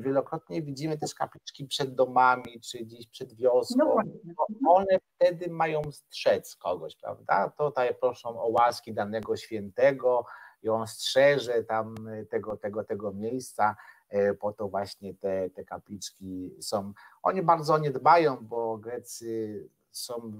Wielokrotnie 0.00 0.62
widzimy 0.62 0.98
też 0.98 1.14
kapliczki 1.14 1.66
przed 1.66 1.94
domami, 1.94 2.60
czy 2.60 2.78
gdzieś 2.78 3.06
przed 3.06 3.34
wioską. 3.34 3.96
No 4.60 4.74
one 4.74 4.98
wtedy 5.14 5.50
mają 5.50 5.82
strzec 5.92 6.56
kogoś, 6.56 6.96
prawda? 6.96 7.52
Tutaj 7.58 7.94
proszą 7.94 8.40
o 8.40 8.48
łaski 8.48 8.94
danego 8.94 9.36
świętego 9.36 10.24
i 10.62 10.68
on 10.68 10.86
strzeże 10.86 11.64
tam 11.64 11.94
tego, 12.30 12.56
tego, 12.56 12.84
tego 12.84 13.12
miejsca. 13.12 13.76
E, 14.08 14.34
po 14.34 14.52
to 14.52 14.68
właśnie 14.68 15.14
te, 15.14 15.50
te 15.50 15.64
kapliczki 15.64 16.54
są. 16.60 16.92
Oni 17.22 17.42
bardzo 17.42 17.74
o 17.74 17.78
nie 17.78 17.90
dbają, 17.90 18.36
bo 18.36 18.78
Grecy 18.78 19.68
są 19.90 20.32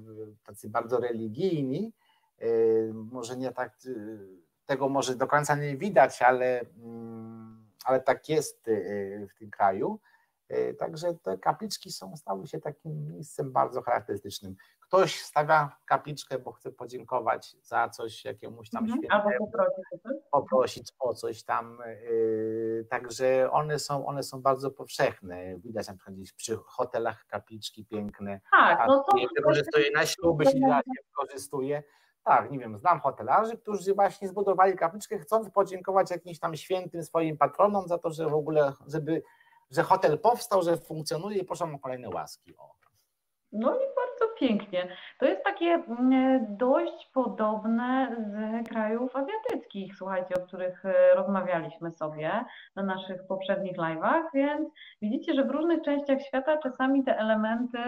tacy 0.46 0.68
bardzo 0.68 0.98
religijni. 0.98 1.92
E, 2.38 2.46
może 2.92 3.36
nie 3.36 3.52
tak, 3.52 3.72
e, 3.86 3.90
tego 4.66 4.88
może 4.88 5.16
do 5.16 5.26
końca 5.26 5.56
nie 5.56 5.76
widać, 5.76 6.22
ale 6.22 6.60
mm, 6.60 7.61
ale 7.84 8.00
tak 8.00 8.28
jest 8.28 8.68
y, 8.68 9.28
w 9.30 9.38
tym 9.38 9.50
kraju. 9.50 10.00
Y, 10.50 10.74
także 10.74 11.14
te 11.14 11.38
kapliczki 11.38 11.92
są, 11.92 12.16
stały 12.16 12.46
się 12.46 12.60
takim 12.60 13.06
miejscem 13.08 13.52
bardzo 13.52 13.82
charakterystycznym. 13.82 14.56
Ktoś 14.80 15.20
stawia 15.20 15.76
kapliczkę, 15.86 16.38
bo 16.38 16.52
chce 16.52 16.72
podziękować 16.72 17.56
za 17.62 17.88
coś 17.88 18.24
jakiemuś 18.24 18.70
tam 18.70 18.84
mhm, 18.84 19.00
świętemu, 19.00 19.50
albo 19.50 19.64
poprosić, 20.30 20.92
o 20.98 21.14
coś 21.14 21.42
tam. 21.42 21.80
Y, 21.86 22.86
także 22.90 23.50
one 23.50 23.78
są, 23.78 24.06
one 24.06 24.22
są 24.22 24.42
bardzo 24.42 24.70
powszechne. 24.70 25.58
Widać 25.58 25.88
na 25.88 25.94
przykład 25.94 26.16
gdzieś 26.16 26.32
przy 26.32 26.56
hotelach 26.56 27.26
kapliczki 27.26 27.84
piękne. 27.84 28.40
Tak, 28.50 28.88
no 28.88 29.04
to 29.04 29.16
wykorzystuje 29.36 29.90
na 29.94 30.06
śluby, 30.06 30.44
się 30.44 30.60
wykorzystuje. 31.08 31.82
Tak, 32.24 32.50
nie 32.50 32.58
wiem, 32.58 32.78
znam 32.78 33.00
hotelarzy, 33.00 33.56
którzy 33.56 33.94
właśnie 33.94 34.28
zbudowali 34.28 34.76
kapliczkę, 34.76 35.18
chcąc 35.18 35.50
podziękować 35.50 36.10
jakimś 36.10 36.38
tam 36.38 36.56
świętym 36.56 37.02
swoim 37.02 37.38
patronom 37.38 37.88
za 37.88 37.98
to, 37.98 38.10
że 38.10 38.28
w 38.28 38.34
ogóle, 38.34 38.72
żeby, 38.86 39.22
że 39.70 39.82
hotel 39.82 40.18
powstał, 40.18 40.62
że 40.62 40.76
funkcjonuje 40.76 41.38
i 41.38 41.44
proszę 41.44 41.64
o 41.64 41.78
kolejne 41.78 42.08
łaski. 42.08 42.56
O. 42.56 42.82
No 43.52 43.74
i 43.74 43.80
bardzo 43.96 44.34
pięknie. 44.38 44.88
To 45.18 45.26
jest 45.26 45.44
takie 45.44 45.66
mm, 45.66 46.56
dość 46.56 47.10
podobne 47.14 48.16
z 48.18 48.68
krajów 48.68 49.16
azjatyckich, 49.16 49.96
słuchajcie, 49.96 50.34
o 50.34 50.46
których 50.46 50.84
e, 50.84 51.14
rozmawialiśmy 51.14 51.90
sobie 51.90 52.44
na 52.76 52.82
naszych 52.82 53.26
poprzednich 53.26 53.76
live'ach, 53.76 54.22
więc 54.34 54.68
widzicie, 55.02 55.34
że 55.34 55.44
w 55.44 55.50
różnych 55.50 55.82
częściach 55.82 56.22
świata 56.22 56.58
czasami 56.58 57.04
te 57.04 57.18
elementy 57.18 57.78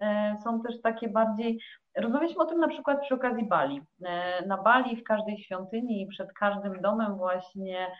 e, 0.00 0.36
są 0.44 0.62
też 0.62 0.80
takie 0.80 1.08
bardziej 1.08 1.60
Rozmawialiśmy 1.96 2.42
o 2.42 2.46
tym 2.46 2.58
na 2.58 2.68
przykład 2.68 3.00
przy 3.00 3.14
okazji 3.14 3.48
Bali. 3.48 3.82
E, 4.04 4.46
na 4.46 4.62
Bali 4.62 4.96
w 4.96 5.04
każdej 5.04 5.38
świątyni 5.38 6.02
i 6.02 6.06
przed 6.06 6.32
każdym 6.32 6.80
domem 6.80 7.16
właśnie 7.16 7.92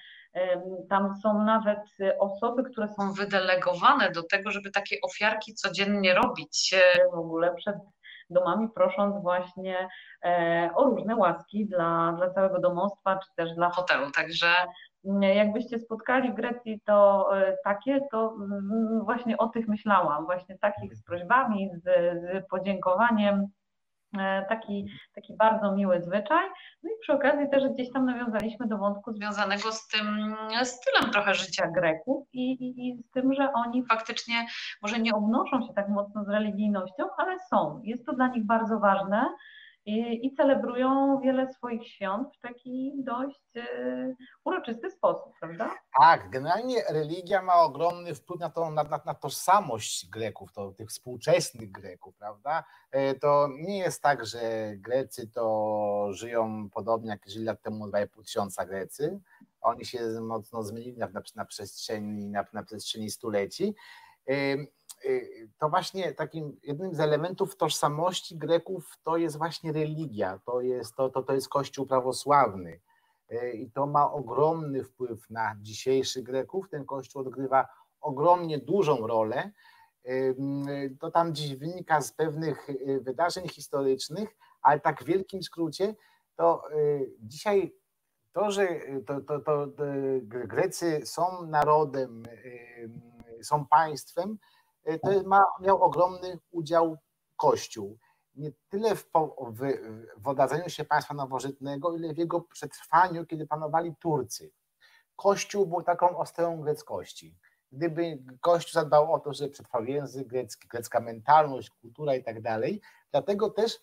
tam 0.89 1.17
są 1.23 1.45
nawet 1.45 1.81
osoby, 2.19 2.63
które 2.63 2.89
są 2.89 3.13
wydelegowane 3.13 4.11
do 4.11 4.23
tego, 4.23 4.51
żeby 4.51 4.71
takie 4.71 4.97
ofiarki 5.03 5.55
codziennie 5.55 6.15
robić 6.15 6.75
e, 6.75 7.11
w 7.11 7.15
ogóle 7.15 7.55
przed 7.55 7.77
domami, 8.31 8.69
prosząc 8.75 9.23
właśnie 9.23 9.89
e, 10.25 10.71
o 10.75 10.85
różne 10.85 11.17
łaski 11.17 11.67
dla, 11.67 12.13
dla 12.17 12.31
całego 12.31 12.61
domostwa, 12.61 13.19
czy 13.19 13.29
też 13.37 13.55
dla 13.55 13.71
hotelu. 13.71 14.11
Także 14.11 14.47
jakbyście 15.21 15.79
spotkali 15.79 16.33
w 16.33 16.35
Grecji 16.35 16.81
to 16.87 17.31
takie, 17.65 18.01
to 18.11 18.35
właśnie 19.05 19.39
o 19.39 19.49
tych 19.49 19.69
myślałam, 19.69 20.25
właśnie 20.25 20.59
takich 20.59 20.95
z 20.95 21.05
prośbami, 21.05 21.71
z, 21.75 21.83
z 21.83 22.49
podziękowaniem 22.51 23.47
taki, 24.49 24.87
taki 25.15 25.37
bardzo 25.37 25.73
miły 25.73 26.03
zwyczaj. 26.03 26.47
No 26.83 26.91
i 26.91 26.93
przy 27.01 27.13
okazji 27.13 27.51
też 27.51 27.69
gdzieś 27.69 27.93
tam 27.93 28.07
nawiązaliśmy 28.07 28.67
do 28.67 28.79
wątku 28.79 29.13
związanego 29.13 29.73
z 29.73 29.89
tym 29.89 30.35
stylem 30.65 31.11
trochę 31.13 31.35
życia 31.35 31.69
Greków 31.69 32.29
i, 32.33 32.53
i, 32.53 32.89
i 32.89 33.03
z 33.03 33.11
tym, 33.11 33.35
że 33.35 33.53
oni 33.53 33.85
faktycznie 33.87 34.47
może 34.83 34.99
nie 34.99 35.15
obnoszą 35.15 35.67
się 35.67 35.75
tak 35.75 35.89
mocno 35.89 36.25
z 36.25 36.29
religijnością, 36.29 37.05
ale 37.17 37.39
są. 37.39 37.81
Jest 37.85 38.07
to 38.07 38.13
dla 38.13 38.29
nich 38.29 38.47
bardzo 38.47 38.79
ważne 38.79 39.27
i, 39.87 40.27
i 40.27 40.35
celebrują 40.35 41.21
wiele 41.21 41.53
swoich 41.53 41.89
świąt 41.89 42.29
w 42.37 42.41
taki 42.41 42.93
dość 42.97 43.57
e, 43.57 44.15
uroczysty 44.45 44.91
sposób, 44.91 45.33
prawda? 45.41 45.75
Tak, 46.01 46.31
generalnie 46.31 46.83
religia 46.89 47.43
ma 47.43 47.55
ogromny 47.55 48.15
wpływ 48.15 48.41
na, 48.41 48.51
to, 48.51 48.71
na, 48.71 48.83
na, 48.83 49.01
na 49.07 49.15
tożsamość 49.15 50.11
Greków, 50.11 50.53
to, 50.53 50.73
tych 50.73 50.89
współczesnych 50.89 51.73
Greków, 51.73 52.15
prawda? 52.17 52.65
E, 52.91 53.15
to 53.15 53.49
nie 53.59 53.79
jest 53.79 54.03
tak, 54.03 54.27
że 54.27 54.73
Grecy 54.77 55.29
to 55.29 56.07
żyją 56.11 56.71
podobnie 56.71 57.11
jak 57.11 57.29
żyli 57.29 57.45
lat 57.45 57.63
temu 57.63 57.87
2,5 57.87 58.25
tysiąca 58.25 58.67
Grecy. 58.67 59.21
Oni 59.61 59.85
się 59.85 60.21
mocno 60.21 60.63
zmienili 60.63 60.99
na, 60.99 61.09
na, 61.09 61.23
na 61.37 61.45
przestrzeni, 61.45 62.29
na, 62.29 62.45
na 62.53 62.63
przestrzeni 62.63 63.11
stuleci. 63.11 63.75
Y, 65.05 65.49
to 65.59 65.69
właśnie 65.69 66.13
takim 66.13 66.61
jednym 66.63 66.95
z 66.95 67.01
elementów 67.01 67.57
tożsamości 67.57 68.39
Greków 68.39 68.99
to 69.03 69.17
jest 69.17 69.39
właśnie 69.39 69.73
religia, 69.73 70.41
to 70.45 70.61
jest, 70.61 70.97
to, 70.97 71.09
to, 71.09 71.23
to 71.23 71.35
jest 71.35 71.49
Kościół 71.49 71.87
prawosławny 71.87 72.81
y, 73.33 73.53
i 73.53 73.71
to 73.71 73.87
ma 73.87 74.13
ogromny 74.13 74.85
wpływ 74.85 75.31
na 75.31 75.57
dzisiejszych 75.61 76.23
Greków. 76.23 76.69
Ten 76.69 76.85
Kościół 76.85 77.23
odgrywa 77.23 77.69
ogromnie 78.01 78.59
dużą 78.59 79.07
rolę. 79.07 79.51
Y, 80.07 80.97
to 81.01 81.11
tam 81.11 81.35
dziś 81.35 81.57
wynika 81.57 82.01
z 82.01 82.13
pewnych 82.13 82.69
wydarzeń 83.01 83.49
historycznych, 83.49 84.37
ale 84.63 84.81
tak 84.81 85.03
w 85.03 85.07
wielkim 85.07 85.43
skrócie, 85.43 85.95
to 86.37 86.63
dzisiaj 87.21 87.75
to, 88.33 88.51
że 88.51 88.69
to, 89.07 89.21
to, 89.21 89.41
to 89.41 89.67
Grecy 90.21 91.01
są 91.05 91.47
narodem, 91.47 92.23
są 93.43 93.67
państwem, 93.67 94.39
to 95.03 95.23
ma, 95.23 95.45
miał 95.61 95.83
ogromny 95.83 96.39
udział 96.51 96.99
Kościół. 97.37 97.99
Nie 98.35 98.53
tyle 98.69 98.97
w, 98.97 99.11
w, 99.53 99.61
w 100.17 100.71
się 100.71 100.85
państwa 100.85 101.15
nowożytnego, 101.15 101.97
ile 101.97 102.15
w 102.15 102.19
jego 102.19 102.41
przetrwaniu, 102.41 103.27
kiedy 103.27 103.47
panowali 103.47 103.97
Turcy. 103.97 104.53
Kościół 105.17 105.67
był 105.67 105.83
taką 105.83 106.19
ostrą 106.19 106.61
greckości. 106.61 107.39
Gdyby 107.73 108.23
Kościół 108.41 108.73
zadbał 108.73 109.13
o 109.13 109.21
to, 109.21 109.33
że 109.33 109.49
przetrwał 109.49 109.85
język 109.85 110.29
grecki, 110.29 110.69
grecka 110.69 111.01
mentalność, 111.01 111.71
kultura 111.71 112.15
i 112.15 112.25
tak 112.25 112.43
dalej, 112.43 112.81
dlatego 113.11 113.51
też 113.51 113.79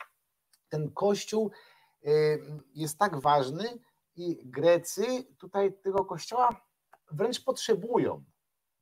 ten 0.69 0.91
Kościół 0.91 1.51
y, 2.07 2.41
jest 2.75 2.97
tak 2.97 3.21
ważny 3.21 3.79
i 4.15 4.39
Grecy 4.45 5.05
tutaj 5.37 5.73
tego 5.73 6.05
Kościoła 6.05 6.61
wręcz 7.11 7.43
potrzebują. 7.43 8.23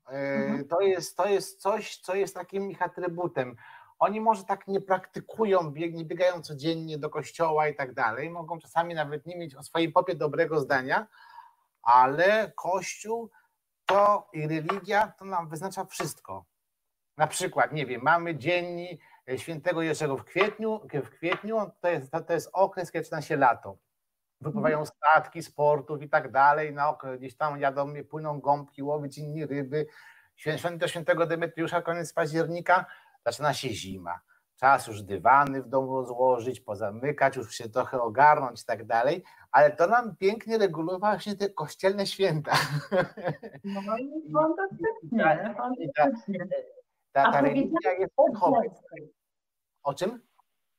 Mhm. 0.07 0.61
E, 0.61 0.63
to, 0.63 0.81
jest, 0.81 1.17
to 1.17 1.27
jest 1.27 1.61
coś, 1.61 1.97
co 1.97 2.15
jest 2.15 2.35
takim 2.35 2.71
ich 2.71 2.81
atrybutem. 2.81 3.55
Oni 3.99 4.21
może 4.21 4.43
tak 4.43 4.67
nie 4.67 4.81
praktykują, 4.81 5.71
nie 5.71 6.05
biegają 6.05 6.41
codziennie 6.41 6.97
do 6.97 7.09
kościoła 7.09 7.67
i 7.67 7.75
tak 7.75 7.93
dalej, 7.93 8.29
mogą 8.29 8.59
czasami 8.59 8.93
nawet 8.93 9.25
nie 9.25 9.37
mieć 9.37 9.55
o 9.55 9.63
swojej 9.63 9.91
popie 9.91 10.15
dobrego 10.15 10.59
zdania, 10.59 11.07
ale 11.81 12.51
kościół 12.55 13.29
to 13.85 14.29
i 14.33 14.47
religia 14.47 15.13
to 15.19 15.25
nam 15.25 15.49
wyznacza 15.49 15.85
wszystko. 15.85 16.45
Na 17.17 17.27
przykład, 17.27 17.71
nie 17.71 17.85
wiem, 17.85 18.01
mamy 18.03 18.35
dzień 18.35 18.97
świętego 19.37 19.81
Jerzego 19.81 20.17
w 20.17 20.23
kwietniu, 20.23 20.81
w 20.93 21.09
kwietniu 21.09 21.71
to 21.81 21.89
jest, 21.89 22.11
to 22.27 22.33
jest 22.33 22.49
okres, 22.53 22.91
kiedy 22.91 23.05
zaczyna 23.05 23.21
się 23.21 23.37
lato 23.37 23.77
wypływają 24.41 24.85
statki 24.85 25.43
sportów 25.43 26.01
i 26.01 26.09
tak 26.09 26.31
dalej, 26.31 26.73
na 26.73 26.97
gdzieś 27.17 27.37
tam 27.37 27.59
jadą, 27.59 27.93
płyną 28.09 28.39
gąbki, 28.39 28.83
łowić 28.83 29.17
inni 29.17 29.45
ryby 29.45 29.87
święto 30.37 30.87
świętego 30.87 31.25
Demetriusza, 31.25 31.81
koniec 31.81 32.13
października, 32.13 32.85
zaczyna 33.25 33.53
się 33.53 33.69
zima. 33.69 34.19
Czas 34.55 34.87
już 34.87 35.01
dywany 35.01 35.63
w 35.63 35.67
domu 35.67 36.05
złożyć, 36.05 36.59
pozamykać, 36.59 37.35
już 37.35 37.55
się 37.55 37.69
trochę 37.69 38.01
ogarnąć 38.01 38.61
i 38.61 38.65
tak 38.65 38.85
dalej, 38.85 39.23
ale 39.51 39.71
to 39.71 39.87
nam 39.87 40.15
pięknie 40.15 40.57
reguluje 40.57 40.99
właśnie 40.99 41.35
te 41.35 41.49
kościelne 41.49 42.05
święta. 42.05 42.51
No 43.63 43.97
i 43.97 44.33
fantastycznie, 44.33 45.55
fantastycznie. 45.57 46.47
Ta, 47.11 47.23
ta, 47.23 47.31
ta 47.31 47.41
religia 47.41 47.91
jest 47.99 48.13
O 49.83 49.93
czym? 49.93 50.21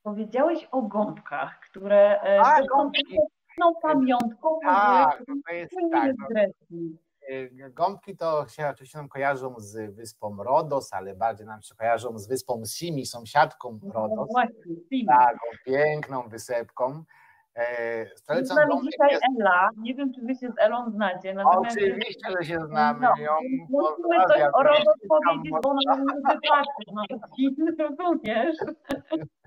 Powiedziałeś 0.02 0.68
o 0.70 0.82
gąbkach, 0.82 1.61
które 1.61 2.20
e, 2.22 2.40
A, 2.40 2.62
gąbki. 2.62 3.16
są 3.16 3.38
pamiątką 3.82 4.59
tak, 4.64 5.22
to 5.48 5.54
jest 5.54 5.74
tak. 5.92 6.12
No, 6.70 6.78
e, 7.28 7.70
gąbki 7.70 8.16
to 8.16 8.48
się 8.48 8.68
oczywiście 8.68 8.98
nam 8.98 9.09
kojarzą 9.09 9.54
z 9.59 9.94
wyspą 9.94 10.42
Rodos, 10.42 10.92
ale 10.92 11.14
bardziej 11.14 11.46
nam 11.46 11.62
się 11.62 11.74
kojarzą 11.74 12.18
z 12.18 12.28
wyspą 12.28 12.62
Simi, 12.66 13.06
sąsiadką 13.06 13.78
no 13.82 13.92
Rodos. 13.92 14.16
No 14.16 14.26
właśnie, 14.30 14.74
Simi. 14.88 15.06
Taką 15.06 15.46
piękną 15.64 16.28
wysepką. 16.28 17.04
Z 18.42 18.54
nami 18.54 18.72
dzisiaj 18.84 19.11
jest... 19.11 19.22
Ela. 19.40 19.70
Nie 19.76 19.94
wiem, 19.94 20.12
czy 20.14 20.20
wy 20.20 20.34
się 20.34 20.48
z 20.48 20.59
Elą 20.59 20.90
znacie. 20.90 21.34
Natomiast... 21.34 21.76
Oczywiście, 21.76 22.30
że 22.38 22.44
się 22.44 22.59
znamy. 22.66 23.00
No, 23.00 23.22
ją 23.22 23.32
musimy 23.68 24.26
coś 24.28 24.42
o 24.52 24.62
Rodos 24.62 24.98
powiedzieć, 25.09 25.52
bo 25.62 25.70
ona 25.70 25.80
może 25.86 26.14
wypatrzeć 26.14 26.88
na 26.92 27.84
rozumiesz? 27.88 28.56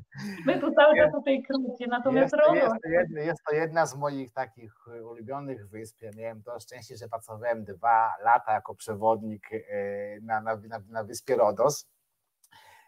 My 0.45 0.59
tu 0.59 0.71
cały 0.71 0.97
czas 0.97 1.15
o 1.15 1.21
tej 1.21 1.43
krócie, 1.43 1.87
natomiast 1.87 2.33
jest, 2.33 2.55
jest, 2.55 2.75
to 2.83 2.89
jedna, 2.89 3.21
jest 3.21 3.43
to 3.49 3.55
jedna 3.55 3.85
z 3.85 3.95
moich 3.95 4.33
takich 4.33 4.87
ulubionych 4.87 5.69
wysp. 5.69 6.01
Ja 6.01 6.11
miałem 6.17 6.43
to 6.43 6.59
szczęście, 6.59 6.97
że 6.97 7.07
pracowałem 7.07 7.63
dwa 7.63 8.13
lata 8.23 8.53
jako 8.53 8.75
przewodnik 8.75 9.53
e, 9.53 9.59
na, 10.21 10.41
na, 10.41 10.55
na, 10.55 10.79
na 10.89 11.03
wyspie 11.03 11.35
Rodos. 11.35 11.89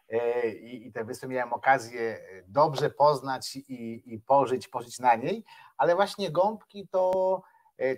E, 0.09 0.49
I, 0.49 0.87
i 0.87 0.91
tę 0.91 1.03
wyspę 1.03 1.27
miałem 1.27 1.53
okazję 1.53 2.19
dobrze 2.47 2.89
poznać 2.89 3.55
i, 3.55 4.13
i 4.13 4.19
pożyć, 4.19 4.67
pożyć 4.67 4.99
na 4.99 5.15
niej, 5.15 5.43
ale 5.77 5.95
właśnie 5.95 6.31
gąbki 6.31 6.87
to, 6.87 7.41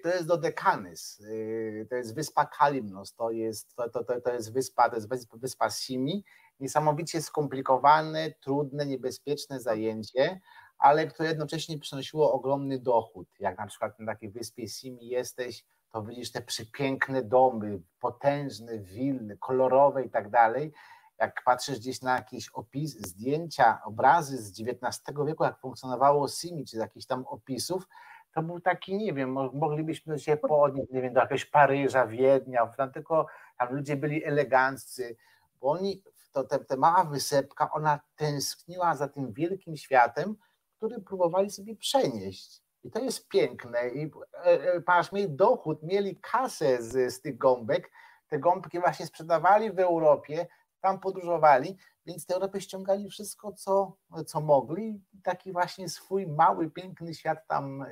to 0.04 0.10
jest 0.10 0.28
Dodekanys, 0.28 1.22
to 1.90 1.96
jest 1.96 2.16
wyspa 2.16 2.46
Kalimnos, 2.46 3.14
to 3.14 3.32
jest, 3.32 3.76
to, 3.76 3.90
to, 3.90 4.22
to 4.22 4.34
jest 4.34 4.54
wyspa, 4.54 4.90
to 4.90 4.96
jest 4.96 5.10
wyspa 5.34 5.70
Simi, 5.70 6.24
niesamowicie 6.60 7.22
skomplikowane, 7.22 8.32
trudne, 8.32 8.86
niebezpieczne 8.86 9.60
zajęcie, 9.60 10.42
ale 10.78 11.08
które 11.08 11.30
jednocześnie 11.30 11.80
przynosiło 11.80 12.34
ogromny 12.34 12.80
dochód. 12.80 13.28
Jak 13.40 13.58
na 13.58 13.68
przykład 13.68 14.00
na 14.00 14.06
takiej 14.06 14.32
wyspie 14.32 14.68
Simi 14.68 15.08
jesteś, 15.08 15.66
to 15.92 16.04
widzisz 16.04 16.32
te 16.32 16.42
przepiękne 16.42 17.24
domy, 17.24 17.82
potężne 18.00 18.80
willy, 18.80 19.38
kolorowe 19.38 20.04
i 20.04 20.10
tak 20.10 20.30
dalej. 20.30 20.74
Jak 21.20 21.44
patrzysz 21.46 21.80
gdzieś 21.80 22.02
na 22.02 22.16
jakiś 22.16 22.50
opis, 22.50 22.92
zdjęcia, 23.08 23.82
obrazy 23.86 24.38
z 24.38 24.50
XIX 24.50 25.18
wieku, 25.26 25.44
jak 25.44 25.60
funkcjonowało 25.60 26.28
Simi, 26.28 26.66
czy 26.66 26.78
z 26.78 26.80
jakichś 26.80 27.06
tam 27.06 27.26
opisów, 27.28 27.88
to 28.36 28.44
był 28.44 28.60
taki, 28.60 28.98
nie 28.98 29.14
wiem, 29.14 29.32
moglibyśmy 29.54 30.20
się 30.20 30.38
podnieść, 30.38 30.92
nie 30.92 31.02
wiem, 31.02 31.14
do 31.14 31.20
jakiegoś 31.20 31.46
Paryża, 31.46 32.08
Wiednia, 32.08 32.72
tylko 32.94 33.28
tam 33.58 33.76
ludzie 33.76 33.96
byli 33.96 34.26
eleganccy, 34.26 35.18
bo 35.62 35.72
oni 35.72 36.04
to 36.32 36.44
ta, 36.44 36.60
ta 36.60 36.76
mała 36.78 37.04
wysepka, 37.04 37.72
ona 37.72 38.00
tęskniła 38.16 38.96
za 38.96 39.08
tym 39.08 39.34
wielkim 39.34 39.78
światem, 39.78 40.36
który 40.78 41.02
próbowali 41.02 41.50
sobie 41.50 41.76
przenieść. 41.76 42.62
I 42.84 42.92
to 42.92 43.00
jest 43.00 43.28
piękne. 43.28 43.90
I 43.90 44.12
e, 44.34 44.74
e, 44.74 44.82
patrz, 44.82 45.12
mieli 45.12 45.30
dochód, 45.30 45.84
mieli 45.84 46.16
kasę 46.16 46.84
z, 46.84 47.14
z 47.14 47.22
tych 47.22 47.38
gąbek. 47.38 47.92
Te 48.28 48.40
gąbki 48.40 48.80
właśnie 48.80 49.06
sprzedawali 49.06 49.72
w 49.72 49.80
Europie, 49.80 50.48
tam 50.82 51.00
podróżowali, 51.00 51.78
więc 52.06 52.26
te 52.26 52.34
Europy 52.34 52.62
ściągali 52.62 53.10
wszystko, 53.10 53.52
co, 53.52 53.98
co 54.26 54.42
mogli. 54.42 55.02
Taki 55.24 55.52
właśnie 55.52 55.90
swój 55.90 56.28
mały, 56.28 56.70
piękny 56.70 57.14
świat 57.14 57.48
tam 57.48 57.86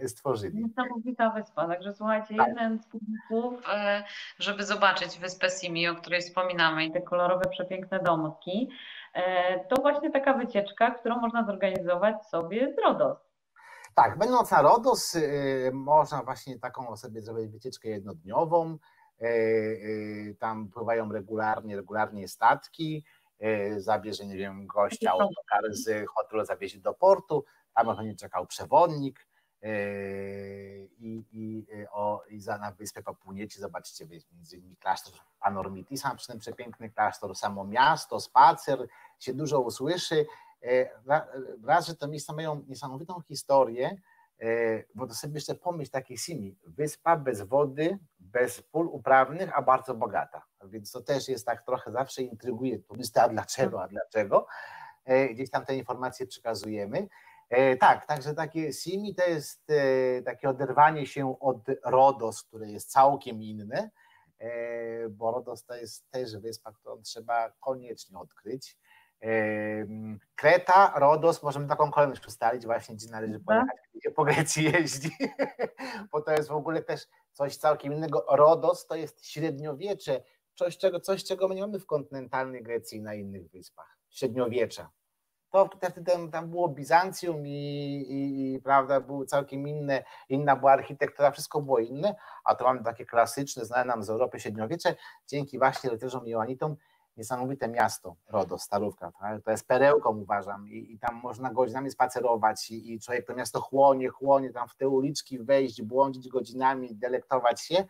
e, 0.00 0.08
stworzyli. 0.08 0.64
Niesamowita 0.64 1.30
wyspa. 1.30 1.68
Także 1.68 1.94
słuchajcie, 1.94 2.36
tak. 2.36 2.48
jeden 2.48 2.82
z 2.82 2.86
punktów, 2.86 3.64
e, 3.74 4.04
żeby 4.38 4.64
zobaczyć 4.64 5.18
wyspę 5.18 5.50
Simi, 5.50 5.88
o 5.88 5.94
której 5.94 6.20
wspominamy 6.20 6.84
i 6.84 6.92
te 6.92 7.00
kolorowe, 7.00 7.48
przepiękne 7.50 8.00
domki, 8.00 8.70
e, 9.14 9.64
to 9.64 9.82
właśnie 9.82 10.10
taka 10.10 10.34
wycieczka, 10.34 10.90
którą 10.90 11.20
można 11.20 11.46
zorganizować 11.46 12.26
sobie 12.26 12.74
z 12.74 12.78
Rodos. 12.78 13.18
Tak, 13.94 14.18
będąc 14.18 14.50
na 14.50 14.62
Rodos, 14.62 15.16
można 15.72 16.22
właśnie 16.22 16.58
taką 16.58 16.96
sobie 16.96 17.22
zrobić 17.22 17.48
wycieczkę 17.48 17.88
jednodniową. 17.88 18.78
Tam 20.38 20.68
pływają 20.68 21.12
regularnie, 21.12 21.76
regularnie 21.76 22.28
statki 22.28 23.04
zabierze, 23.76 24.26
nie 24.26 24.36
wiem, 24.36 24.66
gościa, 24.66 25.10
autokar 25.10 25.62
z 25.70 26.08
hotelu 26.08 26.44
zawiezie 26.44 26.78
do 26.78 26.94
portu, 26.94 27.44
tam 27.74 27.96
będzie 27.96 28.14
czekał 28.14 28.46
przewodnik 28.46 29.26
e, 29.62 29.68
i, 30.84 31.24
i, 31.32 31.66
e, 31.82 31.90
o, 31.90 32.24
i 32.28 32.40
za, 32.40 32.58
na 32.58 32.72
wyspę 32.72 33.02
popłyniecie, 33.02 33.60
zobaczycie 33.60 34.06
między 34.32 34.56
innymi 34.56 34.76
klasztor 34.76 35.14
Panormitisa, 35.40 36.14
przy 36.14 36.26
tym 36.26 36.38
przepiękny 36.38 36.90
klasztor, 36.90 37.36
samo 37.36 37.64
miasto, 37.64 38.20
spacer, 38.20 38.88
się 39.18 39.34
dużo 39.34 39.60
usłyszy. 39.60 40.26
Raz, 41.64 41.86
że 41.86 41.94
te 41.94 42.08
miejsca 42.08 42.32
mają 42.32 42.64
niesamowitą 42.68 43.20
historię, 43.20 43.96
bo 44.94 45.06
to 45.06 45.14
sobie 45.14 45.34
jeszcze 45.34 45.54
pomyśl 45.54 45.90
takiej 45.90 46.18
Simi, 46.18 46.56
wyspa 46.66 47.16
bez 47.16 47.42
wody, 47.42 47.98
bez 48.20 48.62
pól 48.62 48.86
uprawnych, 48.86 49.58
a 49.58 49.62
bardzo 49.62 49.94
bogata. 49.94 50.42
Więc 50.64 50.92
to 50.92 51.00
też 51.00 51.28
jest 51.28 51.46
tak 51.46 51.62
trochę 51.62 51.92
zawsze 51.92 52.22
intryguje 52.22 52.78
turystę, 52.78 53.22
a 53.22 53.28
dlaczego, 53.28 53.82
a 53.82 53.88
dlaczego. 53.88 54.46
E, 55.08 55.28
gdzieś 55.28 55.50
tam 55.50 55.64
te 55.64 55.76
informacje 55.76 56.26
przekazujemy. 56.26 57.08
E, 57.48 57.76
tak, 57.76 58.06
także 58.06 58.34
takie 58.34 58.72
Simi 58.72 59.14
to 59.14 59.26
jest 59.26 59.70
e, 59.70 60.22
takie 60.22 60.48
oderwanie 60.48 61.06
się 61.06 61.40
od 61.40 61.58
Rodos, 61.84 62.42
które 62.42 62.70
jest 62.70 62.90
całkiem 62.90 63.42
inne, 63.42 63.90
bo 65.10 65.30
Rodos 65.30 65.64
to 65.64 65.74
jest 65.74 66.10
też 66.10 66.36
wyspa, 66.36 66.72
którą 66.72 67.02
trzeba 67.02 67.50
koniecznie 67.60 68.18
odkryć. 68.18 68.76
Kreta, 70.34 70.92
Rodos, 70.96 71.42
możemy 71.42 71.68
taką 71.68 71.90
kolejność 71.90 72.26
ustalić 72.26 72.66
właśnie, 72.66 72.94
gdzie 72.94 73.10
należy 73.10 73.40
pojechać, 73.40 73.76
gdzie 73.94 74.10
po 74.10 74.24
Grecji 74.24 74.64
jeździ, 74.64 75.10
bo 76.12 76.20
to 76.20 76.30
jest 76.32 76.48
w 76.48 76.52
ogóle 76.52 76.82
też 76.82 77.06
coś 77.32 77.56
całkiem 77.56 77.92
innego. 77.92 78.24
Rodos 78.28 78.86
to 78.86 78.94
jest 78.94 79.26
średniowiecze, 79.26 80.22
coś 80.54 80.78
czego, 80.78 81.00
coś, 81.00 81.24
czego 81.24 81.48
my 81.48 81.54
nie 81.54 81.60
mamy 81.60 81.78
w 81.80 81.86
kontynentalnej 81.86 82.62
Grecji 82.62 82.98
i 82.98 83.02
na 83.02 83.14
innych 83.14 83.50
wyspach, 83.50 83.98
średniowiecza. 84.10 84.90
To 85.50 85.70
wtedy 85.76 86.04
tam, 86.04 86.30
tam 86.30 86.50
było 86.50 86.68
Bizancjum 86.68 87.46
i, 87.46 87.50
i, 88.08 88.54
i, 88.54 88.60
prawda, 88.60 89.00
były 89.00 89.26
całkiem 89.26 89.68
inne, 89.68 90.04
inna 90.28 90.56
była 90.56 90.72
architektura, 90.72 91.30
wszystko 91.30 91.60
było 91.62 91.78
inne, 91.78 92.14
a 92.44 92.54
to 92.54 92.64
mamy 92.64 92.84
takie 92.84 93.06
klasyczne, 93.06 93.64
znane 93.64 93.84
nam 93.84 94.02
z 94.02 94.10
Europy 94.10 94.40
średniowiecze, 94.40 94.94
dzięki 95.26 95.58
właśnie 95.58 95.90
rycerzom 95.90 96.28
Joanitom, 96.28 96.76
niesamowite 97.18 97.68
miasto, 97.68 98.16
Rodos, 98.28 98.62
Starówka, 98.62 99.12
tak? 99.20 99.42
to 99.42 99.50
jest 99.50 99.66
perełką 99.66 100.16
uważam 100.16 100.68
I, 100.68 100.92
i 100.92 100.98
tam 100.98 101.14
można 101.14 101.52
godzinami 101.52 101.90
spacerować 101.90 102.70
i, 102.70 102.92
i 102.92 103.00
człowiek 103.00 103.26
to 103.26 103.34
miasto 103.34 103.60
chłonie, 103.60 104.08
chłonie, 104.08 104.52
tam 104.52 104.68
w 104.68 104.76
te 104.76 104.88
uliczki 104.88 105.38
wejść, 105.38 105.82
błądzić 105.82 106.28
godzinami, 106.28 106.94
delektować 106.94 107.60
się, 107.60 107.84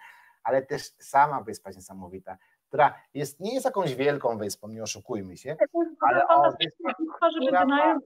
ale 0.45 0.63
też 0.63 0.83
sama 0.99 1.41
wyspa 1.41 1.69
jest 1.69 1.79
niesamowita 1.79 2.39
która 2.69 2.95
jest, 3.15 3.41
nie 3.41 3.55
jest 3.55 3.65
jakąś 3.65 3.95
wielką 3.95 4.39
wyspą, 4.39 4.69
nie 4.69 4.83
oszukujmy 4.83 5.37
się, 5.37 5.57
ale 6.01 6.29
o, 6.29 6.43
wyspa, 6.43 7.31
żeby 7.31 7.59
wynająć 7.59 8.05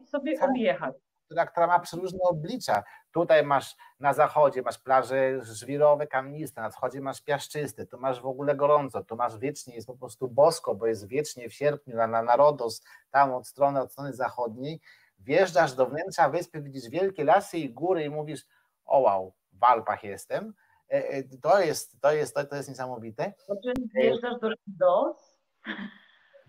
i 0.00 0.06
sobie 0.06 0.40
objechać. 0.40 0.94
Która, 1.26 1.46
która 1.46 1.66
ma 1.66 1.78
przeróżne 1.78 2.18
oblicza. 2.22 2.82
Tutaj 3.18 3.44
masz 3.44 3.76
na 4.00 4.12
zachodzie 4.12 4.62
masz 4.62 4.78
plaże 4.78 5.44
żwirowe, 5.44 6.06
kamniste, 6.06 6.60
na 6.60 6.70
wschodzie 6.70 7.00
masz 7.00 7.22
piaszczyste, 7.22 7.86
tu 7.86 7.98
masz 7.98 8.20
w 8.20 8.26
ogóle 8.26 8.54
gorąco, 8.54 9.04
tu 9.04 9.16
masz 9.16 9.38
wiecznie, 9.38 9.74
jest 9.74 9.86
po 9.86 9.96
prostu 9.96 10.28
bosko, 10.28 10.74
bo 10.74 10.86
jest 10.86 11.08
wiecznie 11.08 11.48
w 11.48 11.54
sierpniu 11.54 11.96
na, 11.96 12.06
na 12.06 12.22
Narodos, 12.22 12.84
tam 13.10 13.34
od 13.34 13.46
strony, 13.46 13.80
od 13.80 13.92
strony 13.92 14.12
zachodniej. 14.12 14.80
Wjeżdżasz 15.18 15.72
do 15.72 15.86
wnętrza 15.86 16.28
wyspy, 16.28 16.62
widzisz 16.62 16.88
wielkie 16.88 17.24
lasy 17.24 17.58
i 17.58 17.70
góry 17.70 18.04
i 18.04 18.10
mówisz, 18.10 18.46
o 18.84 18.98
wow, 18.98 19.32
w 19.52 19.64
Alpach 19.64 20.04
jestem 20.04 20.54
E, 20.90 21.08
e, 21.08 21.22
to 21.42 21.60
jest, 21.60 22.00
to 22.00 22.12
jest, 22.12 22.34
to, 22.34 22.44
to 22.44 22.56
jest 22.56 22.68
niesamowite. 22.68 23.32
Czyli 23.62 23.88
wjeżdżasz 23.94 24.40
do 24.40 24.48
Lindos? 24.48 25.38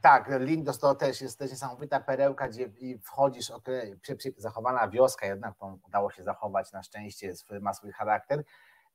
Tak, 0.02 0.30
Lindos 0.40 0.80
to 0.80 0.96
też 0.96 1.22
jest 1.22 1.40
też 1.40 1.52
niesamowita 1.52 2.00
perełka, 2.00 2.48
gdzie 2.48 2.70
wchodzisz, 3.04 3.52
okay, 3.52 4.00
zachowana 4.38 4.88
wioska 4.88 5.26
jednak, 5.26 5.58
to 5.58 5.78
udało 5.88 6.12
się 6.12 6.24
zachować 6.24 6.72
na 6.72 6.84
szczęście, 6.84 7.34
ma 7.62 7.74
swój 7.74 7.92
charakter. 7.92 8.44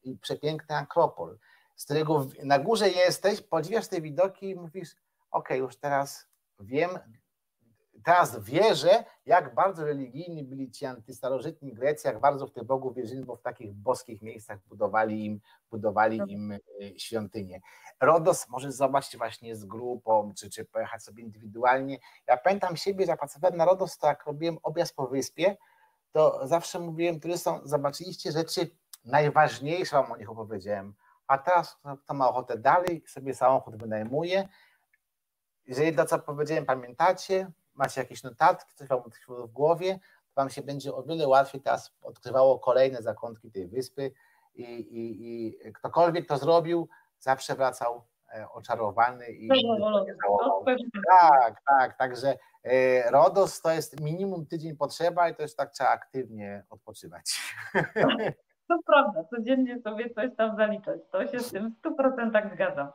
I 0.02 0.18
przepiękny 0.18 0.76
akropol, 0.76 1.38
z 1.76 1.84
którego 1.84 2.26
na 2.42 2.58
górze 2.58 2.88
jesteś, 2.88 3.40
podziwiasz 3.40 3.88
te 3.88 4.00
widoki 4.00 4.50
i 4.50 4.54
mówisz, 4.54 4.96
ok, 5.30 5.50
już 5.50 5.76
teraz 5.76 6.26
wiem, 6.60 6.90
teraz 8.04 8.44
wierzę, 8.44 9.04
jak 9.26 9.54
bardzo 9.54 9.84
religijni 9.84 10.44
byli 10.44 10.70
ci 10.70 10.86
antystarożytni 10.86 11.74
Grecy, 11.74 12.08
jak 12.08 12.20
bardzo 12.20 12.46
w 12.46 12.52
tych 12.52 12.64
bogów 12.64 12.94
wierzyli, 12.94 13.24
bo 13.24 13.36
w 13.36 13.42
takich 13.42 13.72
boskich 13.72 14.22
miejscach 14.22 14.58
budowali 14.66 15.26
im, 15.26 15.40
budowali 15.70 16.18
no. 16.18 16.26
im 16.26 16.52
e, 16.52 16.58
świątynie. 16.98 17.60
Rodos 18.00 18.48
może 18.48 18.72
zobaczyć 18.72 19.16
właśnie 19.16 19.56
z 19.56 19.64
grupą, 19.64 20.32
czy, 20.36 20.50
czy 20.50 20.64
pojechać 20.64 21.02
sobie 21.02 21.22
indywidualnie. 21.22 21.98
Ja 22.26 22.36
pamiętam 22.36 22.76
siebie, 22.76 23.04
że 23.04 23.10
jak 23.10 23.18
pracowałem 23.18 23.56
na 23.56 23.64
Rodos, 23.64 23.98
to 23.98 24.06
jak 24.06 24.26
robiłem 24.26 24.58
objazd 24.62 24.96
po 24.96 25.06
wyspie, 25.06 25.56
to 26.12 26.46
zawsze 26.46 26.80
mówiłem 26.80 27.20
turystom, 27.20 27.60
zobaczyliście 27.64 28.32
rzeczy 28.32 28.70
najważniejsze, 29.04 29.96
wam 29.96 30.12
o 30.12 30.16
nich 30.16 30.30
opowiedziałem, 30.30 30.94
a 31.26 31.38
teraz 31.38 31.78
kto 32.04 32.14
ma 32.14 32.28
ochotę 32.28 32.58
dalej, 32.58 33.04
sobie 33.06 33.34
samochód 33.34 33.76
wynajmuje. 33.76 34.48
Jeżeli 35.66 35.96
to, 35.96 36.04
co 36.04 36.18
powiedziałem, 36.18 36.66
pamiętacie, 36.66 37.52
macie 37.74 38.00
jakieś 38.00 38.22
notatki, 38.22 38.74
coś 38.74 38.88
wam 38.88 39.02
w 39.28 39.46
głowie, 39.46 39.98
to 40.34 40.40
wam 40.40 40.50
się 40.50 40.62
będzie 40.62 40.94
o 40.94 41.02
wiele 41.02 41.28
łatwiej 41.28 41.60
teraz 41.60 41.92
odkrywało 42.02 42.58
kolejne 42.58 43.02
zakątki 43.02 43.50
tej 43.50 43.68
wyspy 43.68 44.10
i, 44.54 44.62
i, 44.62 45.66
i 45.66 45.72
ktokolwiek 45.72 46.28
to 46.28 46.38
zrobił, 46.38 46.88
zawsze 47.18 47.54
wracał 47.54 48.04
e, 48.34 48.48
oczarowany 48.52 49.26
i 49.30 49.48
tak, 51.20 51.62
tak, 51.68 51.98
także 51.98 52.36
e, 52.64 53.10
RODOS 53.10 53.60
to 53.60 53.70
jest 53.70 54.00
minimum 54.00 54.46
tydzień 54.46 54.76
potrzeba 54.76 55.28
i 55.28 55.34
to 55.34 55.42
jest 55.42 55.56
tak 55.56 55.70
trzeba 55.70 55.90
aktywnie 55.90 56.64
odpoczywać. 56.70 57.40
To 58.68 58.78
prawda, 58.86 59.24
codziennie 59.24 59.80
sobie 59.80 60.10
coś 60.10 60.36
tam 60.36 60.56
zaliczać, 60.56 61.00
to 61.10 61.26
się 61.26 61.40
z 61.40 61.50
tym 61.50 61.74
w 61.82 61.88
100% 61.88 62.54
zgadzam. 62.54 62.88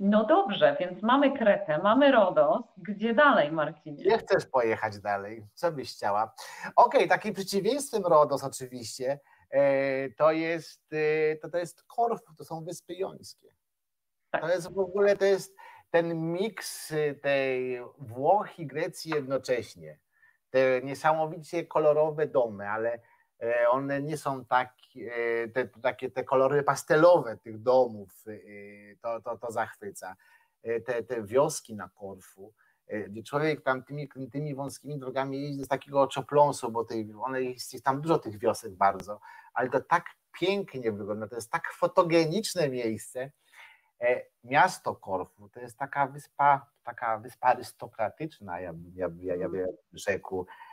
No 0.00 0.24
dobrze, 0.24 0.76
więc 0.80 1.02
mamy 1.02 1.38
Kretę, 1.38 1.78
mamy 1.78 2.12
Rodos. 2.12 2.62
Gdzie 2.76 3.14
dalej, 3.14 3.52
Marcinie? 3.52 4.04
Nie 4.04 4.18
chcesz 4.18 4.46
pojechać 4.46 4.98
dalej? 5.00 5.46
Co 5.54 5.72
byś 5.72 5.92
chciała? 5.92 6.34
Okej, 6.76 7.00
okay, 7.00 7.08
takim 7.08 7.34
przeciwieństwem 7.34 8.02
Rodos 8.02 8.44
oczywiście 8.44 9.20
e, 9.50 10.10
to 10.10 10.32
jest, 10.32 10.92
e, 10.92 11.36
to, 11.36 11.48
to 11.48 11.58
jest 11.58 11.82
Korfu, 11.82 12.34
to 12.34 12.44
są 12.44 12.64
Wyspy 12.64 12.94
Jońskie. 12.94 13.48
Tak. 14.30 14.42
To 14.42 14.48
jest 14.48 14.72
w 14.72 14.78
ogóle, 14.78 15.16
to 15.16 15.24
jest 15.24 15.56
ten 15.90 16.32
miks 16.32 16.94
tej 17.22 17.80
Włoch 17.98 18.58
i 18.58 18.66
Grecji 18.66 19.12
jednocześnie. 19.14 19.98
Te 20.50 20.82
niesamowicie 20.82 21.66
kolorowe 21.66 22.26
domy, 22.26 22.68
ale 22.70 23.00
e, 23.42 23.68
one 23.70 24.02
nie 24.02 24.16
są 24.16 24.44
tak 24.44 24.77
E, 24.77 24.77
te, 25.54 25.68
takie 25.82 26.10
te 26.10 26.24
kolory 26.24 26.62
pastelowe 26.62 27.36
tych 27.36 27.62
domów, 27.62 28.24
e, 28.26 28.96
to, 28.96 29.20
to, 29.20 29.38
to 29.38 29.52
zachwyca. 29.52 30.16
E, 30.62 30.80
te, 30.80 31.02
te 31.02 31.22
wioski 31.22 31.74
na 31.74 31.88
Korfu, 31.88 32.52
gdzie 33.08 33.22
człowiek 33.22 33.62
tam 33.62 33.84
tymi, 33.84 34.08
tymi 34.32 34.54
wąskimi 34.54 34.98
drogami 34.98 35.42
jeździ 35.42 35.64
z 35.64 35.68
takiego 35.68 36.02
oczopląsu, 36.02 36.72
bo 36.72 36.84
tej, 36.84 37.12
one 37.20 37.42
jest, 37.42 37.72
jest 37.72 37.84
tam 37.84 38.00
dużo 38.00 38.18
tych 38.18 38.38
wiosek 38.38 38.72
bardzo, 38.72 39.20
ale 39.54 39.70
to 39.70 39.80
tak 39.80 40.04
pięknie 40.40 40.92
wygląda, 40.92 41.28
to 41.28 41.34
jest 41.34 41.50
tak 41.50 41.72
fotogeniczne 41.72 42.68
miejsce. 42.68 43.30
Miasto 44.44 44.94
Korfu 44.94 45.48
to 45.48 45.60
jest 45.60 45.78
taka 45.78 46.06
wyspa, 46.06 46.66
taka 46.84 47.18
wyspa 47.18 47.46
arystokratyczna, 47.46 48.60
ja, 48.60 48.74
ja, 48.94 49.08
ja, 49.20 49.36
ja 49.36 49.48
bym 49.48 49.66
rzekł, 49.92 50.46
E, 50.46 50.67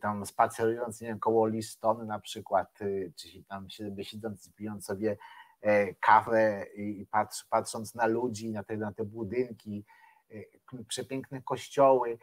tam 0.00 0.26
spacerując, 0.26 1.00
nie 1.00 1.08
wiem, 1.08 1.18
koło 1.18 1.46
Listony 1.46 2.04
na 2.04 2.18
przykład, 2.18 2.82
y, 2.82 3.12
czy 3.16 3.28
tam 3.48 3.70
siedząc, 4.02 4.52
pijąc 4.54 4.84
sobie 4.84 5.16
e, 5.60 5.94
kawę 5.94 6.66
i 6.74 7.06
patrz, 7.10 7.44
patrząc 7.44 7.94
na 7.94 8.06
ludzi, 8.06 8.52
na 8.52 8.64
te, 8.64 8.76
na 8.76 8.92
te 8.92 9.04
budynki, 9.04 9.84
e, 10.30 10.84
przepiękne 10.88 11.42
kościoły, 11.42 12.18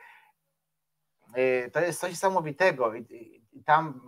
to 1.74 1.80
jest 1.80 2.00
coś 2.00 2.10
niesamowitego 2.10 2.96
i, 2.96 3.42
i 3.52 3.64
tam 3.64 4.02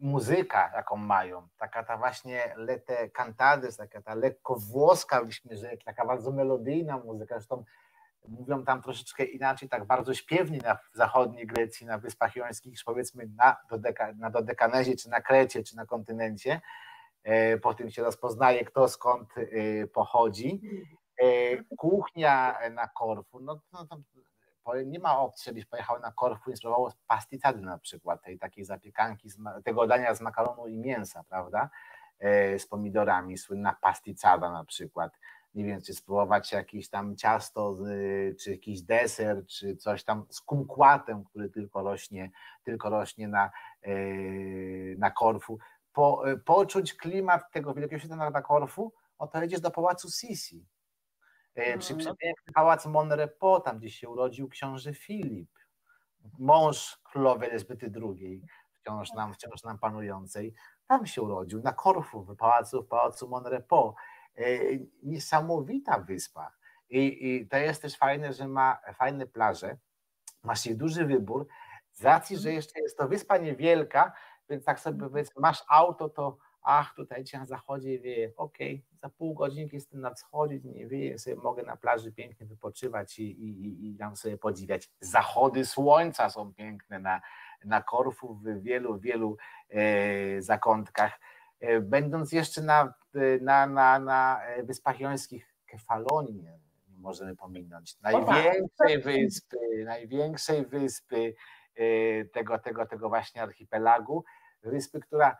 muzyka, 0.00 0.70
jaką 0.74 0.96
mają, 0.96 1.48
taka 1.58 1.84
ta 1.84 1.96
właśnie 1.96 2.54
lete 2.56 3.10
cantades, 3.10 3.76
taka 3.76 4.02
ta 4.02 4.14
lekko 4.14 4.56
włoska, 4.56 5.24
byśmy 5.24 5.56
rzekli, 5.56 5.84
taka 5.84 6.06
bardzo 6.06 6.32
melodyjna 6.32 6.98
muzyka, 6.98 7.34
zresztą 7.34 7.64
mówią 8.30 8.64
tam 8.64 8.82
troszeczkę 8.82 9.24
inaczej, 9.24 9.68
tak 9.68 9.84
bardzo 9.84 10.14
śpiewnie 10.14 10.58
na 10.58 10.78
zachodniej 10.92 11.46
Grecji, 11.46 11.86
na 11.86 11.98
Wyspach 11.98 12.36
Jońskich, 12.36 12.72
niż 12.72 12.84
powiedzmy 12.84 13.28
na, 13.36 13.56
Dodeka, 13.70 14.12
na 14.12 14.30
Dodekanezie, 14.30 14.96
czy 14.96 15.08
na 15.08 15.20
Krecie, 15.20 15.62
czy 15.62 15.76
na 15.76 15.86
kontynencie. 15.86 16.60
E, 17.22 17.58
po 17.58 17.74
tym 17.74 17.90
się 17.90 18.02
rozpoznaje, 18.02 18.64
kto 18.64 18.88
skąd 18.88 19.28
e, 19.38 19.86
pochodzi. 19.86 20.60
E, 21.22 21.26
kuchnia 21.76 22.58
na 22.70 22.88
Korfu, 22.88 23.40
no, 23.40 23.60
no 23.72 23.86
to 23.86 23.96
nie 24.86 24.98
ma 24.98 25.18
opcji, 25.18 25.44
żebyś 25.44 25.64
pojechał 25.64 26.00
na 26.00 26.12
Korfu 26.12 26.50
i 26.50 26.56
spróbował 26.56 26.92
pasticady 27.06 27.60
na 27.60 27.78
przykład, 27.78 28.22
tej 28.22 28.38
takiej 28.38 28.64
zapiekanki, 28.64 29.28
tego 29.64 29.86
dania 29.86 30.14
z 30.14 30.20
makaronu 30.20 30.66
i 30.66 30.78
mięsa, 30.78 31.24
prawda, 31.28 31.70
z 32.58 32.66
pomidorami, 32.66 33.38
słynna 33.38 33.76
pasticada 33.80 34.52
na 34.52 34.64
przykład 34.64 35.12
nie 35.58 35.64
wiem, 35.64 35.82
czy 35.82 35.94
spróbować 35.94 36.52
jakieś 36.52 36.88
tam 36.88 37.16
ciasto, 37.16 37.76
czy 38.40 38.50
jakiś 38.50 38.82
deser, 38.82 39.46
czy 39.46 39.76
coś 39.76 40.04
tam 40.04 40.26
z 40.30 40.40
kumkłatem, 40.40 41.24
który 41.24 41.50
tylko 41.50 41.82
rośnie, 41.82 42.30
tylko 42.64 42.90
rośnie 42.90 43.28
na, 43.28 43.50
e, 43.82 43.94
na 44.98 45.10
Korfu. 45.10 45.58
Po, 45.92 46.30
e, 46.30 46.36
poczuć 46.36 46.94
klimat 46.94 47.52
tego 47.52 47.74
wielkiego 47.74 48.00
świata 48.00 48.30
na 48.30 48.42
Korfu, 48.42 48.92
oto 49.18 49.42
jedziesz 49.42 49.60
do 49.60 49.70
pałacu 49.70 50.10
Sisi, 50.10 50.66
e, 51.54 51.78
czy 51.78 51.96
przepiękny 51.96 52.52
pałac 52.54 52.86
Monrepo, 52.86 53.60
tam 53.60 53.78
gdzie 53.78 53.90
się 53.90 54.08
urodził 54.08 54.48
książę 54.48 54.94
Filip, 54.94 55.50
mąż 56.38 56.98
królowej 57.04 57.50
Elżbiety 57.50 57.92
II, 58.02 58.42
wciąż 58.80 59.12
nam, 59.12 59.34
wciąż 59.34 59.62
nam 59.62 59.78
panującej, 59.78 60.54
tam 60.86 61.06
się 61.06 61.22
urodził, 61.22 61.62
na 61.62 61.72
Korfu, 61.72 62.22
w 62.22 62.36
pałacu, 62.36 62.82
w 62.82 62.86
pałacu 62.86 63.28
Monrepo. 63.28 63.94
E, 64.36 64.42
niesamowita 65.02 65.98
wyspa. 65.98 66.52
I, 66.90 67.28
I, 67.28 67.48
to 67.48 67.56
jest 67.56 67.82
też 67.82 67.96
fajne, 67.96 68.32
że 68.32 68.48
ma 68.48 68.78
fajne 68.94 69.26
plaże, 69.26 69.76
masz 70.42 70.66
ich 70.66 70.76
duży 70.76 71.04
wybór, 71.04 71.46
z 71.92 72.02
racji, 72.02 72.36
że 72.36 72.52
jeszcze 72.52 72.80
jest 72.80 72.98
to 72.98 73.08
wyspa 73.08 73.36
niewielka, 73.36 74.12
więc 74.50 74.64
tak 74.64 74.80
sobie 74.80 75.00
powiedzmy, 75.00 75.40
masz 75.40 75.64
auto, 75.68 76.08
to 76.08 76.38
ach, 76.62 76.94
tutaj 76.94 77.24
cię 77.24 77.38
na 77.38 77.46
zachodzie 77.46 77.98
wieje, 77.98 78.32
okej, 78.36 78.74
okay, 78.74 78.98
za 79.02 79.08
pół 79.08 79.34
godzinki 79.34 79.76
jestem 79.76 80.00
na 80.00 80.14
wschodzie, 80.14 80.60
nie 80.64 80.86
wieje, 80.86 81.18
sobie 81.18 81.36
mogę 81.36 81.62
na 81.62 81.76
plaży 81.76 82.12
pięknie 82.12 82.46
wypoczywać 82.46 83.18
i, 83.18 83.24
i, 83.24 83.90
i 83.90 83.96
tam 83.96 84.16
sobie 84.16 84.38
podziwiać. 84.38 84.90
Zachody 85.00 85.66
słońca 85.66 86.30
są 86.30 86.54
piękne 86.54 86.98
na, 86.98 87.20
na 87.64 87.82
Korfu 87.82 88.34
w 88.34 88.62
wielu, 88.62 88.98
wielu 88.98 89.36
e, 89.70 90.42
zakątkach. 90.42 91.20
E, 91.60 91.80
będąc 91.80 92.32
jeszcze 92.32 92.62
na, 92.62 92.94
e, 93.14 93.38
na, 93.40 93.66
na, 93.66 93.98
na 93.98 94.40
Wyspach 94.62 95.00
Jońskich, 95.00 95.54
Kefalonii 95.66 96.42
nie 96.42 96.58
możemy 96.98 97.36
pominąć, 97.36 97.94
tak. 97.94 98.12
największej 98.12 99.02
wyspy, 99.02 99.56
największej 99.84 100.66
wyspy 100.66 101.34
e, 101.74 102.24
tego, 102.24 102.58
tego, 102.58 102.86
tego 102.86 103.08
właśnie 103.08 103.42
archipelagu, 103.42 104.24
wyspy, 104.62 105.00
która 105.00 105.36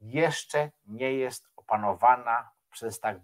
jeszcze 0.00 0.70
nie 0.86 1.14
jest 1.14 1.48
opanowana 1.56 2.50
przez 2.72 3.00
tak 3.00 3.18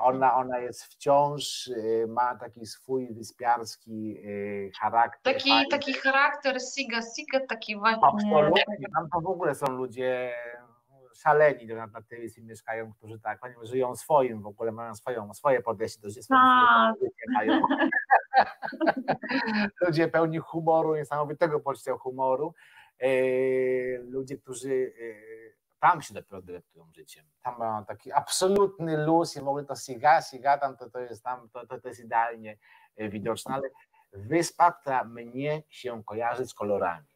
ona, 0.00 0.36
ona 0.36 0.58
jest 0.58 0.84
wciąż, 0.84 1.66
y, 1.66 2.06
ma 2.08 2.34
taki 2.34 2.66
swój 2.66 3.14
wyspiarski 3.14 4.18
y, 4.24 4.70
charakter. 4.80 5.34
Taki, 5.34 5.50
taki 5.70 5.94
charakter 5.94 6.56
siga 6.76 7.00
siga, 7.16 7.46
taki 7.48 7.76
właśnie. 7.76 8.02
Absolutnie, 8.02 8.86
tam 8.94 9.08
to 9.12 9.20
w 9.20 9.26
ogóle 9.26 9.54
są 9.54 9.66
ludzie 9.66 10.34
szaleni 11.14 11.66
na, 11.66 11.86
na 11.86 12.02
tej 12.02 12.20
wyspie 12.20 12.42
mieszkają, 12.42 12.92
którzy 12.92 13.20
tak, 13.20 13.44
oni 13.44 13.54
żyją 13.62 13.96
swoim, 13.96 14.42
w 14.42 14.46
ogóle 14.46 14.72
mają 14.72 14.94
swoją, 14.94 15.34
swoje 15.34 15.62
podejście 15.62 16.00
do 16.00 16.10
życia. 16.10 16.26
Tak. 16.28 16.94
Mają. 17.34 17.60
ludzie 19.86 20.08
pełni 20.08 20.38
humoru, 20.38 20.96
niesamowitego 20.96 21.60
poczucia 21.60 21.92
humoru. 21.96 22.54
Y, 23.02 24.04
ludzie, 24.08 24.38
którzy 24.38 24.92
tam 25.84 26.02
się 26.02 26.14
dopiero 26.14 26.42
delektują 26.42 26.92
życiem. 26.92 27.24
Tam 27.42 27.58
mają 27.58 27.84
taki 27.84 28.12
absolutny 28.12 29.04
luz 29.06 29.36
i 29.36 29.40
w 29.40 29.48
ogóle 29.48 29.64
to 29.64 29.76
siga, 29.76 30.22
siga 30.22 30.58
tam 30.58 30.76
to, 30.76 30.90
to 30.90 30.98
jest 30.98 31.24
tam, 31.24 31.48
to, 31.48 31.66
to, 31.66 31.80
to 31.80 31.88
jest 31.88 32.00
idealnie 32.00 32.58
e, 32.96 33.08
widoczne, 33.08 33.54
ale 33.54 33.68
wyspa, 34.12 34.72
która 34.72 35.04
mnie 35.04 35.62
się 35.68 36.04
kojarzy 36.04 36.46
z 36.46 36.54
kolorami. 36.54 37.06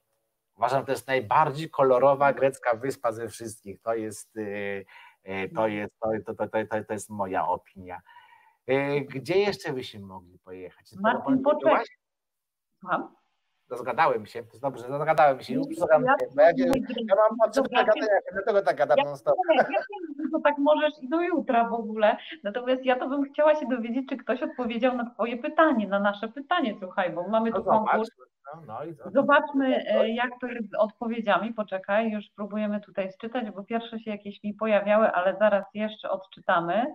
Uważam, 0.57 0.81
że 0.81 0.87
to 0.87 0.93
jest 0.93 1.07
najbardziej 1.07 1.71
kolorowa 1.71 2.33
grecka 2.33 2.77
wyspa 2.77 3.13
ze 3.13 3.29
wszystkich. 3.29 3.81
To 3.81 3.95
jest, 3.95 4.37
e, 4.37 4.85
e, 5.23 5.49
to 5.49 5.69
jest, 5.69 5.93
to, 6.01 6.09
to, 6.27 6.35
to, 6.35 6.67
to, 6.67 6.85
to 6.85 6.93
jest 6.93 7.11
moja 7.11 7.49
opinia. 7.49 8.01
Gdzie 9.09 9.39
jeszcze 9.39 9.73
byśmy 9.73 10.01
mogli 10.01 10.39
pojechać? 10.39 10.93
Martin, 11.01 11.43
poczekaj. 11.43 11.85
Słucham? 12.81 13.18
Rozgadałem 13.71 14.27
się, 14.27 14.43
to 14.43 14.49
jest 14.49 14.63
dobrze, 14.63 14.89
rozgadałem 14.89 15.41
się, 15.41 15.61
uprzedzam 15.61 16.05
ja, 16.05 16.15
bo 16.37 16.43
ja, 16.43 16.51
ja, 16.57 16.67
ja 17.09 17.15
mam 17.17 17.39
potrzebę 17.45 17.69
gadania, 17.73 18.07
dlatego 18.33 18.63
tak 18.63 18.77
gadam 18.77 18.99
non 19.05 19.17
stop. 19.17 19.35
to 20.33 20.41
tak 20.41 20.59
możesz 20.59 20.93
i 21.03 21.09
do 21.09 21.21
jutra 21.21 21.69
w 21.69 21.73
ogóle. 21.73 22.17
Natomiast 22.45 22.85
ja 22.85 22.97
to 22.97 23.09
bym 23.09 23.25
chciała 23.25 23.55
się 23.55 23.67
dowiedzieć, 23.67 24.09
czy 24.09 24.17
ktoś 24.17 24.43
odpowiedział 24.43 24.97
na 24.97 25.11
Twoje 25.11 25.37
pytanie, 25.37 25.89
na 25.89 26.01
nasze 26.01 26.29
pytanie, 26.29 26.75
słuchaj, 26.79 27.13
bo 27.13 27.29
mamy 27.29 27.53
tu 27.53 27.59
no 27.59 27.65
konkurs. 27.65 28.11
No, 28.55 28.63
no 28.67 28.85
i 28.85 28.95
Zobaczmy, 29.13 29.85
e, 29.87 30.09
jak 30.09 30.31
to 30.41 30.47
jest 30.47 30.71
z 30.71 30.75
odpowiedziami. 30.75 31.55
Poczekaj, 31.55 32.11
już 32.11 32.25
próbujemy 32.37 32.81
tutaj 32.81 33.13
sczytać, 33.13 33.51
bo 33.51 33.65
pierwsze 33.65 34.01
się 34.01 34.11
jakieś 34.11 34.43
mi 34.43 34.55
pojawiały, 34.55 35.13
ale 35.13 35.37
zaraz 35.39 35.65
jeszcze 35.75 36.11
odczytamy 36.11 36.87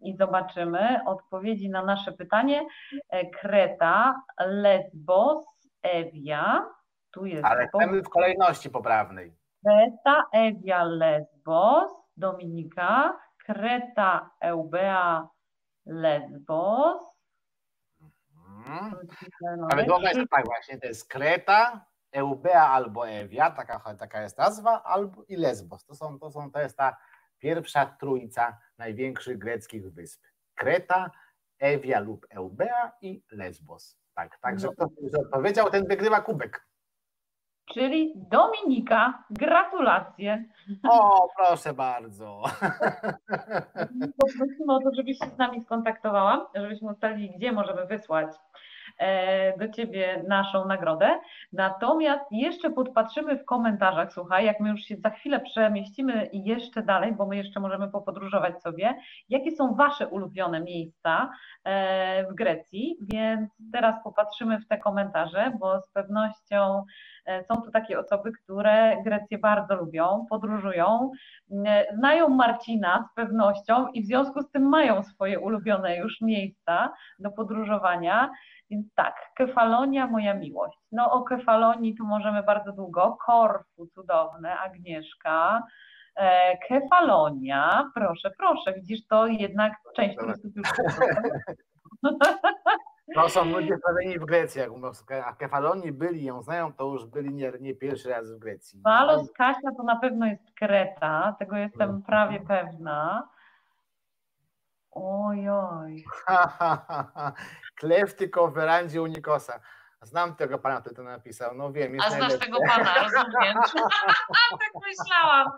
i 0.00 0.16
zobaczymy 0.16 1.00
odpowiedzi 1.06 1.70
na 1.70 1.84
nasze 1.84 2.12
pytanie. 2.12 2.66
E, 3.10 3.30
Kreta, 3.30 4.14
Lesbos, 4.46 5.53
Ewia. 5.84 6.70
Tu 7.10 7.26
jest. 7.26 7.44
Ale 7.44 7.68
chcemy 7.68 8.02
w 8.02 8.08
kolejności 8.08 8.70
poprawnej. 8.70 9.36
Kreta, 9.66 10.24
Ewia, 10.32 10.84
Lesbos, 10.84 11.90
Dominika, 12.16 13.18
Kreta, 13.46 14.30
Eubea, 14.40 15.28
Lesbos. 15.86 17.14
Ale 19.70 19.84
dobra 19.84 20.08
jest 20.10 20.30
tak 20.30 20.44
właśnie, 20.44 20.80
to 20.80 20.86
jest 20.86 21.08
Kreta, 21.08 21.86
Eubea 22.12 22.68
albo 22.68 23.08
Ewia, 23.08 23.50
taka, 23.50 23.94
taka 23.94 24.22
jest 24.22 24.38
nazwa, 24.38 24.82
albo 24.82 25.24
i 25.28 25.36
Lesbos. 25.36 25.84
To 25.84 25.94
są, 25.94 26.18
to 26.18 26.30
są, 26.30 26.50
to 26.50 26.60
jest 26.60 26.76
ta 26.76 26.96
pierwsza 27.38 27.86
trójca 27.86 28.58
największych 28.78 29.38
greckich 29.38 29.92
wysp. 29.92 30.22
Kreta, 30.54 31.10
Ewia 31.58 32.00
lub 32.00 32.26
Eubea 32.30 32.92
i 33.00 33.22
Lesbos. 33.30 34.03
Tak, 34.14 34.38
także 34.38 34.66
no. 34.66 34.72
kto 34.72 35.20
odpowiedział, 35.20 35.70
ten 35.70 35.84
wygrywa 35.86 36.20
kubek. 36.20 36.66
Czyli 37.72 38.12
Dominika, 38.16 39.24
gratulacje. 39.30 40.44
O, 40.90 41.28
proszę 41.36 41.74
bardzo. 41.74 42.42
Poprosimy 44.20 44.74
o 44.74 44.78
to, 44.78 44.94
żebyś 44.96 45.18
się 45.18 45.26
z 45.34 45.38
nami 45.38 45.60
skontaktowała, 45.64 46.50
żebyśmy 46.54 46.90
ustalili, 46.90 47.30
gdzie 47.36 47.52
możemy 47.52 47.86
wysłać 47.86 48.30
do 49.58 49.68
Ciebie 49.68 50.24
naszą 50.28 50.64
nagrodę. 50.64 51.20
Natomiast 51.52 52.24
jeszcze 52.30 52.70
podpatrzymy 52.70 53.38
w 53.38 53.44
komentarzach, 53.44 54.12
słuchaj, 54.12 54.46
jak 54.46 54.60
my 54.60 54.70
już 54.70 54.80
się 54.80 54.96
za 54.96 55.10
chwilę 55.10 55.40
przemieścimy 55.40 56.28
jeszcze 56.32 56.82
dalej, 56.82 57.12
bo 57.12 57.26
my 57.26 57.36
jeszcze 57.36 57.60
możemy 57.60 57.90
popodróżować 57.90 58.62
sobie, 58.62 58.94
jakie 59.28 59.50
są 59.50 59.74
Wasze 59.74 60.08
ulubione 60.08 60.60
miejsca 60.60 61.30
e, 61.64 62.26
w 62.30 62.34
Grecji, 62.34 62.96
więc 63.12 63.50
teraz 63.72 64.04
popatrzymy 64.04 64.60
w 64.60 64.68
te 64.68 64.78
komentarze, 64.78 65.52
bo 65.60 65.80
z 65.80 65.88
pewnością 65.90 66.78
e, 66.78 66.82
są 67.48 67.62
tu 67.62 67.70
takie 67.70 67.98
osoby, 67.98 68.32
które 68.32 68.96
Grecję 69.04 69.38
bardzo 69.38 69.74
lubią, 69.76 70.26
podróżują, 70.30 71.10
znają 71.98 72.28
Marcina 72.28 73.08
z 73.10 73.14
pewnością 73.14 73.88
i 73.88 74.02
w 74.02 74.06
związku 74.06 74.42
z 74.42 74.50
tym 74.50 74.68
mają 74.68 75.02
swoje 75.02 75.40
ulubione 75.40 75.96
już 75.96 76.20
miejsca 76.20 76.92
do 77.18 77.30
podróżowania. 77.30 78.30
Więc 78.70 78.94
tak, 78.94 79.14
Kefalonia, 79.36 80.06
moja 80.06 80.34
miłość. 80.34 80.78
No 80.92 81.12
o 81.12 81.22
Kefalonii 81.22 81.94
tu 81.94 82.04
możemy 82.04 82.42
bardzo 82.42 82.72
długo. 82.72 83.18
Korfu, 83.26 83.86
cudowne, 83.86 84.58
Agnieszka. 84.58 85.62
E, 86.16 86.56
Kefalonia, 86.68 87.90
proszę, 87.94 88.30
proszę, 88.38 88.72
widzisz, 88.72 89.06
to 89.06 89.26
jednak 89.26 89.72
część 89.96 90.16
turystów 90.16 90.56
już 90.56 90.68
To 93.14 93.28
są 93.28 93.44
ludzie 93.44 93.76
stawieni 93.78 94.18
w 94.18 94.24
Grecji, 94.24 94.60
jak 94.60 94.70
mówią, 94.70 94.90
a 95.24 95.32
Kefalonii 95.32 95.92
byli, 95.92 96.24
ją 96.24 96.42
znają, 96.42 96.72
to 96.72 96.84
już 96.84 97.06
byli 97.06 97.34
nie, 97.34 97.52
nie 97.60 97.74
pierwszy 97.74 98.08
raz 98.08 98.32
w 98.32 98.38
Grecji. 98.38 98.80
Palos 98.84 99.32
Kasia 99.32 99.70
to 99.76 99.82
na 99.82 99.96
pewno 99.96 100.26
jest 100.26 100.54
Kreta, 100.58 101.36
tego 101.38 101.56
jestem 101.56 101.82
mhm. 101.82 102.02
prawie 102.02 102.40
pewna. 102.40 103.28
Ojoj. 104.90 106.04
Klef 107.78 108.14
tylko 108.14 108.48
w 108.48 108.54
werandzie 108.54 109.02
u 109.02 109.06
Nikosa. 109.06 109.60
Znam 110.02 110.36
tego 110.36 110.58
pana, 110.58 110.80
który 110.80 110.94
to 110.94 111.02
napisał. 111.02 111.54
No 111.54 111.72
wiem. 111.72 111.96
A 112.00 112.10
znasz 112.10 112.20
najlepszy. 112.20 112.38
tego 112.38 112.58
pana, 112.68 112.94
rozumiem. 112.94 113.54
tak 114.60 114.72
myślałam. 114.86 115.50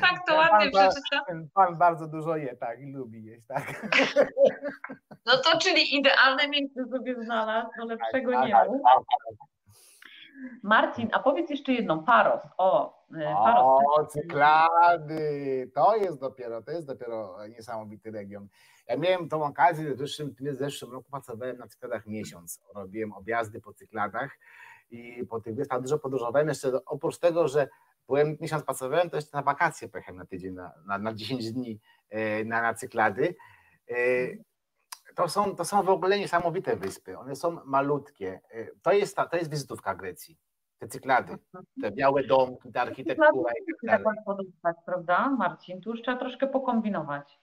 Tak 0.00 0.26
to 0.28 0.34
ładnie 0.34 0.70
przeczytam. 0.70 1.24
Ten 1.26 1.48
pan 1.54 1.78
bardzo 1.78 2.06
dużo 2.06 2.36
je, 2.36 2.56
tak, 2.56 2.80
i 2.80 2.92
lubi 2.92 3.24
jeść, 3.24 3.46
tak. 3.46 3.88
no 5.26 5.32
to 5.36 5.58
czyli 5.58 5.96
idealne 5.96 6.48
miejsce 6.48 6.84
sobie 6.90 7.24
znalazł, 7.24 7.68
no 7.78 7.84
lepszego 7.84 8.32
tak, 8.32 8.46
nie 8.46 8.52
tak, 8.52 8.68
ma. 8.68 8.74
Tak, 8.74 9.04
Marcin, 10.62 11.08
a 11.12 11.18
powiedz 11.18 11.50
jeszcze 11.50 11.72
jedną, 11.72 12.04
Paros. 12.04 12.42
O, 12.58 13.02
e, 13.16 13.34
Paros. 13.34 13.80
O, 13.96 14.06
cyklady. 14.06 15.70
To 15.74 15.96
jest 15.96 16.20
dopiero, 16.20 16.62
to 16.62 16.70
jest 16.70 16.86
dopiero 16.86 17.46
niesamowity 17.48 18.10
region. 18.10 18.48
Ja 18.88 18.96
miałem 18.96 19.28
tą 19.28 19.44
okazję 19.44 19.94
w 19.94 19.98
zeszłym, 19.98 20.34
w 20.40 20.54
zeszłym 20.54 20.92
roku 20.92 21.10
pracowałem 21.10 21.58
na 21.58 21.68
cykladach 21.68 22.06
miesiąc. 22.06 22.60
Robiłem 22.74 23.12
objazdy 23.12 23.60
po 23.60 23.72
cykladach 23.72 24.38
i 24.90 25.26
po 25.26 25.40
tych 25.40 25.54
wyspach 25.54 25.82
dużo 25.82 25.98
podróżowałem. 25.98 26.48
Jeszcze 26.48 26.84
oprócz 26.86 27.18
tego, 27.18 27.48
że 27.48 27.68
byłem 28.08 28.36
miesiąc 28.40 28.64
pracowałem, 28.64 29.10
to 29.10 29.16
jeszcze 29.16 29.36
na 29.36 29.42
wakacje 29.42 29.88
pojechałem 29.88 30.18
na 30.18 30.26
tydzień, 30.26 30.54
na, 30.54 30.72
na, 30.86 30.98
na 30.98 31.14
10 31.14 31.52
dni 31.52 31.80
e, 32.10 32.44
na, 32.44 32.62
na 32.62 32.74
cyklady. 32.74 33.34
E, 33.90 33.94
to 35.14 35.28
są, 35.28 35.56
to 35.56 35.64
są 35.64 35.82
w 35.82 35.88
ogóle 35.88 36.18
niesamowite 36.18 36.76
wyspy. 36.76 37.18
One 37.18 37.36
są 37.36 37.64
malutkie. 37.64 38.40
E, 38.50 38.66
to 38.82 38.92
jest, 38.92 39.16
ta, 39.16 39.26
to 39.26 39.36
jest 39.36 39.50
wizytówka 39.50 39.94
Grecji. 39.94 40.38
Te 40.78 40.88
cyklady, 40.88 41.38
te 41.82 41.90
białe 41.90 42.24
domki, 42.24 42.72
ta 42.72 42.82
architektura 42.82 43.52
i 43.52 43.86
tak 43.86 44.02
dalej. 44.04 44.52
prawda, 44.86 45.30
Marcin? 45.30 45.80
Tu 45.80 45.90
już 45.90 46.02
trzeba 46.02 46.18
troszkę 46.18 46.46
pokombinować. 46.46 47.40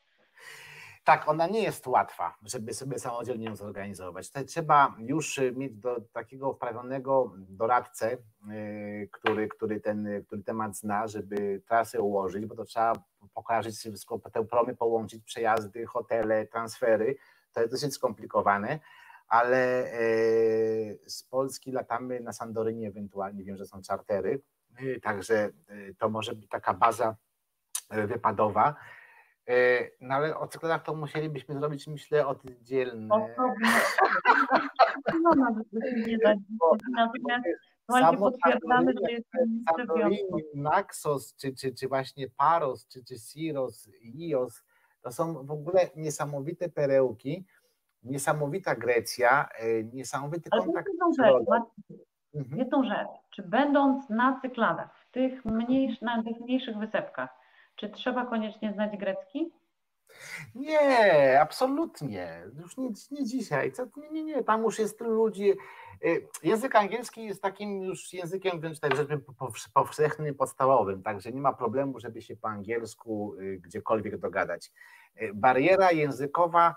Tak, 1.03 1.27
ona 1.27 1.47
nie 1.47 1.63
jest 1.63 1.87
łatwa, 1.87 2.37
żeby 2.43 2.73
sobie 2.73 2.99
samodzielnie 2.99 3.45
ją 3.45 3.55
zorganizować. 3.55 4.31
Trzeba 4.47 4.95
już 4.99 5.39
mieć 5.55 5.73
do 5.73 6.01
takiego 6.01 6.53
wprawionego 6.53 7.33
doradcę, 7.37 8.17
y, 8.51 9.09
który, 9.11 9.47
który, 9.47 9.79
ten, 9.79 10.23
który 10.25 10.43
temat 10.43 10.77
zna, 10.77 11.07
żeby 11.07 11.61
trasę 11.67 12.01
ułożyć, 12.01 12.45
bo 12.45 12.55
to 12.55 12.65
trzeba 12.65 12.93
pokazać 13.33 13.73
wszystko, 13.73 14.19
te 14.19 14.45
promy 14.45 14.75
połączyć, 14.75 15.23
przejazdy, 15.23 15.85
hotele, 15.85 16.45
transfery. 16.47 17.15
To 17.53 17.61
jest 17.61 17.73
dosyć 17.73 17.93
skomplikowane, 17.93 18.79
ale 19.27 19.93
y, 19.93 20.99
z 21.07 21.23
Polski 21.23 21.71
latamy 21.71 22.19
na 22.19 22.33
Sandorynie 22.33 22.87
ewentualnie, 22.87 23.43
wiem, 23.43 23.57
że 23.57 23.65
są 23.65 23.81
czartery, 23.81 24.41
y, 24.81 24.99
także 25.03 25.49
to 25.97 26.09
może 26.09 26.35
być 26.35 26.49
taka 26.49 26.73
baza 26.73 27.15
wypadowa. 27.89 28.75
E, 29.47 29.89
no 30.01 30.15
ale 30.15 30.37
o 30.37 30.47
cykladach 30.47 30.83
to 30.83 30.95
musielibyśmy 30.95 31.55
zrobić, 31.55 31.87
myślę, 31.87 32.27
oddzielne. 32.27 33.15
Osobno. 33.15 33.69
No, 35.23 35.55
nie 36.07 36.17
dać. 36.17 36.37
Natomiast 37.89 38.19
potwierdzamy, 38.19 38.93
że 39.03 39.11
jest 39.11 39.27
Naxos, 40.55 41.35
czy, 41.35 41.55
czy, 41.55 41.73
czy 41.73 41.87
właśnie 41.87 42.27
Paros, 42.37 42.87
czy, 42.87 43.03
czy 43.03 43.15
Siros, 43.17 43.89
Ios, 44.01 44.63
to 45.01 45.11
są 45.11 45.45
w 45.45 45.51
ogóle 45.51 45.89
niesamowite 45.95 46.69
perełki, 46.69 47.45
niesamowita 48.03 48.75
Grecja, 48.75 49.49
e, 49.59 49.83
niesamowity 49.83 50.49
kontakt 50.49 50.87
jedną 50.87 51.13
rzecz, 51.13 51.47
mhm. 52.33 52.59
jedną 52.59 52.83
rzecz, 52.83 53.09
czy 53.35 53.43
będąc 53.43 54.09
na 54.09 54.39
cykladach, 54.41 54.97
w 54.97 55.11
tych, 55.11 55.45
mniejsz, 55.45 56.01
na 56.01 56.23
tych 56.23 56.39
mniejszych 56.39 56.77
wysepkach, 56.77 57.40
czy 57.81 57.89
trzeba 57.89 58.25
koniecznie 58.25 58.73
znać 58.73 58.97
grecki? 58.97 59.51
Nie, 60.55 61.39
absolutnie. 61.41 62.43
Już 62.59 62.77
nie, 62.77 62.89
nie 63.11 63.25
dzisiaj. 63.25 63.71
Nie, 63.97 64.11
nie, 64.11 64.23
nie. 64.23 64.43
Tam 64.43 64.63
już 64.63 64.79
jest 64.79 65.01
ludzi. 65.01 65.53
Y, 66.05 66.27
język 66.43 66.75
angielski 66.75 67.23
jest 67.23 67.41
takim 67.41 67.83
już 67.83 68.13
językiem 68.13 68.59
wręcz 68.59 68.79
tak, 68.79 68.95
żeby 68.95 69.21
powszechnym, 69.73 70.35
podstawowym, 70.35 71.03
także 71.03 71.31
nie 71.31 71.41
ma 71.41 71.53
problemu, 71.53 71.99
żeby 71.99 72.21
się 72.21 72.35
po 72.35 72.47
angielsku 72.47 73.35
y, 73.39 73.59
gdziekolwiek 73.59 74.17
dogadać. 74.17 74.71
Y, 75.21 75.31
bariera 75.33 75.91
językowa 75.91 76.75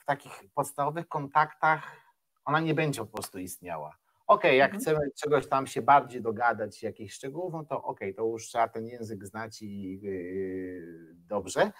w 0.00 0.04
takich 0.04 0.32
podstawowych 0.54 1.08
kontaktach, 1.08 1.96
ona 2.44 2.60
nie 2.60 2.74
będzie 2.74 3.00
po 3.00 3.06
prostu 3.06 3.38
istniała. 3.38 3.96
OK, 4.26 4.44
jak 4.44 4.74
mhm. 4.74 4.80
chcemy 4.80 5.10
czegoś 5.16 5.48
tam 5.48 5.66
się 5.66 5.82
bardziej 5.82 6.22
dogadać, 6.22 6.82
jakichś 6.82 7.14
szczegółów, 7.14 7.52
no 7.52 7.64
to 7.64 7.82
OK, 7.82 8.00
to 8.16 8.22
już 8.22 8.46
trzeba 8.46 8.68
ten 8.68 8.86
język 8.86 9.24
znać 9.24 9.62
i 9.62 10.00
yy, 10.00 11.14
dobrze, 11.14 11.72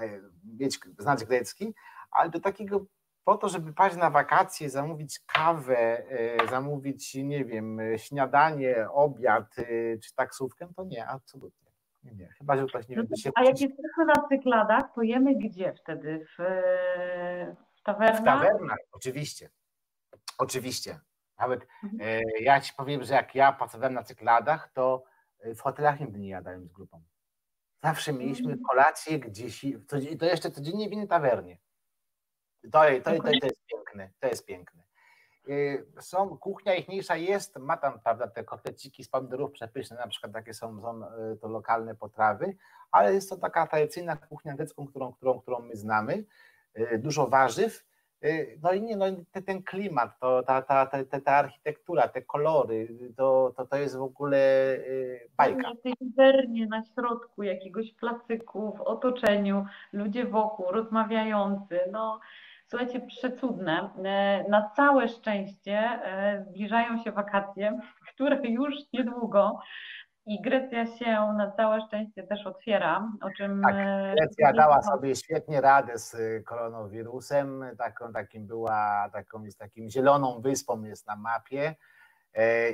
e, 0.00 0.20
mieć, 0.44 0.78
znać 0.98 1.24
grecki, 1.24 1.74
ale 2.10 2.30
do 2.30 2.40
takiego 2.40 2.86
po 3.24 3.36
to, 3.36 3.48
żeby 3.48 3.72
paść 3.72 3.96
na 3.96 4.10
wakacje, 4.10 4.70
zamówić 4.70 5.20
kawę, 5.26 5.78
e, 6.10 6.48
zamówić, 6.50 7.14
nie 7.14 7.44
wiem, 7.44 7.80
śniadanie, 7.96 8.86
obiad 8.90 9.58
e, 9.58 9.64
czy 9.98 10.14
taksówkę, 10.14 10.68
to 10.76 10.84
nie, 10.84 11.06
absolutnie. 11.06 11.68
Nie. 12.02 12.28
Chyba, 12.38 12.56
że 12.56 12.66
ktoś 12.66 12.88
nie 12.88 12.96
no, 12.96 13.16
się 13.16 13.30
A 13.34 13.44
jak 13.44 13.60
jesteśmy 13.60 14.04
na 14.06 14.28
cykladach, 14.28 14.82
to 14.94 15.02
jemy 15.02 15.34
gdzie 15.34 15.74
wtedy? 15.82 16.26
W, 16.26 16.42
w 17.78 17.82
tawernach? 17.82 18.20
W 18.20 18.24
tawernach, 18.24 18.78
oczywiście. 18.92 19.50
Oczywiście. 20.38 20.98
Nawet 21.38 21.66
mhm. 21.84 22.00
e, 22.02 22.22
ja 22.40 22.60
ci 22.60 22.72
powiem, 22.76 23.04
że 23.04 23.14
jak 23.14 23.34
ja 23.34 23.52
pracowałem 23.52 23.94
na 23.94 24.02
cykladach, 24.02 24.70
to 24.72 25.04
e, 25.40 25.54
w 25.54 25.60
hotelach 25.60 26.00
nigdy 26.00 26.18
nie 26.18 26.28
jadałem 26.28 26.68
z 26.68 26.72
grupą. 26.72 27.02
Zawsze 27.82 28.12
mieliśmy 28.12 28.52
mhm. 28.52 28.62
kolację 28.70 29.18
gdzieś, 29.18 29.66
to 30.18 30.26
jeszcze 30.26 30.50
codziennie 30.50 30.88
w 30.88 30.92
innej 30.92 31.08
tawernie. 31.08 31.58
To, 32.62 32.82
to, 33.04 33.10
to, 33.10 33.22
to, 33.22 33.46
jest 33.46 33.66
piękne, 33.66 34.10
to 34.20 34.28
jest 34.28 34.46
piękne. 34.46 34.82
Y, 35.48 35.86
są, 36.00 36.38
kuchnia 36.38 36.74
ichniejsza 36.74 37.16
jest, 37.16 37.56
ma 37.56 37.76
tam 37.76 38.00
prawda, 38.00 38.28
te 38.28 38.44
kotleciki 38.44 39.04
z 39.04 39.08
pomidorów 39.08 39.52
przepyszne, 39.52 39.96
na 39.96 40.08
przykład 40.08 40.32
takie 40.32 40.54
są, 40.54 40.80
są 40.80 41.02
to 41.40 41.48
lokalne 41.48 41.94
potrawy, 41.94 42.56
ale 42.90 43.14
jest 43.14 43.30
to 43.30 43.36
taka 43.36 43.66
tradycyjna 43.66 44.16
kuchnia 44.16 44.54
grecką, 44.54 44.86
którą, 44.86 45.12
którą, 45.12 45.40
którą 45.40 45.60
my 45.60 45.76
znamy, 45.76 46.24
dużo 46.98 47.26
warzyw, 47.26 47.87
no 48.62 48.72
i 48.72 48.82
nie, 48.82 48.96
no, 48.96 49.04
ten 49.46 49.62
klimat, 49.62 50.18
to, 50.20 50.42
ta, 50.42 50.62
ta, 50.62 50.86
ta, 50.86 51.20
ta 51.20 51.32
architektura, 51.32 52.08
te 52.08 52.22
kolory, 52.22 52.88
to, 53.16 53.52
to, 53.56 53.66
to 53.66 53.76
jest 53.76 53.96
w 53.96 54.02
ogóle 54.02 54.38
bajka. 55.36 55.72
Tej 55.82 55.94
wernie 56.16 56.66
na 56.66 56.82
środku 56.84 57.42
jakiegoś 57.42 57.92
placyku, 57.92 58.76
w 58.76 58.80
otoczeniu, 58.80 59.66
ludzie 59.92 60.24
wokół, 60.24 60.66
rozmawiający, 60.70 61.80
no 61.92 62.20
Słuchajcie, 62.70 63.00
przecudne. 63.00 63.90
E, 64.04 64.44
na 64.48 64.70
całe 64.76 65.08
szczęście 65.08 66.00
zbliżają 66.48 67.02
się 67.02 67.12
wakacje, 67.12 67.80
które 68.14 68.40
już 68.48 68.74
niedługo 68.92 69.58
i 70.28 70.42
Grecja 70.42 70.86
się 70.86 71.34
na 71.36 71.52
całe 71.56 71.86
szczęście 71.86 72.22
też 72.22 72.46
otwiera, 72.46 73.12
o 73.20 73.30
czym... 73.30 73.62
Tak, 73.62 73.74
e, 73.74 74.14
Grecja 74.16 74.52
dała 74.52 74.82
sobie 74.82 75.16
świetnie 75.16 75.60
radę 75.60 75.98
z 75.98 76.16
koronawirusem, 76.44 77.64
taką, 77.78 78.12
takim 78.12 78.46
była, 78.46 79.10
taką 79.12 79.44
jest 79.44 79.58
takim 79.58 79.90
zieloną 79.90 80.40
wyspą 80.40 80.82
jest 80.82 81.06
na 81.06 81.16
mapie. 81.16 81.74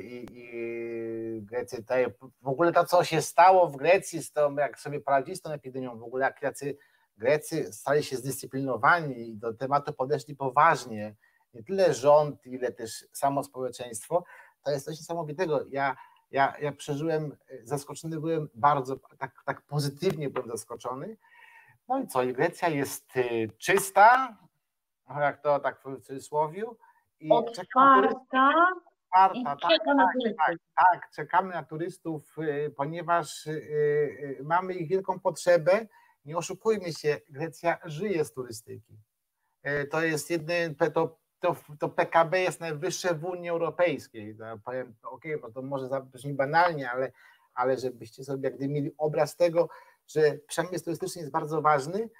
I, 0.02 0.26
i 0.32 1.42
Grecja 1.42 1.78
tutaj, 1.78 2.06
w 2.42 2.48
ogóle 2.48 2.72
to 2.72 2.84
co 2.84 3.04
się 3.04 3.22
stało 3.22 3.66
w 3.66 3.76
Grecji 3.76 4.22
z 4.22 4.32
tą, 4.32 4.56
jak 4.56 4.80
sobie 4.80 5.00
poradzili 5.00 5.36
z 5.36 5.42
tą 5.42 5.50
epidemią, 5.50 5.98
w 5.98 6.02
ogóle 6.02 6.24
jak 6.24 6.42
jacy 6.42 6.76
Grecy 7.16 7.72
stali 7.72 8.02
się 8.02 8.16
zdyscyplinowani 8.16 9.28
i 9.28 9.36
do 9.36 9.54
tematu 9.54 9.92
podeszli 9.92 10.36
poważnie, 10.36 11.14
nie 11.54 11.62
tyle 11.62 11.94
rząd, 11.94 12.46
ile 12.46 12.72
też 12.72 13.06
samo 13.12 13.44
społeczeństwo, 13.44 14.24
to 14.62 14.70
jest 14.70 14.84
coś 14.84 14.98
niesamowitego. 14.98 15.60
Ja, 15.70 15.96
ja, 16.34 16.54
ja 16.60 16.72
przeżyłem, 16.72 17.36
zaskoczony 17.62 18.20
byłem 18.20 18.48
bardzo, 18.54 18.96
tak, 19.18 19.42
tak 19.44 19.62
pozytywnie 19.62 20.30
byłem 20.30 20.50
zaskoczony. 20.50 21.16
No 21.88 22.00
i 22.00 22.06
co, 22.06 22.22
i 22.22 22.32
Grecja 22.32 22.68
jest 22.68 23.16
y, 23.16 23.50
czysta, 23.58 24.36
jak 25.08 25.42
to 25.42 25.58
tak 25.58 25.80
w 25.80 26.00
cudzysłowie. 26.00 26.64
I 27.20 27.30
otwarta, 27.30 28.50
otwarta 29.14 29.30
i 29.34 29.44
tak, 29.44 29.58
tak, 29.58 29.78
tak, 30.46 30.56
tak, 30.76 31.10
czekamy 31.10 31.54
na 31.54 31.62
turystów, 31.62 32.38
y, 32.38 32.74
ponieważ 32.76 33.46
y, 33.46 34.38
mamy 34.44 34.74
ich 34.74 34.88
wielką 34.88 35.20
potrzebę 35.20 35.86
nie 36.24 36.36
oszukujmy 36.36 36.92
się, 36.92 37.20
Grecja 37.30 37.78
żyje 37.84 38.24
z 38.24 38.32
turystyki. 38.32 38.98
E, 39.62 39.86
to 39.86 40.02
jest 40.02 40.30
jedny, 40.30 40.74
to, 40.94 41.18
to, 41.44 41.56
to 41.78 41.88
PKB 41.88 42.40
jest 42.40 42.60
najwyższe 42.60 43.14
w 43.14 43.24
Unii 43.24 43.50
Europejskiej. 43.50 44.36
No, 44.38 44.58
powiem, 44.64 44.94
okej, 45.02 45.34
okay, 45.34 45.52
to 45.52 45.62
może 45.62 45.88
zabrzmi 45.88 46.34
banalnie, 46.34 46.90
ale, 46.90 47.12
ale 47.54 47.78
żebyście 47.78 48.24
sobie 48.24 48.50
gdyby 48.50 48.68
mieli 48.72 48.90
obraz 48.98 49.36
tego, 49.36 49.68
że 50.06 50.38
przemysł 50.46 50.84
turystyczny 50.84 51.20
jest 51.20 51.32
bardzo 51.32 51.62
ważny, 51.62 52.10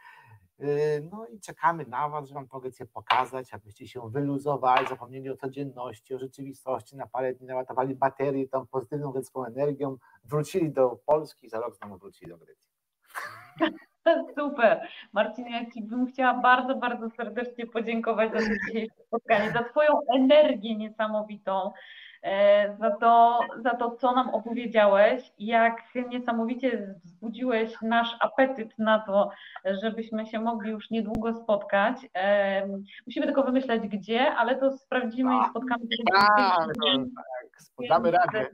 e, 0.59 1.01
no 1.01 1.27
i 1.27 1.41
czekamy 1.41 1.87
na 1.87 2.09
Was, 2.09 2.29
żeby 2.29 2.47
Wam 2.47 2.61
Grecję 2.61 2.87
pokazać, 2.87 3.55
abyście 3.55 3.89
się 3.89 4.11
wyluzowali, 4.11 4.89
zapomnieli 4.89 5.31
o 5.31 5.37
codzienności, 5.37 6.14
o 6.14 6.18
rzeczywistości, 6.18 6.97
na 6.97 7.07
parę 7.07 7.35
dni 7.35 7.47
naładowali 7.47 7.95
baterii 7.95 8.49
tą 8.49 8.66
pozytywną 8.66 9.12
grecką 9.12 9.45
energią, 9.45 9.97
wrócili 10.25 10.70
do 10.70 10.99
Polski 11.07 11.47
i 11.47 11.51
za 11.51 11.61
rok 11.61 11.77
znowu 11.77 11.99
wrócili 11.99 12.31
do 12.31 12.39
Grecji. 12.39 12.70
Super. 14.39 14.81
Marcin, 15.13 15.47
ja 15.47 15.71
Ci 15.71 15.83
bym 15.83 16.07
chciała 16.07 16.35
bardzo, 16.35 16.75
bardzo 16.75 17.11
serdecznie 17.11 17.67
podziękować 17.67 18.33
za 18.33 18.39
to 18.39 18.45
dzisiejsze 18.67 18.95
spotkanie, 19.07 19.51
za 19.51 19.63
Twoją 19.63 20.01
energię 20.15 20.77
niesamowitą, 20.77 21.73
e, 22.23 22.77
za 22.77 22.91
to, 22.91 23.41
za 23.63 23.71
to, 23.71 23.91
co 23.91 24.13
nam 24.13 24.31
opowiedziałeś, 24.31 25.33
jak 25.39 25.83
niesamowicie 26.09 26.95
wzbudziłeś 27.05 27.73
nasz 27.83 28.17
apetyt 28.21 28.79
na 28.79 28.99
to, 28.99 29.31
żebyśmy 29.83 30.27
się 30.27 30.41
mogli 30.41 30.71
już 30.71 30.91
niedługo 30.91 31.35
spotkać. 31.35 31.97
E, 32.15 32.67
musimy 33.07 33.27
tylko 33.27 33.43
wymyśleć 33.43 33.83
gdzie, 33.83 34.35
ale 34.35 34.57
to 34.57 34.79
sprawdzimy 34.79 35.35
i 35.35 35.51
spotkamy 35.51 35.85
się. 35.97 36.03
Tak, 36.13 36.69
Podamy 37.77 38.11
radę. 38.11 38.47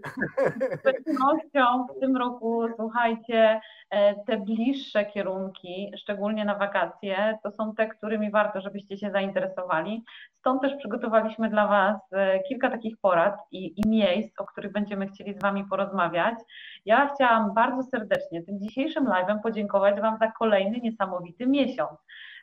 Z 0.76 0.82
pewnością 0.82 1.86
w 1.96 2.01
tym 2.01 2.16
roku, 2.16 2.62
słuchajcie, 2.76 3.61
e, 3.90 4.24
te 4.24 4.36
bliższe 4.36 5.05
kierunki, 5.05 5.92
szczególnie 5.96 6.44
na 6.44 6.55
wakacje, 6.55 7.38
to 7.42 7.51
są 7.51 7.74
te, 7.74 7.88
którymi 7.88 8.30
warto, 8.30 8.61
żebyście 8.61 8.98
się 8.98 9.11
zainteresowali. 9.11 10.05
Stąd 10.38 10.62
też 10.62 10.76
przygotowaliśmy 10.76 11.51
dla 11.51 11.66
Was 11.66 12.12
e, 12.12 12.42
kilka 12.42 12.70
takich 12.70 12.96
porad 13.03 13.36
i, 13.51 13.80
i 13.80 13.88
miejsc, 13.88 14.40
o 14.40 14.44
których 14.44 14.72
będziemy 14.72 15.07
chcieli 15.09 15.34
z 15.34 15.42
Wami 15.42 15.64
porozmawiać. 15.64 16.34
Ja 16.84 17.11
chciałam 17.14 17.55
bardzo 17.55 17.82
serdecznie 17.82 18.42
tym 18.42 18.61
dzisiejszym 18.61 19.05
live'em 19.05 19.40
podziękować 19.42 20.01
Wam 20.01 20.18
za 20.18 20.32
kolejny 20.32 20.78
niesamowity 20.78 21.46
miesiąc. 21.46 21.98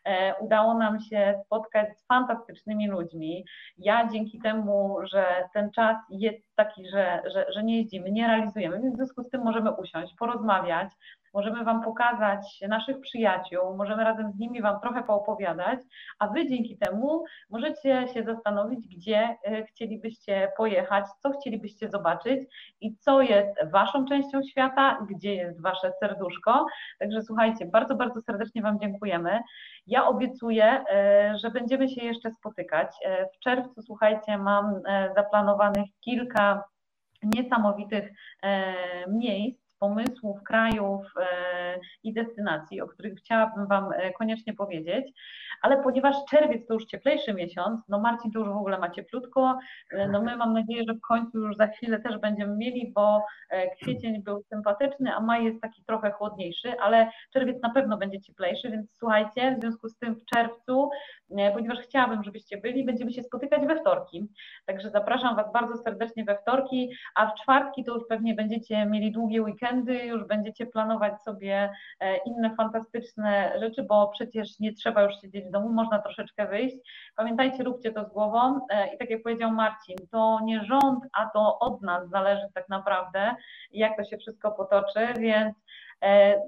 E, 0.06 0.36
udało 0.39 0.74
nam 0.74 1.00
się 1.00 1.41
spotkać 1.45 1.98
z 1.98 2.08
fantastycznymi 2.08 2.88
ludźmi. 2.88 3.45
Ja 3.78 4.10
dzięki 4.12 4.39
temu, 4.39 4.98
że 5.04 5.26
ten 5.54 5.72
czas 5.72 5.98
jest 6.10 6.56
taki, 6.56 6.89
że, 6.89 7.22
że, 7.34 7.45
że 7.54 7.64
nie 7.64 7.78
jeździmy, 7.78 8.12
nie 8.12 8.28
realizujemy, 8.28 8.82
więc 8.82 8.93
w 8.93 8.98
związku 8.98 9.24
z 9.24 9.30
tym 9.30 9.43
możemy 9.43 9.72
usiąść, 9.72 10.16
porozmawiać, 10.20 10.89
możemy 11.34 11.63
Wam 11.63 11.84
pokazać 11.84 12.61
naszych 12.67 12.99
przyjaciół, 12.99 13.78
możemy 13.78 14.03
razem 14.03 14.32
z 14.32 14.39
nimi 14.39 14.61
Wam 14.61 14.80
trochę 14.80 15.03
poopowiadać, 15.03 15.80
a 16.19 16.28
Wy 16.28 16.47
dzięki 16.47 16.78
temu 16.78 17.23
możecie 17.49 18.07
się 18.13 18.23
zastanowić, 18.23 18.88
gdzie 18.88 19.38
e, 19.43 19.63
chcielibyście 19.63 20.51
pojechać, 20.57 21.05
co 21.19 21.30
chcielibyście 21.30 21.89
zobaczyć 21.89 22.41
i 22.82 22.97
co 22.97 23.21
jest 23.21 23.71
Waszą 23.71 24.05
częścią 24.05 24.43
świata, 24.43 25.05
gdzie 25.09 25.36
jest 25.36 25.61
Wasze 25.61 25.91
serduszko. 25.99 26.65
Także 26.99 27.21
słuchajcie, 27.21 27.65
bardzo, 27.65 27.95
bardzo 27.95 28.21
serdecznie 28.21 28.61
Wam 28.61 28.80
dziękujemy. 28.80 29.39
Ja 29.88 30.07
obiecuję, 30.07 30.84
e, 30.89 31.38
że 31.38 31.51
będziemy 31.51 31.89
się 31.89 32.05
jeszcze 32.05 32.32
spotykać. 32.32 32.88
E, 33.05 33.25
w 33.25 33.39
czerwcu, 33.39 33.82
słuchajcie, 33.82 34.38
mam 34.38 34.82
zaplanowanych 35.15 35.86
kilka 36.01 36.63
niesamowitych 37.23 38.11
miejsc, 39.07 39.66
pomysłów, 39.80 40.43
krajów 40.43 41.05
e, 41.19 41.25
i 42.03 42.13
destynacji, 42.13 42.82
o 42.82 42.88
których 42.88 43.13
chciałabym 43.13 43.67
Wam 43.67 43.91
e, 43.91 44.11
koniecznie 44.11 44.53
powiedzieć, 44.53 45.13
ale 45.61 45.84
ponieważ 45.84 46.15
czerwiec 46.30 46.67
to 46.67 46.73
już 46.73 46.86
cieplejszy 46.86 47.34
miesiąc, 47.34 47.82
no 47.89 47.99
Marcin 47.99 48.32
to 48.32 48.39
już 48.39 48.47
w 48.47 48.57
ogóle 48.57 48.80
ma 48.80 48.89
cieplutko, 48.89 49.59
e, 49.91 50.07
no 50.07 50.21
my 50.21 50.38
mam 50.38 50.53
nadzieję, 50.53 50.84
że 50.88 50.93
w 50.93 51.01
końcu 51.01 51.38
już 51.39 51.55
za 51.55 51.67
chwilę 51.67 51.99
też 51.99 52.17
będziemy 52.17 52.55
mieli, 52.55 52.91
bo 52.95 53.25
kwiecień 53.82 54.23
był 54.23 54.41
sympatyczny, 54.41 55.13
a 55.15 55.19
maj 55.19 55.45
jest 55.45 55.61
taki 55.61 55.84
trochę 55.84 56.11
chłodniejszy, 56.11 56.80
ale 56.80 57.11
czerwiec 57.34 57.61
na 57.61 57.69
pewno 57.69 57.97
będzie 57.97 58.21
cieplejszy, 58.21 58.69
więc 58.69 58.97
słuchajcie, 58.97 59.55
w 59.57 59.61
związku 59.61 59.89
z 59.89 59.97
tym 59.97 60.15
w 60.15 60.25
czerwcu, 60.25 60.89
ponieważ 61.53 61.80
chciałabym, 61.80 62.23
żebyście 62.23 62.57
byli, 62.57 62.86
będziemy 62.86 63.11
się 63.11 63.23
spotykać 63.23 63.67
we 63.67 63.80
wtorki, 63.80 64.28
także 64.65 64.89
zapraszam 64.89 65.36
Was 65.36 65.53
bardzo 65.53 65.78
serdecznie 65.78 66.23
we 66.23 66.38
wtorki, 66.38 66.89
a 67.15 67.28
w 67.28 67.36
czwartki 67.36 67.84
to 67.84 67.93
już 67.93 68.03
pewnie 68.09 68.36
będziecie 68.36 68.86
mieli 68.86 69.11
długie 69.11 69.41
weekendy, 69.41 69.66
weekendy 69.68 70.05
już 70.05 70.24
będziecie 70.24 70.65
planować 70.65 71.22
sobie 71.22 71.72
e, 71.99 72.18
inne 72.18 72.55
fantastyczne 72.55 73.53
rzeczy, 73.59 73.84
bo 73.84 74.07
przecież 74.07 74.59
nie 74.59 74.74
trzeba 74.74 75.03
już 75.03 75.22
siedzieć 75.22 75.45
w 75.45 75.51
domu, 75.51 75.70
można 75.70 75.99
troszeczkę 75.99 76.47
wyjść. 76.47 76.78
Pamiętajcie, 77.15 77.63
róbcie 77.63 77.91
to 77.91 78.05
z 78.05 78.09
głową 78.09 78.59
e, 78.70 78.95
i 78.95 78.97
tak 78.97 79.09
jak 79.09 79.24
powiedział 79.24 79.51
Marcin, 79.51 79.97
to 80.11 80.39
nie 80.43 80.63
rząd, 80.63 81.03
a 81.13 81.30
to 81.34 81.59
od 81.59 81.82
nas 81.82 82.09
zależy 82.09 82.47
tak 82.53 82.70
naprawdę, 82.70 83.36
jak 83.72 83.97
to 83.97 84.03
się 84.03 84.18
wszystko 84.18 84.51
potoczy, 84.51 85.13
więc 85.20 85.55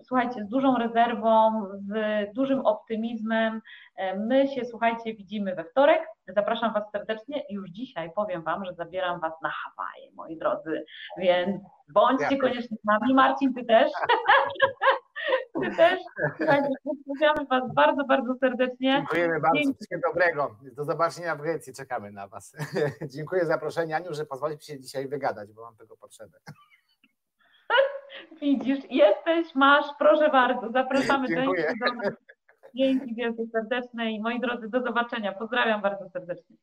słuchajcie, 0.03 0.43
z 0.43 0.49
dużą 0.49 0.77
rezerwą, 0.77 1.65
z 1.77 1.93
dużym 2.33 2.65
optymizmem. 2.65 3.61
E, 3.95 4.17
my 4.17 4.47
się, 4.47 4.65
słuchajcie, 4.65 5.13
widzimy 5.13 5.55
we 5.55 5.63
wtorek. 5.63 6.01
Zapraszam 6.27 6.73
Was 6.73 6.91
serdecznie. 6.91 7.43
Już 7.49 7.69
dzisiaj 7.69 8.11
powiem 8.15 8.43
Wam, 8.43 8.65
że 8.65 8.73
zabieram 8.73 9.19
Was 9.19 9.33
na 9.41 9.49
Hawaje, 9.49 10.11
moi 10.15 10.37
drodzy, 10.37 10.85
więc 11.17 11.61
bądźcie 11.93 12.37
koniecznie 12.37 12.77
z 12.77 12.85
nami. 12.85 13.13
Marcin, 13.13 13.53
Ty 13.53 13.65
też. 13.65 13.91
Ty 15.61 15.75
też. 15.75 15.99
Pozdrawiamy 16.83 17.47
Was 17.49 17.73
bardzo, 17.73 18.03
bardzo 18.03 18.35
serdecznie. 18.39 18.95
Dziękujemy 18.95 19.39
bardzo. 19.39 19.73
Wszystkiego 19.73 20.01
dobrego. 20.09 20.55
Do 20.61 20.83
zobaczenia 20.83 21.35
w 21.35 21.41
Grecji. 21.41 21.73
Czekamy 21.73 22.11
na 22.11 22.27
Was. 22.27 22.55
Dziękuję 23.15 23.41
za 23.41 23.47
zaproszenie, 23.47 23.95
Aniu, 23.95 24.13
że 24.13 24.25
pozwolisz 24.25 24.57
mi 24.57 24.63
się 24.63 24.79
dzisiaj 24.79 25.07
wygadać, 25.07 25.53
bo 25.53 25.61
mam 25.61 25.75
tego 25.75 25.97
potrzebę. 25.97 26.39
Widzisz, 28.41 28.79
jesteś, 28.89 29.55
masz, 29.55 29.85
proszę 29.99 30.29
bardzo, 30.29 30.71
zapraszamy 30.71 31.27
Dziękuję. 31.27 31.73
Dzięki 32.75 33.15
wielkie 33.15 33.47
serdeczne 33.51 34.11
i 34.11 34.21
moi 34.21 34.39
drodzy, 34.39 34.69
do 34.69 34.81
zobaczenia. 34.81 35.31
Pozdrawiam 35.31 35.81
bardzo 35.81 36.09
serdecznie. 36.09 36.55